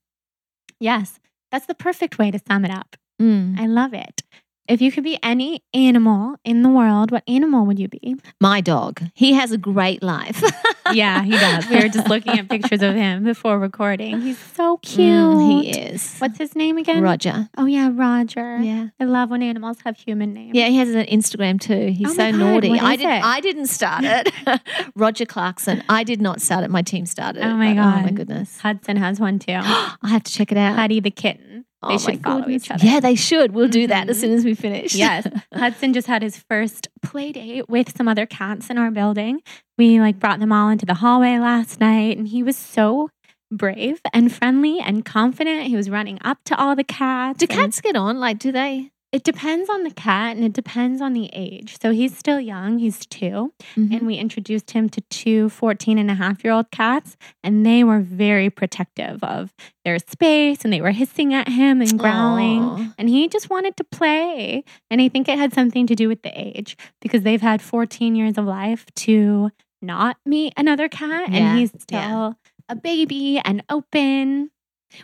Yes, 0.80 1.20
that's 1.51 1.66
the 1.66 1.74
perfect 1.74 2.18
way 2.18 2.30
to 2.30 2.41
sum 2.47 2.64
it 2.64 2.70
up. 2.70 2.97
Mm. 3.20 3.59
I 3.61 3.66
love 3.66 3.93
it. 3.93 4.22
If 4.68 4.80
you 4.80 4.90
could 4.90 5.04
be 5.04 5.18
any 5.22 5.62
animal 5.74 6.36
in 6.44 6.62
the 6.62 6.68
world, 6.68 7.10
what 7.10 7.22
animal 7.28 7.66
would 7.66 7.78
you 7.78 7.88
be? 7.88 8.16
My 8.40 8.60
dog, 8.60 9.00
he 9.14 9.32
has 9.34 9.52
a 9.52 9.58
great 9.58 10.02
life. 10.02 10.42
Yeah, 10.92 11.24
he 11.24 11.32
does. 11.32 11.68
We 11.68 11.80
were 11.80 11.88
just 11.88 12.08
looking 12.08 12.38
at 12.38 12.48
pictures 12.48 12.80
of 12.80 12.94
him 12.94 13.24
before 13.24 13.58
recording. 13.58 14.20
He's 14.20 14.38
so 14.38 14.76
cute. 14.76 15.08
Mm, 15.10 15.62
he 15.64 15.70
is. 15.70 16.16
What's 16.18 16.38
his 16.38 16.54
name 16.54 16.78
again? 16.78 17.02
Roger. 17.02 17.48
Oh 17.58 17.66
yeah, 17.66 17.90
Roger. 17.92 18.58
Yeah. 18.58 18.90
I 19.00 19.04
love 19.04 19.30
when 19.30 19.42
animals 19.42 19.78
have 19.84 19.96
human 19.96 20.32
names. 20.32 20.54
Yeah, 20.54 20.68
he 20.68 20.76
has 20.78 20.90
an 20.90 21.06
Instagram 21.06 21.60
too. 21.60 21.88
He's 21.88 22.10
Oh 22.10 22.12
so 22.12 22.22
my 22.22 22.30
God, 22.30 22.38
naughty. 22.38 22.68
what 22.68 22.82
I 22.82 22.94
did 22.94 23.04
it? 23.06 23.24
I 23.24 23.40
didn't 23.40 23.66
start 23.66 24.04
it. 24.04 24.32
Roger 24.94 25.26
Clarkson. 25.26 25.82
I 25.88 26.04
did 26.04 26.22
not 26.22 26.40
start 26.40 26.62
it. 26.62 26.70
My 26.70 26.82
team 26.82 27.04
started 27.04 27.40
it. 27.40 27.46
Oh 27.46 27.54
my 27.56 27.74
but 27.74 27.80
Oh 27.80 28.02
my 28.02 28.10
goodness. 28.12 28.60
Hudson 28.60 28.96
has 28.96 29.18
one 29.18 29.40
too. 29.40 29.54
I 29.58 29.98
have 30.04 30.22
to 30.22 30.32
check 30.32 30.52
it 30.52 30.56
out. 30.56 30.76
Huddy 30.76 31.00
the 31.00 31.10
kitten. 31.10 31.64
They 31.82 31.94
Oh, 31.94 31.98
should 31.98 32.22
follow 32.22 32.40
goodness. 32.40 32.64
each 32.64 32.70
other. 32.70 32.86
Yeah, 32.86 33.00
they 33.00 33.14
should. 33.14 33.52
We'll 33.52 33.68
do 33.68 33.86
that 33.86 34.08
as 34.08 34.16
Mhm. 34.16 34.20
soon 34.20 34.32
as 34.32 34.44
we 34.44 34.54
finish. 34.54 34.94
Yes. 34.94 35.26
Hudson 35.54 35.92
just 35.92 36.06
had 36.06 36.22
his 36.22 36.36
first 36.48 36.88
play 37.02 37.32
date 37.32 37.68
with 37.68 37.96
some 37.96 38.08
other 38.08 38.26
cats 38.26 38.70
in 38.70 38.78
our 38.78 38.90
building. 38.90 39.40
We 39.78 40.00
like 40.00 40.18
brought 40.18 40.40
them 40.40 40.52
all 40.52 40.68
into 40.70 40.86
the 40.86 40.94
hallway 40.94 41.38
last 41.38 41.78
night 41.80 42.16
and 42.16 42.26
he 42.28 42.42
was 42.42 42.56
so 42.56 43.10
brave 43.52 44.00
and 44.12 44.32
friendly 44.32 44.80
and 44.80 45.04
confident. 45.04 45.64
He 45.68 45.76
was 45.76 45.88
running 45.90 46.18
up 46.24 46.38
to 46.46 46.58
all 46.58 46.74
the 46.74 46.82
cats. 46.82 47.38
Do 47.38 47.46
and 47.48 47.50
cats 47.60 47.80
get 47.80 47.94
on? 47.94 48.18
Like, 48.18 48.38
do 48.38 48.50
they? 48.52 48.90
It 49.16 49.24
depends 49.24 49.70
on 49.70 49.82
the 49.82 49.90
cat 49.90 50.36
and 50.36 50.44
it 50.44 50.52
depends 50.52 51.00
on 51.00 51.14
the 51.14 51.30
age. 51.32 51.78
So 51.80 51.90
he's 51.90 52.14
still 52.16 52.38
young, 52.38 52.78
he's 52.78 53.06
2 53.06 53.52
Mm-hmm. 53.76 53.92
and 53.94 54.06
we 54.06 54.14
introduced 54.16 54.70
him 54.72 54.88
to 54.90 55.00
two 55.10 55.48
14 55.48 55.98
and 55.98 56.10
a 56.10 56.14
half 56.14 56.44
year 56.44 56.52
old 56.52 56.70
cats 56.70 57.16
and 57.42 57.64
they 57.64 57.82
were 57.84 58.00
very 58.00 58.50
protective 58.50 59.22
of 59.24 59.54
their 59.84 59.98
space 59.98 60.64
and 60.64 60.72
they 60.72 60.80
were 60.82 60.90
hissing 60.92 61.32
at 61.34 61.48
him 61.48 61.80
and 61.80 61.98
growling 61.98 62.62
Aw. 62.62 62.94
and 62.98 63.08
he 63.08 63.26
just 63.28 63.48
wanted 63.50 63.76
to 63.78 63.84
play 63.84 64.64
and 64.90 65.00
i 65.02 65.08
think 65.08 65.28
it 65.28 65.38
had 65.38 65.52
something 65.54 65.86
to 65.86 65.94
do 65.94 66.08
with 66.08 66.22
the 66.22 66.32
age 66.38 66.76
because 67.02 67.22
they've 67.22 67.40
had 67.42 67.60
14 67.62 68.14
years 68.14 68.36
of 68.38 68.44
life 68.44 68.84
to 69.06 69.50
not 69.82 70.16
meet 70.24 70.52
another 70.56 70.88
cat 70.88 71.28
Yeah, 71.30 71.36
and 71.38 71.58
he's 71.58 71.70
still 71.78 71.98
yeah. 71.98 72.32
a 72.68 72.76
baby 72.76 73.40
and 73.44 73.62
open 73.68 74.50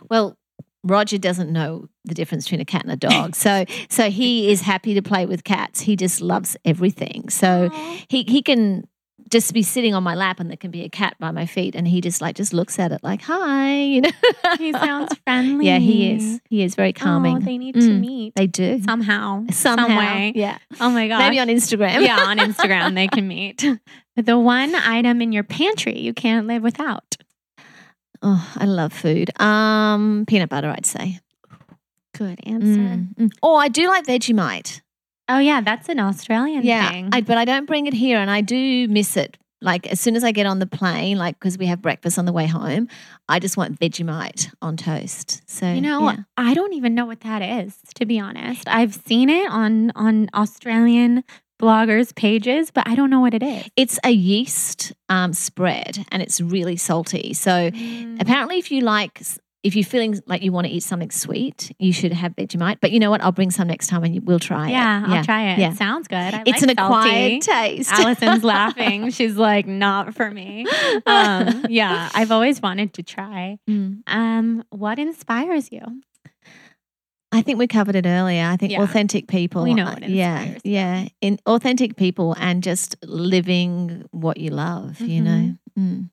Well, 0.09 0.37
Roger 0.83 1.17
doesn't 1.17 1.51
know 1.51 1.87
the 2.05 2.13
difference 2.13 2.45
between 2.45 2.61
a 2.61 2.65
cat 2.65 2.83
and 2.83 2.91
a 2.91 2.97
dog. 2.97 3.35
So 3.35 3.65
so 3.89 4.09
he 4.09 4.51
is 4.51 4.61
happy 4.61 4.93
to 4.95 5.01
play 5.01 5.25
with 5.25 5.43
cats. 5.43 5.81
He 5.81 5.95
just 5.95 6.21
loves 6.21 6.57
everything. 6.65 7.29
So 7.29 7.69
he 8.09 8.23
he 8.23 8.41
can 8.41 8.87
just 9.29 9.53
be 9.53 9.63
sitting 9.63 9.95
on 9.95 10.03
my 10.03 10.13
lap 10.13 10.39
and 10.39 10.49
there 10.49 10.57
can 10.57 10.69
be 10.69 10.83
a 10.83 10.89
cat 10.89 11.15
by 11.19 11.31
my 11.31 11.45
feet 11.45 11.73
and 11.73 11.87
he 11.87 12.01
just 12.01 12.21
like 12.21 12.35
just 12.35 12.53
looks 12.53 12.77
at 12.77 12.91
it 12.91 13.01
like 13.03 13.21
hi, 13.21 13.81
you 13.81 14.01
know. 14.01 14.09
he 14.59 14.73
sounds 14.73 15.15
friendly 15.23 15.65
Yeah, 15.67 15.79
he 15.79 16.11
is. 16.11 16.41
He 16.49 16.61
is 16.61 16.75
very 16.75 16.93
calming. 16.93 17.37
oh, 17.37 17.39
they 17.39 17.57
need 17.57 17.73
to 17.75 17.79
Mm, 17.79 17.99
meet 18.01 18.35
they 18.35 18.45
do. 18.47 18.81
somehow 18.83 19.45
Somehow. 19.49 19.87
some 19.87 19.95
way 19.95 20.33
Yeah. 20.35 20.57
oh 20.81 20.89
my 20.91 21.07
god 21.07 21.19
Maybe 21.19 21.39
on 21.39 21.47
Instagram. 21.47 22.05
yeah 22.05 22.19
on 22.27 22.37
instagram 22.37 22.93
they 22.93 23.07
can 23.07 23.27
meet 23.27 23.65
the 24.17 24.37
one 24.37 24.75
item 24.75 25.21
in 25.21 25.31
your 25.31 25.43
pantry 25.43 25.97
you 25.99 26.13
can't 26.13 26.45
live 26.45 26.61
without 26.61 27.15
Oh, 28.25 28.53
I 28.57 28.65
love 28.65 28.93
food. 28.93 29.29
Um, 29.41 30.23
peanut 30.27 30.49
butter, 30.49 30.69
I'd 30.69 30.85
say. 30.85 31.19
good 32.17 32.39
answer 32.45 32.79
Mm, 32.79 33.15
mm. 33.15 33.31
Oh, 33.43 33.55
I 33.55 33.67
do 33.67 33.87
like 33.87 34.05
Vegemite. 34.05 34.81
oh 35.29 35.39
yeah 35.39 35.61
that's 35.61 35.89
an 35.89 35.99
australian 35.99 36.63
Yeah, 36.63 36.89
thing 36.89 37.09
I, 37.11 37.21
but 37.21 37.37
I 37.37 37.45
don't 37.45 37.65
bring 37.65 37.85
it 37.87 37.93
here, 37.93 38.17
and 38.19 38.29
I 38.31 38.41
do 38.41 38.87
miss 38.87 39.17
it. 39.17 39.37
Like 39.61 39.87
as 39.87 39.99
soon 40.01 40.15
as 40.17 40.23
I 40.25 40.31
get 40.33 40.45
on 40.45 40.59
the 40.59 40.65
plane, 40.67 41.17
like 41.17 41.39
because 41.39 41.57
we 41.57 41.67
have 41.67 41.81
breakfast 41.81 42.19
on 42.19 42.25
the 42.25 42.33
way 42.33 42.47
home, 42.47 42.87
I 43.29 43.39
just 43.39 43.55
want 43.55 43.79
Vegemite 43.79 44.53
on 44.61 44.75
toast. 44.77 45.41
So 45.49 45.71
You 45.71 45.79
know, 45.81 46.01
yeah. 46.11 46.17
I 46.35 46.53
don't 46.53 46.73
even 46.73 46.93
know 46.95 47.05
what 47.05 47.21
that 47.21 47.41
is, 47.41 47.77
to 47.95 48.05
be 48.05 48.19
honest. 48.19 48.67
I've 48.67 48.93
seen 48.93 49.29
it 49.29 49.49
on 49.49 49.91
on 49.95 50.29
Australian 50.33 51.23
bloggers' 51.63 52.13
pages, 52.15 52.71
but 52.71 52.87
I 52.87 52.95
don't 52.95 53.09
know 53.09 53.19
what 53.21 53.33
it 53.33 53.43
is. 53.43 53.63
it's 53.75 53.99
a 54.03 54.11
yeast 54.11 54.93
um, 55.09 55.33
spread, 55.33 56.05
and 56.11 56.21
it's 56.21 56.41
really 56.41 56.75
salty. 56.77 57.33
So 57.33 57.67
apparently, 58.19 58.57
if 58.57 58.71
you 58.71 58.81
like, 58.81 59.21
if 59.63 59.75
you're 59.77 59.85
feeling 59.85 60.19
like 60.27 60.41
you 60.43 60.51
want 60.51 60.67
to 60.67 60.73
eat 60.73 60.83
something 60.83 61.09
sweet, 61.09 61.73
you 61.79 61.93
should 61.93 62.11
have 62.11 62.35
Vegemite. 62.35 62.79
But 62.81 62.91
you 62.91 62.99
know 62.99 63.09
what? 63.09 63.21
I'll 63.21 63.31
bring 63.31 63.49
some 63.49 63.67
next 63.69 63.87
time, 63.87 64.03
and 64.03 64.27
we'll 64.27 64.39
try 64.39 64.69
yeah, 64.69 65.05
it. 65.05 65.09
Yeah, 65.09 65.15
I'll 65.17 65.23
try 65.23 65.51
it. 65.53 65.59
yeah. 65.59 65.71
It 65.71 65.77
sounds 65.77 66.07
good. 66.09 66.15
I 66.17 66.43
It's 66.45 66.61
like 66.61 66.71
an 66.71 66.75
salty. 66.75 67.09
acquired 67.09 67.41
taste. 67.41 67.91
Allison's 67.91 68.43
laughing. 68.55 69.09
She's 69.11 69.37
like, 69.37 69.65
not 69.65 70.13
for 70.15 70.29
me. 70.29 70.65
Um, 71.05 71.65
yeah, 71.69 72.09
I've 72.13 72.31
always 72.31 72.61
wanted 72.61 72.93
to 72.95 73.03
try. 73.03 73.57
Mm. 73.69 74.01
Um, 74.07 74.63
what 74.71 74.99
inspires 74.99 75.71
you? 75.71 75.81
I 77.33 77.41
think 77.41 77.57
we 77.57 77.67
covered 77.67 77.95
it 77.95 78.05
earlier. 78.05 78.45
I 78.45 78.57
think 78.57 78.71
Yeah. 78.71 78.83
authentic 78.83 79.27
people. 79.27 79.63
We 79.63 79.73
know 79.73 79.85
what 79.85 80.07
yeah, 80.07 80.57
yeah. 80.63 81.07
In 81.19 81.39
authentic 81.47 81.95
people 81.95 82.35
and 82.39 82.61
just 82.61 82.95
living 83.03 84.05
what 84.11 84.37
you 84.37 84.51
love. 84.51 85.01
You 85.01 85.21
know, 85.21 85.55
mm. 85.77 86.09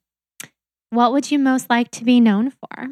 What 0.88 1.12
would 1.12 1.30
you 1.30 1.38
most 1.38 1.70
like 1.70 1.90
to 1.92 2.04
be 2.04 2.20
known 2.20 2.50
for? 2.50 2.88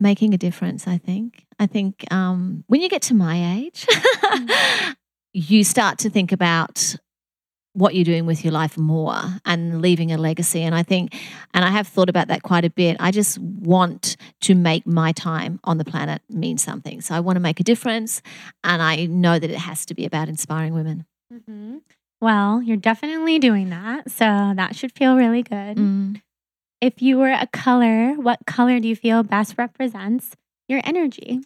making 0.00 0.34
a 0.34 0.38
difference. 0.38 0.86
I 0.86 0.98
think. 0.98 1.46
I 1.58 1.66
think 1.66 2.04
um, 2.12 2.64
when 2.66 2.80
you 2.80 2.88
get 2.88 3.02
to 3.02 3.14
my 3.14 3.56
age, 3.56 3.86
you 5.32 5.64
start 5.64 5.98
to 6.00 6.10
think 6.10 6.30
about 6.32 6.96
what 7.74 7.94
you're 7.94 8.04
doing 8.04 8.24
with 8.24 8.44
your 8.44 8.52
life 8.52 8.78
more 8.78 9.20
and 9.44 9.82
leaving 9.82 10.12
a 10.12 10.16
legacy. 10.16 10.62
And 10.62 10.74
I 10.74 10.84
think, 10.84 11.12
and 11.52 11.64
I 11.64 11.70
have 11.70 11.88
thought 11.88 12.08
about 12.08 12.28
that 12.28 12.42
quite 12.42 12.64
a 12.64 12.70
bit. 12.70 12.96
I 13.00 13.10
just 13.10 13.36
want 13.38 14.16
to 14.42 14.54
make 14.54 14.86
my 14.86 15.10
time 15.12 15.58
on 15.64 15.78
the 15.78 15.84
planet 15.84 16.22
mean 16.30 16.56
something. 16.56 17.00
So 17.00 17.14
I 17.14 17.20
want 17.20 17.36
to 17.36 17.40
make 17.40 17.58
a 17.58 17.64
difference. 17.64 18.22
And 18.62 18.80
I 18.80 19.06
know 19.06 19.38
that 19.40 19.50
it 19.50 19.58
has 19.58 19.84
to 19.86 19.94
be 19.94 20.06
about 20.06 20.28
inspiring 20.28 20.72
women. 20.72 21.04
Mhm. 21.32 21.80
Well, 22.20 22.62
you're 22.62 22.76
definitely 22.76 23.40
doing 23.40 23.70
that. 23.70 24.10
So 24.10 24.52
that 24.54 24.76
should 24.76 24.92
feel 24.92 25.16
really 25.16 25.42
good. 25.42 25.76
Mm. 25.76 26.22
If 26.80 27.02
you 27.02 27.18
were 27.18 27.32
a 27.32 27.48
color, 27.52 28.14
what 28.14 28.46
color 28.46 28.78
do 28.78 28.86
you 28.86 28.94
feel 28.94 29.22
best 29.24 29.56
represents 29.58 30.36
your 30.68 30.80
energy? 30.84 31.40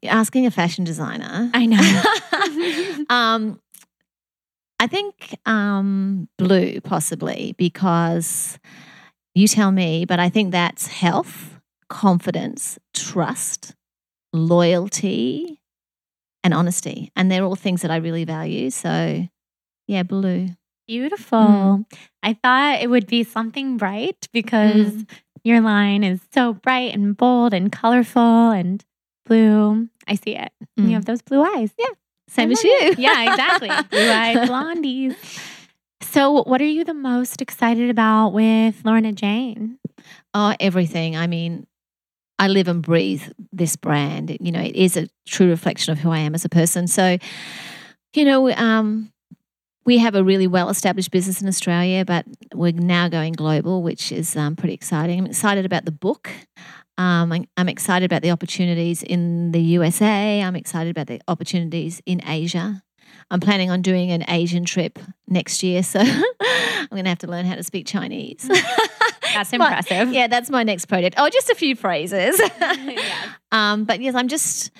You're 0.00 0.12
asking 0.12 0.46
a 0.46 0.50
fashion 0.50 0.84
designer. 0.84 1.50
I 1.52 1.66
know. 1.66 3.04
um, 3.14 3.60
I 4.80 4.86
think 4.86 5.36
um, 5.46 6.28
blue, 6.38 6.80
possibly, 6.80 7.54
because 7.58 8.58
you 9.34 9.46
tell 9.46 9.70
me, 9.70 10.06
but 10.06 10.18
I 10.18 10.30
think 10.30 10.52
that's 10.52 10.86
health, 10.86 11.60
confidence, 11.90 12.78
trust, 12.94 13.74
loyalty, 14.32 15.60
and 16.42 16.54
honesty. 16.54 17.12
And 17.14 17.30
they're 17.30 17.44
all 17.44 17.56
things 17.56 17.82
that 17.82 17.90
I 17.90 17.96
really 17.96 18.24
value. 18.24 18.70
So, 18.70 19.28
yeah, 19.86 20.02
blue. 20.02 20.48
Beautiful. 20.88 21.38
Mm. 21.38 21.84
I 22.22 22.32
thought 22.42 22.80
it 22.82 22.88
would 22.88 23.06
be 23.06 23.22
something 23.22 23.76
bright 23.76 24.28
because 24.32 24.92
Mm. 24.92 25.08
your 25.44 25.60
line 25.60 26.02
is 26.02 26.20
so 26.32 26.54
bright 26.54 26.94
and 26.94 27.16
bold 27.16 27.52
and 27.54 27.70
colorful 27.70 28.50
and 28.50 28.82
blue. 29.26 29.88
I 30.08 30.14
see 30.14 30.36
it. 30.36 30.52
Mm. 30.78 30.88
You 30.88 30.94
have 30.94 31.04
those 31.04 31.22
blue 31.22 31.42
eyes. 31.42 31.70
Yeah. 31.78 31.86
Same 32.30 32.52
as 32.52 32.62
you. 32.62 32.94
Yeah, 32.96 33.30
exactly. 33.30 33.68
blue 33.90 34.10
eyed 34.10 34.36
blondies. 34.48 35.16
So, 36.02 36.42
what 36.42 36.60
are 36.60 36.66
you 36.66 36.84
the 36.84 36.94
most 36.94 37.42
excited 37.42 37.90
about 37.90 38.30
with 38.30 38.82
Lorna 38.84 39.12
Jane? 39.12 39.78
Oh, 40.32 40.54
everything. 40.60 41.16
I 41.16 41.26
mean, 41.26 41.66
I 42.38 42.48
live 42.48 42.68
and 42.68 42.82
breathe 42.82 43.22
this 43.52 43.76
brand. 43.76 44.36
You 44.40 44.52
know, 44.52 44.60
it 44.60 44.76
is 44.76 44.96
a 44.96 45.08
true 45.26 45.48
reflection 45.48 45.92
of 45.92 45.98
who 45.98 46.10
I 46.10 46.18
am 46.18 46.34
as 46.34 46.44
a 46.44 46.48
person. 46.48 46.86
So, 46.86 47.18
you 48.14 48.24
know, 48.24 48.50
um, 48.52 49.12
we 49.84 49.98
have 49.98 50.14
a 50.14 50.22
really 50.22 50.46
well 50.46 50.68
established 50.68 51.10
business 51.10 51.42
in 51.42 51.48
Australia, 51.48 52.04
but 52.04 52.24
we're 52.54 52.72
now 52.72 53.08
going 53.08 53.32
global, 53.32 53.82
which 53.82 54.12
is 54.12 54.36
um, 54.36 54.56
pretty 54.56 54.74
exciting. 54.74 55.18
I'm 55.18 55.26
excited 55.26 55.66
about 55.66 55.84
the 55.84 55.90
book. 55.90 56.30
Um, 56.98 57.32
I'm, 57.32 57.44
I'm 57.56 57.68
excited 57.68 58.04
about 58.04 58.22
the 58.22 58.30
opportunities 58.30 59.02
in 59.02 59.52
the 59.52 59.60
USA. 59.60 60.42
I'm 60.42 60.56
excited 60.56 60.90
about 60.90 61.06
the 61.06 61.20
opportunities 61.28 62.02
in 62.04 62.20
Asia. 62.26 62.82
I'm 63.30 63.40
planning 63.40 63.70
on 63.70 63.80
doing 63.82 64.10
an 64.10 64.24
Asian 64.28 64.64
trip 64.64 64.98
next 65.28 65.62
year, 65.62 65.82
so 65.82 66.00
I'm 66.40 66.86
going 66.90 67.04
to 67.04 67.08
have 67.10 67.18
to 67.20 67.26
learn 67.26 67.46
how 67.46 67.54
to 67.54 67.62
speak 67.62 67.86
Chinese. 67.86 68.46
That's 68.48 69.50
But- 69.50 69.60
impressive. 69.60 70.12
yeah, 70.12 70.26
that's 70.26 70.50
my 70.50 70.62
next 70.62 70.86
project. 70.86 71.14
Oh, 71.18 71.28
just 71.30 71.48
a 71.50 71.54
few 71.54 71.74
phrases. 71.76 72.40
Yes. 72.60 73.28
um, 73.52 73.84
but 73.84 74.00
yes, 74.00 74.14
I'm 74.14 74.28
just 74.28 74.70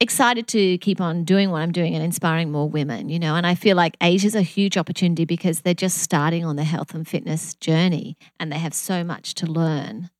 excited 0.00 0.46
to 0.48 0.78
keep 0.78 1.00
on 1.00 1.24
doing 1.24 1.50
what 1.50 1.60
I'm 1.62 1.72
doing 1.72 1.94
and 1.94 2.04
inspiring 2.04 2.50
more 2.52 2.68
women, 2.68 3.08
you 3.08 3.18
know. 3.18 3.34
And 3.36 3.46
I 3.46 3.54
feel 3.54 3.76
like 3.76 3.96
Asia's 4.00 4.34
a 4.34 4.42
huge 4.42 4.76
opportunity 4.76 5.24
because 5.24 5.60
they're 5.62 5.74
just 5.74 5.98
starting 5.98 6.44
on 6.44 6.56
their 6.56 6.64
health 6.64 6.94
and 6.94 7.06
fitness 7.06 7.54
journey 7.56 8.16
and 8.38 8.52
they 8.52 8.58
have 8.58 8.74
so 8.74 9.02
much 9.02 9.34
to 9.34 9.46
learn. 9.46 10.10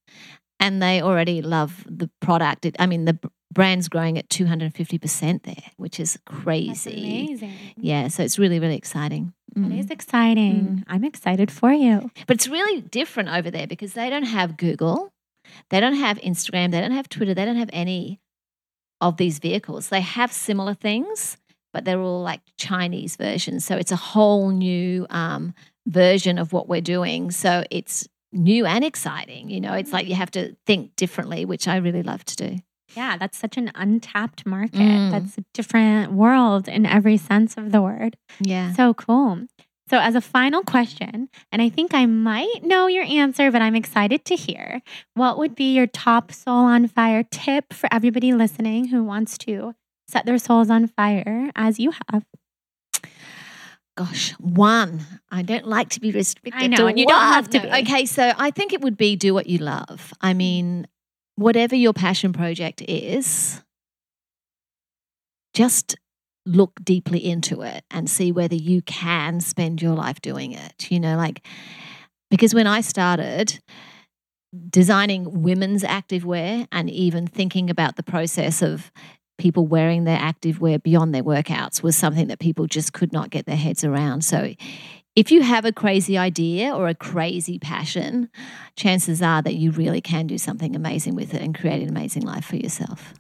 And 0.61 0.83
they 0.83 1.01
already 1.01 1.41
love 1.43 1.85
the 1.89 2.11
product. 2.21 2.67
It, 2.67 2.77
I 2.79 2.87
mean, 2.87 3.05
the 3.05 3.19
brand's 3.53 3.89
growing 3.89 4.19
at 4.19 4.29
250% 4.29 5.43
there, 5.45 5.55
which 5.77 6.01
is 6.01 6.19
That's 6.27 6.43
crazy. 6.43 6.91
amazing. 7.27 7.55
Yeah, 7.77 8.09
so 8.09 8.23
it's 8.23 8.39
really, 8.39 8.59
really 8.59 8.77
exciting. 8.77 9.33
Mm. 9.57 9.79
is 9.79 9.91
exciting. 9.91 10.85
I'm 10.89 11.05
excited 11.05 11.51
for 11.51 11.73
you. 11.73 12.11
But 12.27 12.37
it's 12.37 12.49
really 12.49 12.81
different 12.83 13.31
over 13.31 13.51
there 13.51 13.67
because 13.67 13.95
they 13.95 14.11
don't 14.11 14.25
have 14.25 14.57
Google, 14.57 15.13
they 15.71 15.81
don't 15.81 15.95
have 15.95 16.19
Instagram, 16.19 16.71
they 16.71 16.81
don't 16.81 16.93
have 16.93 17.09
Twitter, 17.09 17.35
they 17.35 17.45
don't 17.45 17.57
have 17.57 17.71
any 17.73 18.21
of 19.01 19.17
these 19.17 19.39
vehicles. 19.39 19.89
They 19.89 20.01
have 20.01 20.33
similar 20.33 20.75
things, 20.75 21.39
but 21.73 21.85
they're 21.85 22.01
all 22.01 22.23
like 22.23 22.41
Chinese 22.57 23.17
versions. 23.17 23.65
So 23.65 23.77
it's 23.77 23.93
a 23.93 23.97
whole 23.97 24.51
new 24.51 25.07
um, 25.11 25.55
version 25.87 26.39
of 26.39 26.53
what 26.53 26.69
we're 26.69 26.81
doing. 26.81 27.31
So 27.31 27.65
it's 27.71 28.09
new 28.33 28.67
and 28.67 28.85
exciting. 28.85 29.51
You 29.51 29.61
know, 29.61 29.75
it's 29.75 29.93
like 29.93 30.07
you 30.07 30.15
have 30.15 30.31
to 30.33 30.55
think 30.67 30.97
differently, 30.97 31.45
which 31.45 31.69
I 31.69 31.77
really 31.77 32.03
love 32.03 32.25
to 32.27 32.37
do. 32.37 32.59
Yeah, 32.97 33.17
that's 33.19 33.37
such 33.37 33.57
an 33.57 33.71
untapped 33.75 34.47
market. 34.47 34.79
Mm. 34.79 35.11
That's 35.11 35.39
a 35.39 35.45
different 35.53 36.13
world 36.13 36.69
in 36.69 36.87
every 36.87 37.17
sense 37.17 37.57
of 37.57 37.71
the 37.71 37.83
word. 37.83 38.17
Yeah. 38.41 38.73
So 38.73 38.95
cool. 38.95 39.47
So, 39.91 39.99
as 39.99 40.15
a 40.15 40.21
final 40.21 40.63
question, 40.63 41.31
and 41.51 41.63
I 41.63 41.71
think 41.71 41.95
I 41.95 42.05
might 42.05 42.63
know 42.63 42.89
your 42.89 43.05
answer, 43.05 43.51
but 43.51 43.63
I'm 43.63 43.75
excited 43.75 44.25
to 44.27 44.37
hear, 44.37 44.83
what 45.15 45.39
would 45.39 45.55
be 45.55 45.75
your 45.75 45.87
top 45.87 46.31
soul 46.31 46.65
on 46.65 46.89
fire 46.89 47.23
tip 47.23 47.73
for 47.73 47.89
everybody 47.91 48.35
listening 48.35 48.89
who 48.89 49.03
wants 49.03 49.39
to 49.39 49.75
set 50.07 50.27
their 50.27 50.39
souls 50.39 50.69
on 50.69 50.89
fire 50.89 51.51
as 51.57 51.79
you 51.79 51.93
have? 52.11 52.25
Gosh, 53.99 54.31
one. 54.39 55.01
I 55.29 55.43
don't 55.43 55.67
like 55.67 55.89
to 55.91 56.01
be 56.01 56.13
restricted. 56.13 56.55
I 56.55 56.69
know, 56.69 56.87
and 56.87 56.97
you 56.97 57.05
don't 57.05 57.21
have 57.21 57.51
to 57.51 57.61
be. 57.61 57.69
Okay, 57.69 58.07
so 58.07 58.33
I 58.39 58.53
think 58.53 58.73
it 58.73 58.81
would 58.81 58.97
be 58.97 59.17
do 59.17 59.35
what 59.35 59.49
you 59.49 59.59
love. 59.59 60.15
I 60.21 60.35
mm. 60.35 60.37
mean, 60.37 60.89
whatever 61.35 61.75
your 61.75 61.93
passion 61.93 62.33
project 62.33 62.81
is, 62.83 63.61
just 65.53 65.97
look 66.47 66.79
deeply 66.85 67.25
into 67.25 67.63
it 67.63 67.83
and 67.91 68.09
see 68.09 68.31
whether 68.31 68.55
you 68.55 68.83
can 68.83 69.41
spend 69.41 69.83
your 69.83 69.95
life 69.95 70.21
doing 70.21 70.53
it. 70.53 70.93
You 70.93 71.01
know, 71.01 71.17
like, 71.17 71.45
because 72.31 72.55
when 72.55 72.69
I 72.69 72.83
started, 72.83 73.59
designing 74.71 75.43
women's 75.43 75.83
activewear 75.83 76.69
and 76.71 76.89
even 76.89 77.27
thinking 77.27 77.69
about 77.69 77.97
the 77.97 78.05
process 78.05 78.63
of 78.63 78.93
people 79.39 79.67
wearing 79.67 80.05
their 80.05 80.19
active 80.19 80.61
wear 80.61 80.79
beyond 80.79 81.15
their 81.15 81.23
workouts 81.23 81.83
was 81.83 81.97
something 81.97 82.27
that 82.29 82.39
people 82.39 82.67
just 82.67 82.93
could 82.93 83.13
not 83.13 83.31
get 83.31 83.47
their 83.47 83.57
heads 83.57 83.85
around. 83.85 84.25
So 84.25 84.55
if 85.17 85.33
you 85.33 85.43
have 85.43 85.65
a 85.65 85.73
crazy 85.73 86.19
idea 86.19 86.75
or 86.75 86.89
a 86.89 86.95
crazy 86.95 87.59
passion, 87.59 88.29
chances 88.77 89.23
are 89.23 89.43
that 89.43 89.55
you 89.55 89.71
really 89.71 90.01
can 90.01 90.27
do 90.27 90.39
something 90.39 90.77
amazing 90.77 91.15
with 91.15 91.35
it 91.35 91.43
and 91.43 91.59
create 91.59 91.83
an 91.83 91.89
amazing 91.89 92.23
life 92.23 92.45
for 92.45 92.57
yourself. 92.57 93.15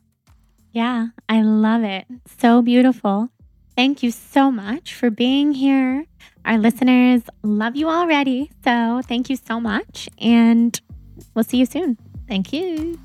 Yeah, 0.73 1.09
I 1.29 1.43
love 1.43 1.83
it. 1.83 2.07
So 2.39 2.62
beautiful. 2.62 3.31
Thank 3.75 4.03
you 4.03 4.11
so 4.11 4.51
much 4.51 4.95
for 4.95 5.11
being 5.11 5.53
here. 5.53 6.05
Our 6.45 6.59
listeners 6.59 7.23
love 7.43 7.77
you 7.77 7.89
already. 7.89 8.51
So 8.64 9.01
thank 9.05 9.29
you 9.31 9.37
so 9.37 9.61
much. 9.61 10.09
And 10.19 10.81
we'll 11.35 11.45
see 11.45 11.59
you 11.59 11.66
soon. 11.66 11.99
Thank 12.29 12.53
you. 12.53 12.99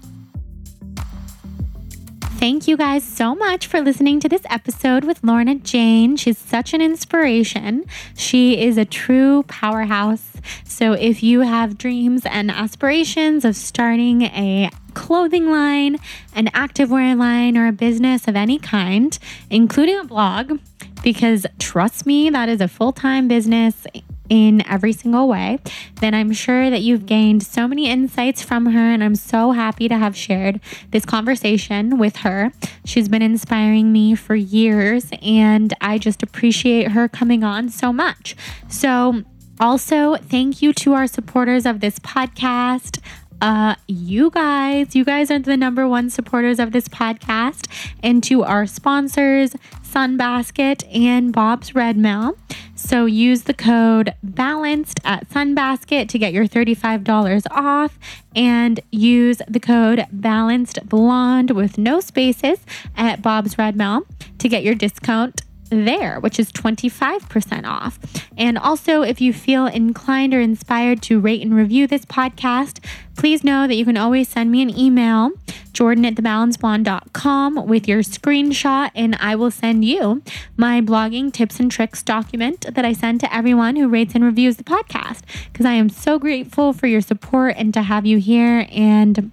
Thank 2.43 2.67
you 2.67 2.75
guys 2.75 3.05
so 3.05 3.35
much 3.35 3.67
for 3.67 3.79
listening 3.79 4.19
to 4.19 4.27
this 4.27 4.41
episode 4.49 5.05
with 5.05 5.23
Lorna 5.23 5.55
Jane. 5.55 6.17
She's 6.17 6.37
such 6.37 6.73
an 6.73 6.81
inspiration. 6.81 7.85
She 8.17 8.61
is 8.61 8.77
a 8.77 8.83
true 8.83 9.43
powerhouse. 9.43 10.33
So, 10.65 10.91
if 10.91 11.23
you 11.23 11.39
have 11.39 11.77
dreams 11.77 12.23
and 12.25 12.51
aspirations 12.51 13.45
of 13.45 13.55
starting 13.55 14.23
a 14.23 14.69
clothing 14.93 15.51
line, 15.51 15.99
an 16.35 16.47
activewear 16.47 17.17
line, 17.17 17.57
or 17.57 17.67
a 17.67 17.71
business 17.71 18.27
of 18.27 18.35
any 18.35 18.59
kind, 18.59 19.17
including 19.49 19.97
a 19.99 20.03
blog, 20.03 20.59
because 21.01 21.45
trust 21.59 22.05
me, 22.05 22.29
that 22.29 22.49
is 22.49 22.59
a 22.59 22.67
full 22.67 22.91
time 22.91 23.29
business 23.29 23.87
in 24.29 24.65
every 24.67 24.93
single 24.93 25.27
way, 25.27 25.59
then 25.99 26.13
I'm 26.13 26.31
sure 26.31 26.69
that 26.69 26.81
you've 26.81 27.05
gained 27.05 27.43
so 27.43 27.67
many 27.67 27.89
insights 27.89 28.41
from 28.41 28.67
her. 28.67 28.91
And 28.93 29.03
I'm 29.03 29.15
so 29.15 29.51
happy 29.51 29.87
to 29.87 29.97
have 29.97 30.15
shared 30.15 30.59
this 30.91 31.05
conversation 31.05 31.97
with 31.97 32.17
her. 32.17 32.51
She's 32.85 33.09
been 33.09 33.21
inspiring 33.21 33.91
me 33.91 34.15
for 34.15 34.35
years, 34.35 35.07
and 35.21 35.73
I 35.81 35.97
just 35.97 36.23
appreciate 36.23 36.91
her 36.91 37.07
coming 37.07 37.43
on 37.43 37.69
so 37.69 37.93
much. 37.93 38.35
So, 38.69 39.23
also, 39.59 40.15
thank 40.15 40.61
you 40.61 40.73
to 40.73 40.93
our 40.93 41.07
supporters 41.07 41.65
of 41.65 41.79
this 41.79 41.99
podcast. 41.99 42.99
Uh, 43.41 43.75
you 43.87 44.29
guys, 44.29 44.95
you 44.95 45.03
guys 45.03 45.29
are 45.29 45.39
the 45.39 45.57
number 45.57 45.87
one 45.87 46.09
supporters 46.09 46.59
of 46.59 46.71
this 46.71 46.87
podcast, 46.87 47.67
and 48.01 48.23
to 48.23 48.43
our 48.43 48.65
sponsors, 48.65 49.55
Sunbasket 49.83 50.83
and 50.95 51.31
Bob's 51.31 51.75
Red 51.75 51.97
Mill. 51.97 52.37
So 52.75 53.05
use 53.05 53.43
the 53.43 53.53
code 53.53 54.13
BALANCED 54.23 54.99
at 55.05 55.29
Sunbasket 55.29 56.09
to 56.09 56.17
get 56.17 56.33
your 56.33 56.47
$35 56.47 57.45
off 57.51 57.99
and 58.35 58.79
use 58.91 59.41
the 59.47 59.59
code 59.59 60.05
BALANCED 60.11 60.89
Blonde 60.89 61.51
with 61.51 61.77
no 61.77 61.99
spaces 61.99 62.59
at 62.97 63.21
Bob's 63.21 63.57
Red 63.57 63.75
Mill 63.75 64.01
to 64.39 64.49
get 64.49 64.63
your 64.63 64.75
discount 64.75 65.41
there, 65.69 66.19
which 66.19 66.39
is 66.39 66.51
25% 66.51 67.65
off. 67.65 67.99
And 68.37 68.57
also, 68.57 69.01
if 69.01 69.21
you 69.21 69.33
feel 69.33 69.65
inclined 69.65 70.33
or 70.33 70.41
inspired 70.41 71.01
to 71.03 71.19
rate 71.19 71.41
and 71.41 71.55
review 71.55 71.87
this 71.87 72.05
podcast, 72.05 72.83
please 73.15 73.43
know 73.43 73.67
that 73.67 73.75
you 73.75 73.85
can 73.85 73.97
always 73.97 74.27
send 74.27 74.51
me 74.51 74.61
an 74.61 74.77
email, 74.77 75.31
jordan 75.71 76.05
at 76.05 76.15
thebalanceblonde.com, 76.15 77.67
with 77.67 77.87
your 77.87 78.01
screenshot, 78.01 78.91
and 78.95 79.15
I 79.19 79.35
will 79.35 79.51
send 79.51 79.85
you 79.85 80.21
my 80.57 80.81
blogging 80.81 81.31
tips 81.31 81.59
and 81.59 81.71
tricks 81.71 82.03
document 82.03 82.73
that 82.73 82.85
I 82.85 82.93
send 82.93 83.19
to 83.21 83.33
everyone 83.33 83.75
who 83.75 83.87
rates 83.87 84.15
and 84.15 84.23
reviews 84.23 84.57
the 84.57 84.63
podcast. 84.63 85.21
Because 85.51 85.65
I 85.65 85.73
am 85.73 85.89
so 85.89 86.19
grateful 86.19 86.73
for 86.73 86.87
your 86.87 87.01
support 87.01 87.55
and 87.57 87.73
to 87.73 87.83
have 87.83 88.05
you 88.05 88.17
here. 88.17 88.67
And 88.71 89.31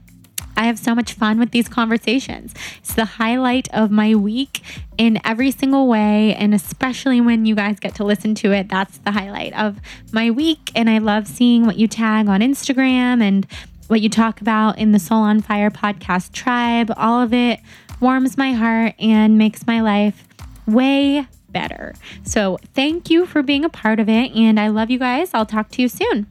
I 0.57 0.67
have 0.67 0.79
so 0.79 0.95
much 0.95 1.15
fun 1.15 1.39
with 1.39 1.51
these 1.51 1.69
conversations. 1.69 2.55
It's 2.79 2.95
the 2.95 3.05
highlight 3.05 3.73
of 3.73 3.91
my 3.91 4.15
week 4.15 4.63
in 4.99 5.21
every 5.25 5.51
single 5.51 5.89
way. 5.89 6.35
And 6.35 6.55
especially 6.55 7.21
when 7.21 7.47
you 7.47 7.55
guys 7.55 7.81
get 7.81 7.95
to 7.97 8.05
listen 8.05 8.35
to 8.37 8.53
it, 8.53 8.69
that's 8.69 8.99
the 8.99 9.13
highlight 9.13 9.59
of 9.59 9.79
my 10.13 10.31
week. 10.31 10.71
And 10.75 10.91
I 10.91 10.99
love 10.99 11.27
seeing 11.27 11.65
what 11.65 11.77
you 11.77 11.89
tag 11.89 12.29
on 12.29 12.41
Instagram 12.41 13.23
and 13.23 13.47
what 13.89 14.01
you 14.01 14.09
talk 14.09 14.41
about 14.41 14.79
in 14.79 14.93
the 14.93 14.99
Soul 14.99 15.19
on 15.19 15.41
Fire 15.41 15.71
podcast 15.71 16.33
tribe. 16.33 16.93
All 16.97 17.21
of 17.21 17.33
it 17.33 17.61
warms 18.01 18.37
my 18.37 18.53
heart 18.53 18.95
and 18.99 19.37
makes 19.37 19.67
my 19.67 19.81
life 19.81 20.27
way 20.67 21.27
better. 21.51 21.95
So 22.23 22.59
thank 22.75 23.11
you 23.11 23.27
for 23.27 23.43
being 23.43 23.65
a 23.65 23.69
part 23.69 23.99
of 23.99 24.09
it. 24.09 24.33
And 24.33 24.61
I 24.61 24.69
love 24.69 24.91
you 24.91 24.99
guys. 24.99 25.31
I'll 25.35 25.47
talk 25.47 25.71
to 25.73 25.83
you 25.83 25.89
soon. 25.89 26.27